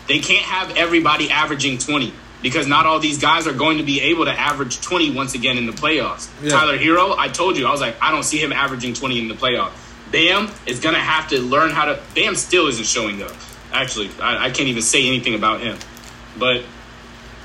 [0.06, 2.12] They can't have everybody averaging 20
[2.42, 5.56] because not all these guys are going to be able to average 20 once again
[5.56, 6.28] in the playoffs.
[6.42, 6.50] Yeah.
[6.50, 9.28] Tyler Herro, I told you, I was like, I don't see him averaging 20 in
[9.28, 9.72] the playoffs.
[10.10, 12.02] Bam is going to have to learn how to.
[12.14, 13.32] Bam still isn't showing up.
[13.72, 15.78] Actually, I, I can't even say anything about him.
[16.38, 16.64] But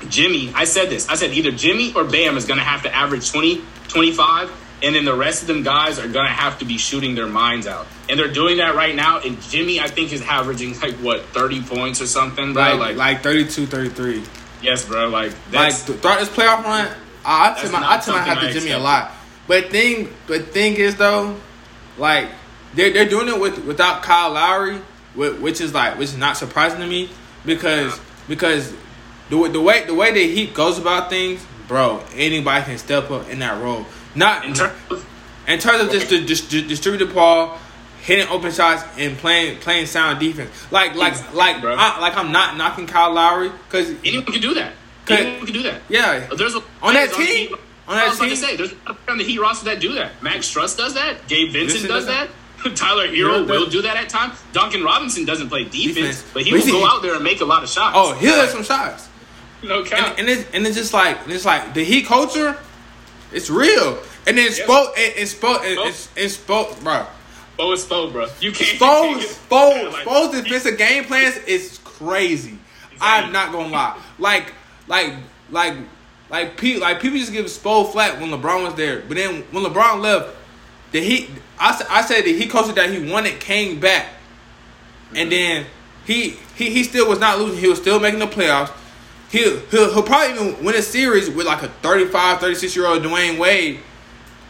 [0.08, 1.08] Jimmy, I said this.
[1.08, 4.50] I said either Jimmy or Bam is going to have to average 20, 25,
[4.82, 7.26] and then the rest of them guys are going to have to be shooting their
[7.26, 7.86] minds out.
[8.08, 9.20] And they're doing that right now.
[9.20, 12.76] And Jimmy, I think, is averaging like, what, 30 points or something, bro?
[12.76, 14.22] like, like 32, 33.
[14.62, 15.08] Yes, bro.
[15.08, 16.88] Like, Like throughout this playoff run,
[17.24, 19.12] I, I That's my, I tip my hat to Jimmy a lot.
[19.46, 21.36] But thing, but thing is though,
[21.96, 22.28] like
[22.74, 24.78] they're they're doing it with without Kyle Lowry,
[25.14, 27.10] whi- which is like which is not surprising to me
[27.44, 27.98] because
[28.28, 28.72] because
[29.30, 33.10] the way- the way the way the Heat goes about things, bro, anybody can step
[33.10, 33.86] up in that role.
[34.14, 35.06] Not in terms of,
[35.46, 37.58] in terms of just the distribute the ball,
[38.08, 40.50] hitting open shots, and playing playing sound defense.
[40.72, 41.74] Like like like bro.
[41.78, 44.72] I, like I'm not knocking Kyle Lowry because anyone can do that.
[45.10, 45.80] Anyone can do that.
[45.88, 47.26] yeah There's a, On that players team?
[47.26, 47.52] the Heat-
[47.86, 48.34] On that I was about team?
[48.34, 48.74] to say, there's
[49.08, 50.22] on the Heat roster that do that.
[50.22, 51.26] Max Strus does that.
[51.28, 52.28] Gabe Vincent does does that.
[52.76, 54.34] Tyler Herro will do that at times.
[54.52, 56.24] Duncan Robinson doesn't play defense, Defense.
[56.34, 57.94] but he But will go out there and make a lot of shots.
[57.96, 59.08] oh he'll hit some shots.
[59.62, 60.18] no cap.
[60.18, 62.58] and, and it's and it's just like it's like the Heat culture,
[63.32, 63.98] it's real.
[64.26, 64.66] And then Yep.
[64.68, 67.06] Spo, it, it's Spo, it, it's it's Spo, bro.
[67.58, 68.28] Bo is Spo, bro.
[68.40, 68.80] You can't.
[68.80, 72.56] Spo's Spo, like- defensive game plans is crazy.
[73.00, 74.00] I'm not gonna lie.
[74.18, 74.54] Like
[74.86, 75.14] like
[75.50, 75.74] like
[76.30, 79.64] like pe- like people just give Spo flat when LeBron was there, but then when
[79.64, 80.36] LeBron left,
[80.92, 84.06] the Heat I I said the Heat culture that he wanted came back,
[85.10, 85.30] and mm-hmm.
[85.30, 85.66] then
[86.06, 87.58] he he he still was not losing.
[87.58, 88.72] He was still making the playoffs.
[89.30, 93.02] He'll, he'll, he'll probably even win a series with like a 35, 36 year old
[93.02, 93.80] Dwyane Wade,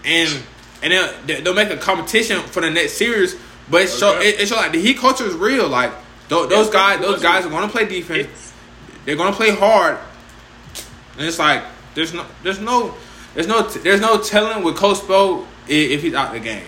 [0.04, 0.42] and
[0.82, 3.36] and they'll, they'll make a competition for the next series.
[3.70, 4.28] But it show Okay.
[4.30, 5.68] it, it show like the Heat culture is real.
[5.68, 5.92] Like
[6.28, 8.20] those, those guys, those guys are going to play defense.
[8.20, 8.52] It's-
[9.04, 9.96] They're going to play hard,
[11.16, 11.62] and it's like
[11.94, 12.94] there's no there's no
[13.34, 16.66] there's no there's no telling with Coach Spo if he's out the game.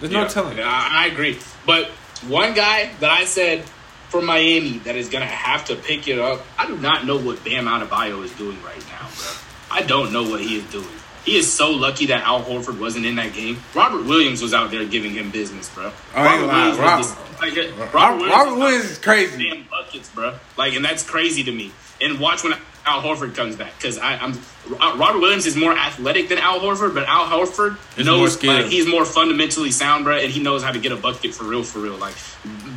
[0.00, 0.58] There's no telling.
[0.60, 1.38] I, I agree.
[1.66, 1.86] But
[2.28, 3.64] one guy that I said
[4.08, 7.18] for Miami that is going to have to pick it up, I do not know
[7.18, 9.30] what Bam Adebayo is doing right now, bro.
[9.70, 10.86] I don't know what he is doing.
[11.24, 13.58] He is so lucky that Al Horford wasn't in that game.
[13.74, 15.92] Robert Williams was out there giving him business, bro.
[16.14, 19.48] I Robert gonna lie, Williams, Rob- this, like, Robert, Robert Robert Williams is crazy.
[19.48, 20.34] damn buckets, bro.
[20.56, 21.72] Like, and that's crazy to me.
[22.00, 22.54] And watch when
[22.86, 24.38] Al Horford comes back because I'm
[24.70, 28.62] Robert Williams is more athletic than Al Horford, but Al Horford He's more knows skilled.
[28.62, 31.44] like he's more fundamentally sound, bro, and he knows how to get a bucket for
[31.44, 31.96] real, for real.
[31.96, 32.14] Like,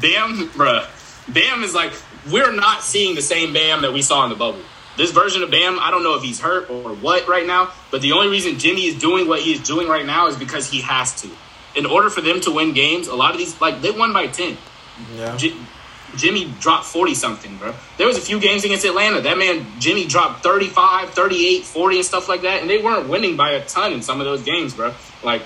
[0.02, 0.86] Bam, bro,
[1.30, 1.94] Bam is like
[2.30, 4.62] we're not seeing the same Bam that we saw in the bubble.
[4.98, 8.02] This version of Bam, I don't know if he's hurt or what right now, but
[8.02, 11.22] the only reason Jimmy is doing what he's doing right now is because he has
[11.22, 11.30] to.
[11.76, 14.28] In order for them to win games, a lot of these like they won by
[14.28, 14.58] ten.
[15.16, 15.38] Yeah.
[15.38, 15.56] J-
[16.18, 17.74] Jimmy dropped 40 something, bro.
[17.98, 19.22] There was a few games against Atlanta.
[19.22, 22.62] That man, Jimmy, dropped 35, 38, 40, and stuff like that.
[22.62, 24.94] And they weren't winning by a ton in some of those games, bro.
[25.24, 25.42] Like,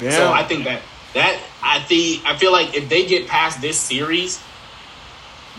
[0.00, 0.10] Bam.
[0.10, 0.82] so I think that,
[1.14, 4.42] that, I think, I feel like if they get past this series,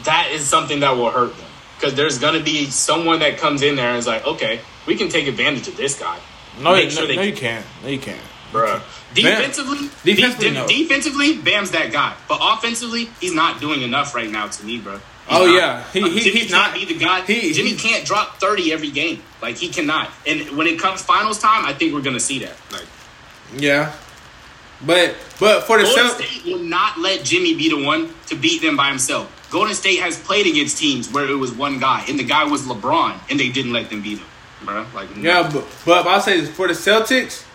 [0.03, 1.47] that is something that will hurt them.
[1.86, 4.95] Because there's going to be someone that comes in there and is like, okay, we
[4.95, 6.18] can take advantage of this guy.
[6.60, 7.64] no, make no, sure they- no, you can't.
[7.84, 8.20] No, you can't.
[8.52, 8.82] Bruh.
[9.14, 10.68] Defensively, Defensively, de- no.
[10.68, 12.16] defensively, Bam's that guy.
[12.28, 14.94] But offensively, he's not doing enough right now to me, bro.
[14.94, 15.53] He's Oh, not.
[15.56, 15.84] yeah.
[15.94, 17.22] He- he- Jimmy he's not- be the guy.
[17.22, 19.22] he- Jimmy he- can't drop thirty every game.
[19.44, 20.10] Like he cannot.
[20.26, 22.56] And when it comes finals time, I think we're gonna see that.
[22.72, 22.86] Like
[23.57, 23.91] Yeah.
[24.82, 28.36] But but for the Golden Celt- State will not let Jimmy be the one to
[28.36, 29.30] beat them by himself.
[29.56, 32.64] Golden State has played against teams where it was one guy, and the guy was
[32.64, 34.27] LeBron, and they didn't let them beat him,
[34.65, 34.86] bro.
[34.94, 37.45] Like Yeah, but but I'll say this, for the Celtics,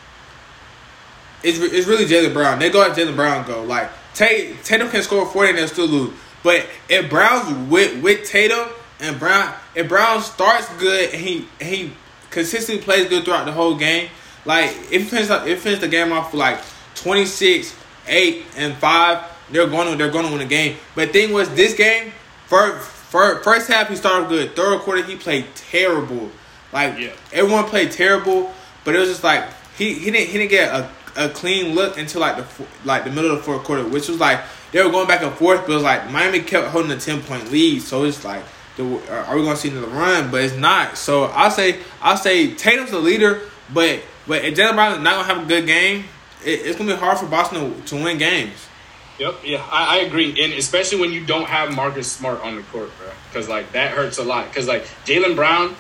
[1.43, 2.59] it's, it's really Jaylen Brown.
[2.59, 6.15] They go at Jaylen Brown go like Tatum can score forty and they'll still lose.
[6.43, 8.67] But if Brown's with with Tatum
[8.99, 11.93] and Brown, if Brown starts good and he he
[12.31, 14.09] consistently plays good throughout the whole game,
[14.47, 15.29] like if he finishes
[15.63, 16.63] finishes the game off like
[16.95, 19.23] 26, 8, and five,
[19.53, 20.77] they're going to they're going to win the game.
[20.95, 22.13] But thing was this game,
[22.47, 24.55] first, first, first half he started good.
[24.57, 26.31] Third quarter he played terrible.
[26.73, 27.11] Like Yeah.
[27.33, 28.53] everyone played terrible,
[28.85, 29.45] but it was just like
[29.77, 33.11] he, he didn't he didn't get a, a clean look until like the like the
[33.11, 34.41] middle of the fourth quarter, which was like
[34.73, 37.21] they were going back and forth, but it was like Miami kept holding a ten
[37.23, 38.43] point lead, so it's like.
[38.77, 38.85] The,
[39.27, 40.31] are we gonna see another run?
[40.31, 40.97] But it's not.
[40.97, 43.43] So I'll say I'll say Tatum's the leader,
[43.75, 46.05] but but if Jaylen Brown is not gonna have a good game,
[46.45, 48.69] it, it's gonna be hard for Boston to, to win games.
[49.21, 52.63] Yep, yeah, I, I agree, and especially when you don't have Marcus Smart on the
[52.63, 54.49] court, bro, because like that hurts a lot.
[54.49, 55.77] Because like Jaylen Brown,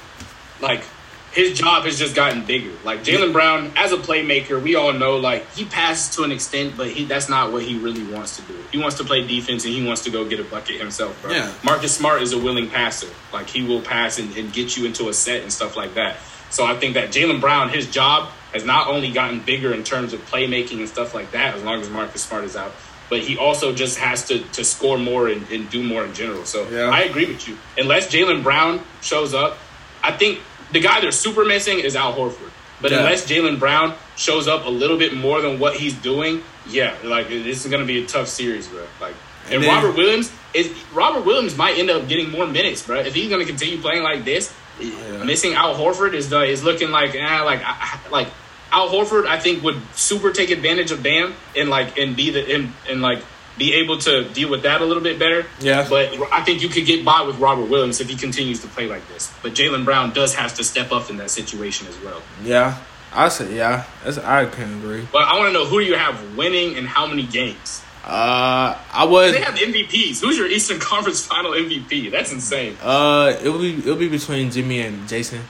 [0.61, 0.85] like
[1.33, 2.73] his job has just gotten bigger.
[2.85, 6.77] Like Jaylen Brown, as a playmaker, we all know like he passes to an extent,
[6.77, 8.59] but he that's not what he really wants to do.
[8.73, 11.33] He wants to play defense and he wants to go get a bucket himself, bro.
[11.33, 11.51] Yeah.
[11.65, 13.09] Marcus Smart is a willing passer.
[13.33, 16.19] Like he will pass and, and get you into a set and stuff like that.
[16.51, 20.12] So I think that Jaylen Brown, his job has not only gotten bigger in terms
[20.12, 22.73] of playmaking and stuff like that, as long as Marcus Smart is out,
[23.11, 26.45] but he also just has to, to score more and, and do more in general.
[26.47, 26.89] So Yeah.
[26.91, 27.59] I agree with you.
[27.77, 29.59] Unless Jaylen Brown shows up,
[30.03, 30.39] I think
[30.73, 32.51] the guy they're super missing is Al Horford.
[32.81, 32.99] But Yeah.
[32.99, 37.28] unless Jaylen Brown shows up a little bit more than what he's doing, yeah, like
[37.28, 38.85] this is going to be a tough series, bro.
[39.01, 39.15] Like,
[39.47, 43.01] and, And then- Robert Williams is Robert Williams might end up getting more minutes, bro.
[43.01, 45.24] If he's going to continue playing like this, yeah.
[45.24, 48.28] missing Al Horford is the is looking like eh, like I- like
[48.73, 49.27] Al Horford.
[49.27, 53.03] I think would super take advantage of Bam and like and be the and, and
[53.03, 53.23] like
[53.59, 55.45] be able to deal with that a little bit better.
[55.61, 55.87] Yeah.
[55.89, 58.87] But I think you could get by with Robert Williams if he continues to play
[58.87, 59.33] like this.
[59.43, 62.23] But Jaylen Brown does have to step up in that situation as well.
[62.43, 62.79] Yeah,
[63.13, 63.85] I say yeah.
[64.05, 65.07] That's, I can agree.
[65.13, 67.83] But I want to know who do you have winning and how many games?
[68.03, 70.23] Uh, I was They have MVPs.
[70.23, 72.11] Who's your Eastern Conference Final MVP?
[72.11, 72.77] That's insane.
[72.83, 75.43] uh, it'll be it'll be between Jimmy and Jayson,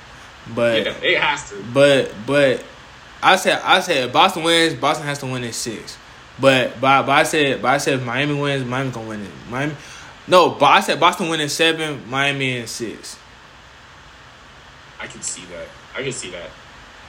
[0.53, 1.63] but Yeah, it has to.
[1.73, 2.65] but but
[3.23, 5.99] I said I said if Boston wins, Boston has to win in six.
[6.41, 9.31] But but, but I said but I said if Miami wins, Miami gonna win it.
[9.51, 9.75] Miami,
[10.29, 13.19] no, but I said Boston win in seven, Miami in six.
[15.01, 15.69] I can see that.
[15.97, 16.51] I can see that.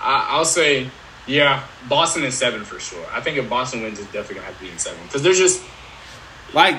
[0.01, 0.89] I, I'll say,
[1.27, 3.05] yeah, Boston in seven for sure.
[3.11, 5.37] I think if Boston wins, it's definitely gonna have to be in seven because there's
[5.37, 5.61] just
[6.53, 6.75] Like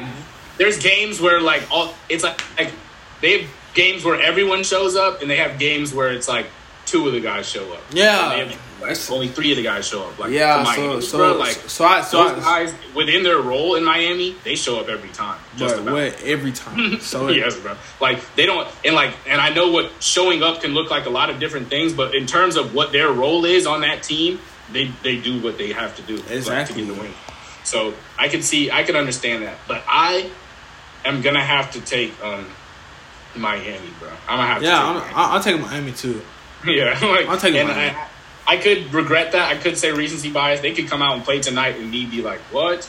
[0.59, 2.73] there's games where like all it's like like
[3.21, 6.47] they have games where everyone shows up and they have games where it's like
[6.93, 7.81] two of the guys show up.
[7.91, 8.27] Yeah.
[8.27, 10.19] Like, only three of the guys show up.
[10.19, 13.77] Like yeah, so so bro, like so I so those I, guys within their role
[13.77, 15.41] in Miami, they show up every time.
[15.57, 15.95] Just but about.
[15.95, 17.01] what every time.
[17.01, 17.77] So yes, bro.
[18.01, 21.11] Like they don't, and like, and I know what showing up can look like a
[21.11, 24.41] lot of different things, but in terms of what their role is on that team,
[24.73, 27.13] they they do what they have to do like, to get the win.
[27.65, 30.29] So I can see, I can understand that, but I
[31.05, 32.47] am gonna have to take um
[33.37, 34.11] Miami, bro.
[34.29, 35.17] I'm gonna have yeah, to.
[35.17, 36.21] I- I'll take Miami too.
[36.67, 38.09] Yeah, like, I'll take and I,
[38.47, 39.51] I could regret that.
[39.51, 40.61] I could say recency bias.
[40.61, 42.89] They could come out and play tonight, and me be like, "What?"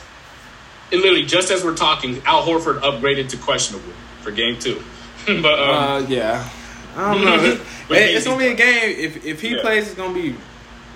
[0.92, 3.92] And literally, just as we're talking, Al Horford upgraded to questionable
[4.22, 4.82] for game two.
[5.26, 5.70] but um,
[6.04, 6.48] Uh, yeah.
[6.96, 7.60] I don't know.
[7.90, 8.94] It- it's gonna be a game.
[8.98, 9.60] If if he Yeah.
[9.62, 10.34] plays, it's gonna be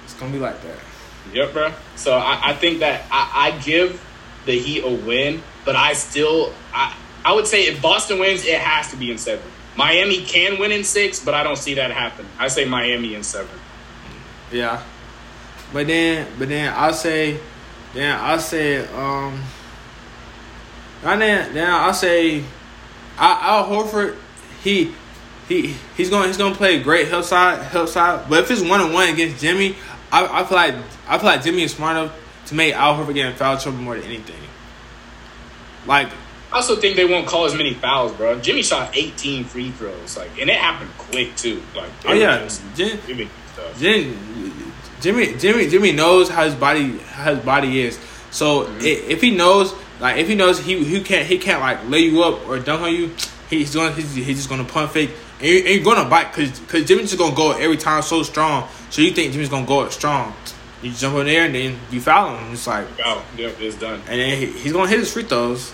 [0.04, 0.78] It's gonna be like that.
[1.34, 1.72] Yep, bro.
[1.96, 4.00] So I, I think that I, I give
[4.46, 6.94] the Heat a win, but I still I
[7.24, 9.44] I would say if Boston wins, it has to be in seven.
[9.78, 12.26] Miami can win in six, but I don't see that happen.
[12.36, 13.56] I say Miami in seven.
[14.50, 14.82] Yeah.
[15.72, 17.38] But then but then I'll say
[17.94, 19.40] then I'll say um
[21.04, 22.42] and then then I'll say
[23.18, 24.16] Al, Horford
[24.64, 24.92] he
[25.46, 28.28] he he's going he's to play great help side help side.
[28.28, 29.76] But if it's one on one against Jimmy,
[30.10, 30.74] I, I feel like
[31.06, 33.78] I feel like Jimmy is smart enough to make Al Horford get in foul trouble
[33.78, 34.34] more than anything.
[35.86, 36.08] Like
[36.50, 38.40] I also think they won't call as many fouls, bro.
[38.40, 41.62] Jimmy shot 18 free throws, like, and it happened quick too.
[41.76, 43.28] Like, oh yeah, Jim, Jimmy,
[43.76, 44.18] Jim,
[45.00, 47.98] Jimmy, Jimmy, Jimmy knows how his body how his body is.
[48.30, 48.80] So mm-hmm.
[48.82, 52.22] if he knows, like, if he knows he he can't he can't like lay you
[52.22, 53.10] up or dunk on you,
[53.50, 55.10] he's going he's, he's just gonna pump fake
[55.40, 58.22] and you're, and you're gonna bite because because Jimmy's just gonna go every time so
[58.22, 58.68] strong.
[58.90, 60.34] So you think Jimmy's gonna go it strong.
[60.82, 62.52] You jump in there and then you foul him.
[62.52, 64.00] It's like oh, yep, it's done.
[64.08, 65.72] And then he, he's gonna hit his free throws.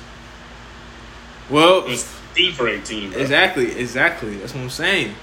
[1.51, 2.05] Well, it's
[2.55, 3.11] for eighteen.
[3.11, 3.21] Bro.
[3.21, 4.37] Exactly, exactly.
[4.37, 5.15] That's what I'm saying.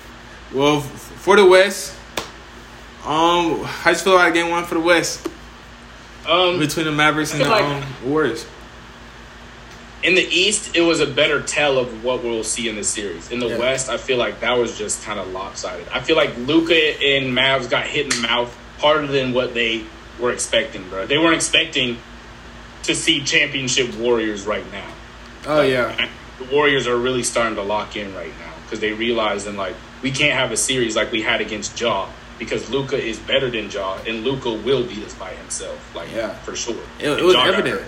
[0.53, 1.95] Well, for the West,
[3.05, 5.27] um, how you feel about game one for the West?
[6.27, 8.45] Um, between the Mavericks and the like, um, Warriors
[10.03, 13.31] in the East, it was a better tell of what we'll see in the series.
[13.31, 13.59] In the yeah.
[13.59, 15.87] West, I feel like that was just kind of lopsided.
[15.89, 19.83] I feel like Luka and Mavs got hit in the mouth harder than what they
[20.19, 21.05] were expecting, bro.
[21.05, 21.97] They weren't expecting
[22.83, 24.87] to see championship Warriors right now.
[25.45, 26.09] Oh yeah,
[26.39, 29.75] the Warriors are really starting to lock in right now because they realize and like
[30.01, 32.09] we can't have a series like we had against Ja
[32.39, 36.33] because Luka is better than Ja and Luka will beat us by himself, like yeah.
[36.39, 36.81] for sure.
[36.99, 37.81] It, it was evident.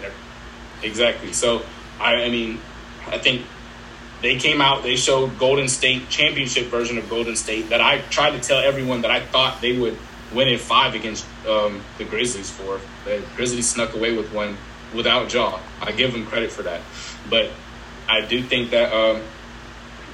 [0.84, 1.34] Exactly.
[1.34, 1.64] So
[2.00, 2.60] I, I mean,
[3.08, 3.46] I think
[4.22, 8.32] they came out, they showed Golden State championship version of Golden State that I tried
[8.32, 9.98] to tell everyone that I thought they would
[10.34, 12.80] win in five against um, the Grizzlies for.
[13.06, 14.58] The Grizzlies snuck away with one
[14.94, 15.60] without Ja.
[15.82, 16.82] I give them credit for that.
[17.30, 17.50] But
[18.08, 19.22] I do think that um,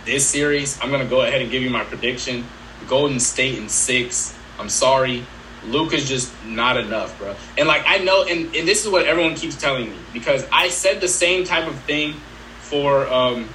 [0.05, 2.45] this series, I'm going to go ahead and give you my prediction.
[2.87, 4.35] Golden State in six.
[4.59, 5.25] I'm sorry.
[5.65, 7.35] Luka's just not enough, bro.
[7.57, 10.69] And like I know, and, and this is what everyone keeps telling me because I
[10.69, 12.13] said the same type of thing
[12.61, 13.49] for um,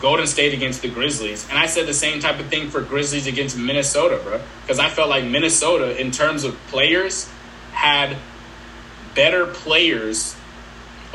[0.00, 3.26] Golden State against the Grizzlies, and I said the same type of thing for Grizzlies
[3.26, 4.40] against Minnesota, bro.
[4.62, 7.28] Because I felt like Minnesota, in terms of players,
[7.72, 8.16] had
[9.14, 10.36] better players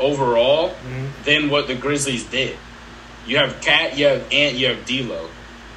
[0.00, 1.06] overall mm-hmm.
[1.24, 2.56] than what the Grizzlies did.
[3.26, 5.28] You have KAT, you have Ant, you have D'Lo.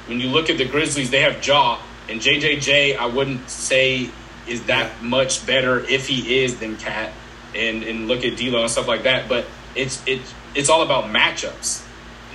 [0.06, 2.96] When you look at the Grizzlies, they have Ja and JJJ.
[2.96, 4.10] I wouldn't say
[4.46, 7.12] is that much better if he is than KAT
[7.54, 9.28] and and look at D'Lo and stuff like that.
[9.28, 11.86] But it's it's it's all about matchups.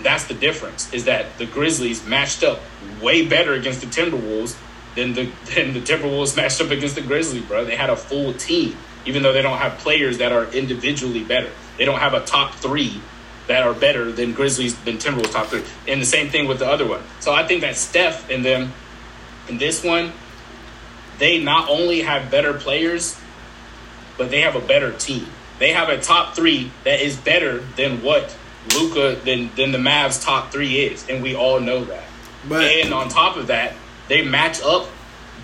[0.01, 0.91] That's the difference.
[0.93, 2.59] Is that the Grizzlies matched up
[3.01, 4.57] way better against the Timberwolves
[4.95, 5.25] than the
[5.55, 7.65] than the Timberwolves matched up against the Grizzlies, bro.
[7.65, 11.51] They had a full team, even though they don't have players that are individually better.
[11.79, 13.01] They don't have a top three
[13.47, 15.63] that are better than Grizzlies than Timberwolves top three.
[15.87, 17.01] And the same thing with the other one.
[17.19, 18.73] So I think that Steph and them
[19.47, 20.13] in this one
[21.19, 23.19] they not only have better players,
[24.17, 25.27] but they have a better team.
[25.59, 28.35] They have a top three that is better than what
[28.73, 32.05] Luka than than the Mavs top three is, and we all know that.
[32.47, 33.73] But, and on top of that,
[34.07, 34.87] they match up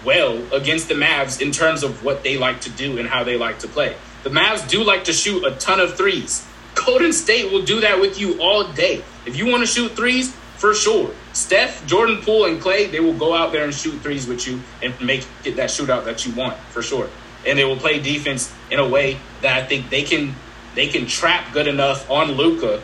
[0.06, 3.38] well against the Mavs in terms of what they like to do and how they
[3.38, 3.96] like to play.
[4.26, 6.44] The Mavs do like to shoot a ton of threes.
[6.74, 9.04] Golden State will do that with you all day.
[9.28, 11.12] If you want to shoot threes, for sure.
[11.34, 14.62] Steph, Jordan Poole, and Klay, they will go out there and shoot threes with you
[14.82, 17.08] and make it that shootout that you want for sure.
[17.46, 20.34] And they will play defense in a way that I think they can
[20.74, 22.82] they can trap good enough on Luka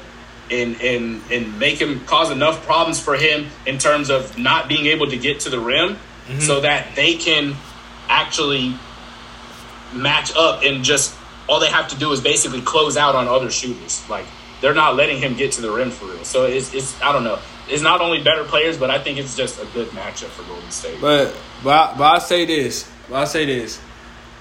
[0.51, 4.85] and and and make him cause enough problems for him in terms of not being
[4.85, 6.39] able to get to the rim, mm-hmm.
[6.39, 7.55] so that they can
[8.07, 8.76] actually
[9.93, 11.15] match up and just
[11.52, 14.07] all they have to do is basically close out on other shooters.
[14.10, 14.26] Like
[14.61, 16.23] they're not letting him get to the rim for real.
[16.23, 19.36] So it's it's I don't know it's not only better players, but I think it's
[19.36, 20.99] just a good matchup for Golden State.
[21.02, 22.90] But but but I say this.
[23.10, 23.82] But I say this.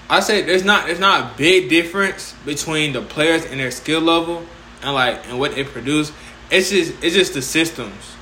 [0.09, 4.01] I say there's not there's not a big difference between the players and their skill
[4.01, 4.45] level
[4.81, 6.11] and like and what they produce.
[6.49, 8.15] It's just it's just the systems.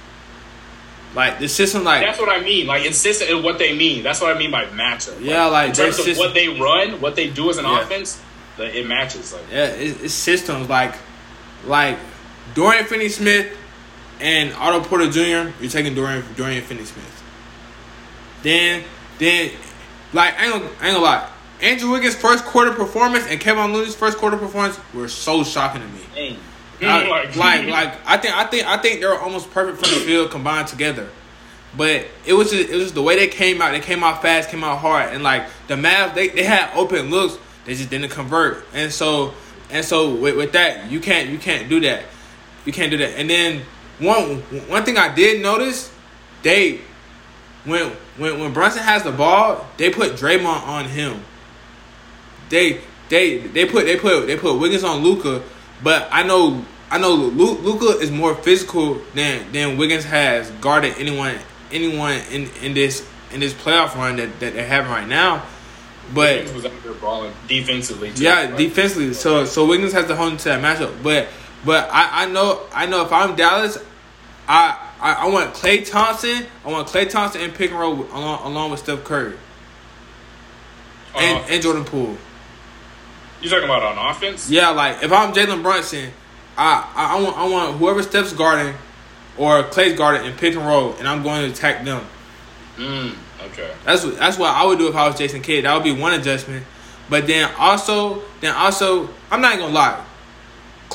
[1.16, 2.68] Like the system, like that's what I mean.
[2.68, 4.04] Like it's system, what they mean.
[4.04, 5.20] That's what I mean by matchup.
[5.22, 7.82] Yeah, like, in terms of system, what they run, what they do as an yeah.
[7.82, 8.22] offense,
[8.68, 9.34] it matches.
[9.34, 10.70] Like yeah, it's, it's systems.
[10.70, 10.96] Like
[11.66, 11.98] like
[12.54, 13.56] Dorian Finney-Smith
[14.20, 17.24] and Otto Porter Jr., you're taking Dorian Dorian Finney-Smith.
[18.44, 18.84] Then
[19.18, 19.52] then
[20.14, 21.30] like I ain't, gonna, I ain't gonna lie.
[21.62, 25.88] Andrew Wiggins' first quarter performance and Kevin Looney's first quarter performance were so shocking to
[25.88, 26.02] me.
[26.82, 30.32] I, like like I think I think I think they're almost perfect from the field
[30.32, 31.10] combined together.
[31.76, 33.72] But it was just it was just the way they came out.
[33.72, 37.10] They came out fast, came out hard, and like the Mavs, they, they had open
[37.10, 37.38] looks.
[37.70, 39.36] They just didn't convert, and so
[39.70, 42.06] and so with, with that, you can't you can't do that.
[42.66, 43.12] You can't do that.
[43.12, 43.62] And then
[44.00, 44.38] one
[44.68, 45.92] one thing I did notice,
[46.42, 46.80] they
[47.66, 51.24] when when when Brunson has the ball, they put Draymond on him.
[52.50, 55.44] They they they put they put they put Wiggins on Luka,
[55.84, 61.38] but I know I know Luka is more physical than than Wiggins has guarded anyone
[61.72, 65.46] anyone in, in this in this playoff run that, that they're having right now.
[66.14, 68.12] But Wiggins was out there balling defensively.
[68.12, 68.58] Too, yeah, right?
[68.58, 69.14] defensively.
[69.14, 71.04] So so Wiggins has to hold into that matchup.
[71.04, 71.28] But
[71.66, 73.78] but I, I know I know if I'm Dallas,
[74.48, 76.46] I, I I want Klay Thompson.
[76.66, 79.36] I want Klay Thompson and pick and roll along along with Steph Curry.
[81.16, 82.18] And, uh, and Jordan Poole.
[83.42, 84.50] You talking about on offense?
[84.50, 86.12] Yeah, like if I'm Jalen Brunson,
[86.58, 88.76] I, I, I want I want whoever steps guarding
[89.38, 92.06] or Klay's guarding and pick and roll, and I'm going to attack them.
[92.76, 93.16] Mm,
[93.46, 93.72] okay.
[93.86, 95.66] That's what that's what I would do if I was Jason Kidd.
[95.66, 96.66] That would be one adjustment.
[97.10, 100.06] But then also, then also, I'm not gonna lie.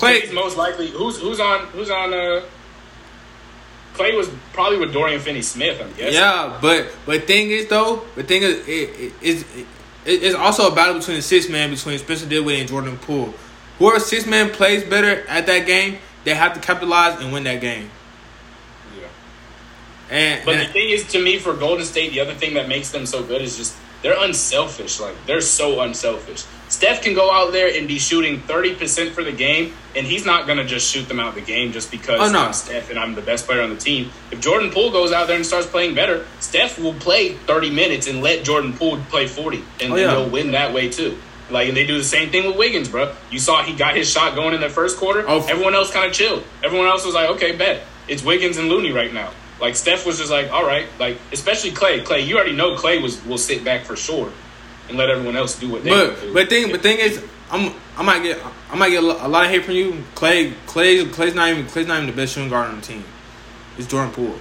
[0.00, 2.42] He's most likely who's who's on who's on uh
[3.94, 6.14] Klay was probably with Dorian Finney Smith, I'm guessing.
[6.14, 9.46] Yeah, but but thing is though, the thing is it, it, it,
[10.04, 13.32] it's also a battle between the six man between Spencer Dinwiddie and Jordan Poole.
[13.78, 17.60] Whoever six man plays better at that game, they have to capitalize and win that
[17.60, 17.90] game.
[20.10, 22.68] And but and, the thing is, to me, for Golden State, the other thing that
[22.68, 25.00] makes them so good is just they're unselfish.
[25.00, 26.44] Like they're so unselfish.
[26.68, 30.26] Steph can go out there and be shooting thirty percent for the game, and he's
[30.26, 32.46] not gonna just shoot them out the game just because oh, no.
[32.46, 34.10] I'm Steph and I'm the best player on the team.
[34.30, 38.06] If Jordan Poole goes out there and starts playing better, Steph will play thirty minutes
[38.06, 40.10] and let Jordan Poole play forty, and oh, yeah.
[40.10, 41.16] he'll win that way too.
[41.50, 43.14] Like, and they do the same thing with Wiggins, bro.
[43.30, 45.24] You saw he got his shot going in the first quarter.
[45.26, 45.46] Oh.
[45.46, 46.42] Everyone else kind of chilled.
[46.62, 47.82] Everyone else was like, okay, bet.
[48.08, 49.30] It's Wiggins and Looney right now.
[49.60, 52.04] Like Steph was just like, all right, like especially Klay.
[52.04, 54.30] Klay, you already know Klay was will sit back for sure
[54.88, 56.34] and let everyone else do what they but, do.
[56.34, 58.40] But thing, but thing is, I'm I might get
[58.70, 60.02] I might get a lot of hate from you.
[60.14, 63.04] Clay, Klay, Klay's not even Klay's not even the best shooting guard on the team.
[63.78, 64.38] It's Jordan Poole.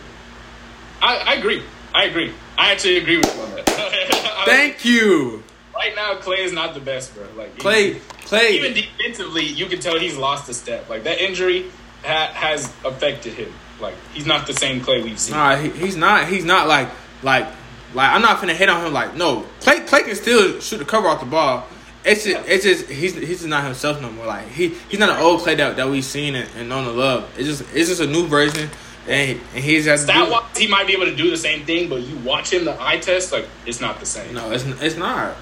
[1.02, 1.62] I, I agree.
[1.94, 2.34] I agree.
[2.58, 3.70] I actually agree with you on that.
[4.46, 5.44] Thank you.
[5.76, 7.26] Right now, Klay is not the best, bro.
[7.36, 8.50] Like Klay, even, Klay.
[8.52, 10.90] Even defensively, you can tell he's lost a step.
[10.90, 11.66] Like that injury
[12.04, 13.52] ha- has affected him.
[13.80, 15.36] Like he's not the same Klay we've seen.
[15.36, 16.28] Nah, he, he's not.
[16.28, 16.90] He's not like
[17.22, 17.48] like
[17.94, 18.94] like I'm not finna hit on him.
[18.94, 21.68] Like no, Klay Klay can still shoot the cover off the ball.
[22.06, 24.26] It's just, it's just he's he's just not himself no more.
[24.26, 26.92] Like he he's not an old Klay that, that we've seen and, and known to
[26.92, 27.32] love.
[27.38, 28.70] It's just it's just a new version.
[29.06, 31.90] And, and he's just that wise, he might be able to do the same thing,
[31.90, 34.34] but you watch him the eye test, like it's not the same.
[34.34, 35.36] No, it's it's not.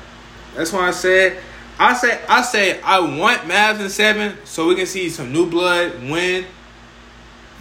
[0.55, 1.37] That's why I said
[1.79, 5.49] I say I say I want Mavs in seven so we can see some new
[5.49, 6.45] blood win.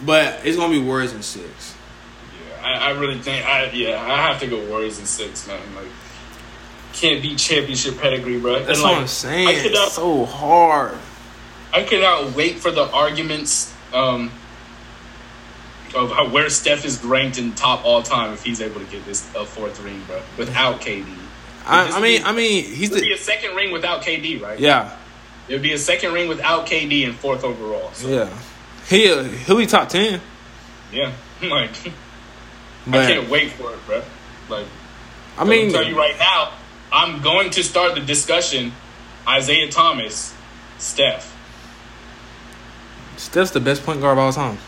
[0.05, 1.75] But it's gonna be Warriors in six.
[2.33, 5.61] Yeah, I, I really think I yeah I have to go Warriors in six, man.
[5.75, 5.87] Like
[6.93, 8.65] can't beat championship pedigree, bro.
[8.65, 9.63] That's and what like, I'm saying.
[9.63, 10.99] Cannot, it's so hard.
[11.73, 14.33] I cannot wait for the arguments um,
[15.95, 19.05] of how, where Steph is ranked in top all time if he's able to get
[19.05, 21.07] this a fourth ring, bro, without KD.
[21.67, 24.59] I, I, mean, be, I mean, he's the be a second ring without KD, right?
[24.59, 24.97] Yeah,
[25.49, 27.93] it would be a second ring without KD and fourth overall.
[27.93, 28.09] So.
[28.09, 28.39] Yeah,
[28.91, 29.07] he
[29.45, 30.21] he'll be top ten.
[30.93, 31.13] Yeah,
[31.43, 31.71] like
[32.87, 34.03] but, I can't wait for it, bro.
[34.49, 34.67] Like,
[35.39, 36.53] I mean, tell you right now,
[36.93, 38.73] I'm going to start the discussion.
[39.29, 40.35] Isiah Thomas,
[40.79, 41.37] Steph.
[43.17, 44.59] Steph's the best point guard of all time.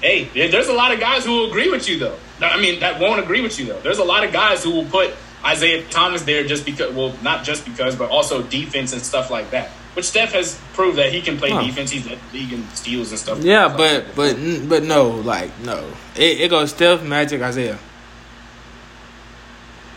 [0.00, 2.16] Hey, there's a lot of guys who will agree with you though.
[2.40, 3.80] I mean, that won't agree with you though.
[3.80, 5.14] There's a lot of guys who will put
[5.46, 9.50] Isiah Thomas there just because, well, not just because, but also defense and stuff like
[9.50, 9.70] that.
[9.94, 11.62] Which Steph has proved that he can play huh.
[11.62, 11.90] defense.
[11.90, 13.42] He's led league in steals and stuff.
[13.42, 14.36] Yeah, but but
[14.68, 17.78] but no, like no, it, it goes Steph, Magic, Isiah.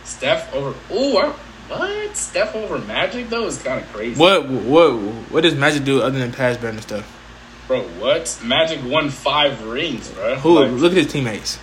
[0.02, 0.74] Steph over.
[0.92, 1.32] Ooh,
[1.68, 2.16] what?
[2.16, 4.18] Steph over Magic though is kind of crazy.
[4.18, 4.92] What what
[5.30, 7.10] what does Magic do other than pass better and stuff?
[7.66, 8.40] Bro, what?
[8.44, 10.36] Magic won five rings, bro.
[10.36, 10.60] Who?
[10.60, 11.58] Like, look at his teammates.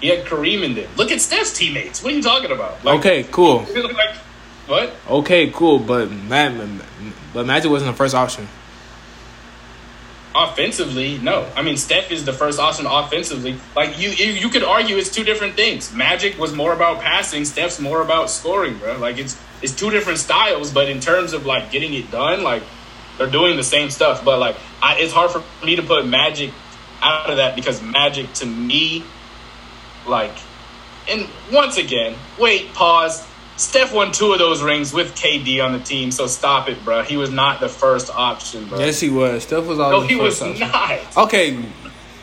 [0.00, 0.86] He had Kareem in there.
[0.96, 2.02] Look at Steph's teammates.
[2.04, 2.84] What are you talking about?
[2.84, 3.66] Like, okay, cool.
[3.74, 4.16] like,
[4.68, 4.92] what?
[5.08, 5.78] Okay, cool.
[5.78, 6.82] But man,
[7.32, 8.48] but Magic wasn't the first option.
[10.34, 11.50] Offensively, no.
[11.56, 13.56] I mean, Steph is the first option offensively.
[13.74, 15.92] Like you, you could argue it's two different things.
[15.92, 17.44] Magic was more about passing.
[17.44, 18.98] Steph's more about scoring, bro.
[18.98, 22.62] Like it's it's two different styles, but in terms of like getting it done, like
[23.16, 24.24] they're doing the same stuff.
[24.24, 26.52] But like, I, it's hard for me to put Magic
[27.00, 29.04] out of that because Magic to me
[30.06, 30.36] like,
[31.08, 33.26] and once again, wait, pause.
[33.58, 37.02] Steph won two of those rings with KD on the team, so stop it, bro.
[37.02, 38.78] He was not the first option, bro.
[38.78, 39.42] Yes, he was.
[39.42, 40.02] Steph was always.
[40.02, 40.60] No, he was option.
[40.60, 41.16] not.
[41.16, 41.58] Okay.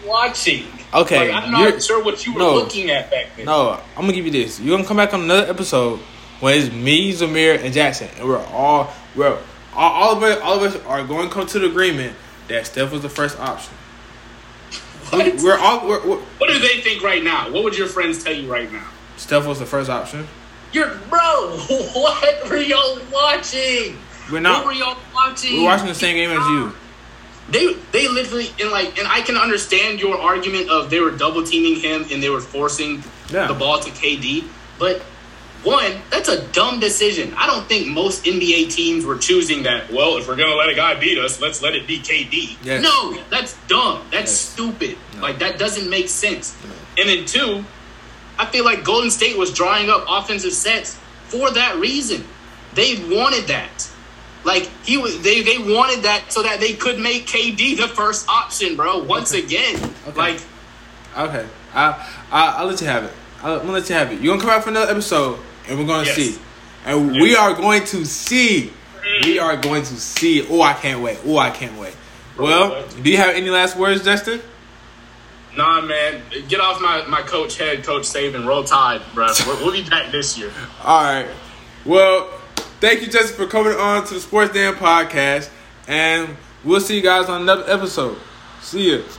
[0.05, 0.65] Watching.
[0.93, 2.53] Okay, Like, I'm not sure what you were no.
[2.55, 3.47] looking at back then.
[3.47, 4.61] No, I'm gonna give you this.
[4.61, 5.99] You're gonna come back on another episode
[6.39, 9.37] when it's me, Zamir, and Jackson, and we're all we're
[9.75, 12.15] all, all of us all of us are going to come to the agreement
[12.47, 13.73] that Steph was the first option.
[15.09, 15.35] What?
[15.43, 17.51] We're all we're, we're, What do they think right now?
[17.51, 18.87] What would your friends tell you right now?
[19.17, 20.27] Steph was the first option.
[20.75, 21.57] You're bro.
[21.95, 23.97] What were y'all watching?
[24.29, 24.65] We're not.
[24.65, 25.57] What were y'all watching?
[25.57, 26.73] We're watching the same game as you.
[27.49, 31.43] They they literally and like and I can understand your argument of they were double
[31.45, 33.47] teaming him and they were forcing Yeah.
[33.47, 34.43] the ball to KD,
[34.77, 35.01] but
[35.63, 37.33] one that's a dumb decision.
[37.37, 39.89] I don't think most NBA teams were choosing that.
[39.91, 42.57] Well, if we're gonna let a guy beat us, let's let it be KD.
[42.63, 42.83] Yes.
[42.83, 44.01] No, that's dumb.
[44.11, 44.39] That's Yes.
[44.51, 44.97] stupid.
[45.15, 45.21] No.
[45.21, 46.53] Like that doesn't make sense.
[46.97, 47.63] And then two,
[48.37, 50.95] I feel like Golden State was drawing up offensive sets
[51.27, 52.23] for that reason.
[52.73, 53.89] They wanted that.
[54.43, 58.27] Like he was, they they wanted that so that they could make KD the first
[58.29, 58.99] option, bro.
[59.03, 59.75] Once again,
[60.07, 60.17] Okay.
[60.17, 60.41] like
[61.17, 63.13] Okay, I, I I'll let you have it.
[63.41, 64.19] I'll, I'm gonna let you have it.
[64.21, 66.15] You're gonna come back for another episode, and we're gonna Yes.
[66.15, 66.37] see,
[66.85, 68.71] and we are going to see.
[69.23, 70.45] We are going to see.
[70.49, 71.19] Oh, I can't wait.
[71.25, 71.95] Oh, I can't wait.
[72.37, 74.41] Well, do you have any last words, Justin?
[75.57, 78.45] Nah, man, get off my my coach head, Coach Saban.
[78.45, 79.27] Roll Tide, bro.
[79.45, 80.51] We'll, we'll be back this year.
[80.83, 81.27] All right.
[81.85, 82.29] Well,
[82.79, 85.49] thank you, Jesse, for coming on to the Sports Dan podcast,
[85.87, 88.17] and we'll see you guys on another episode.
[88.61, 89.03] See ya.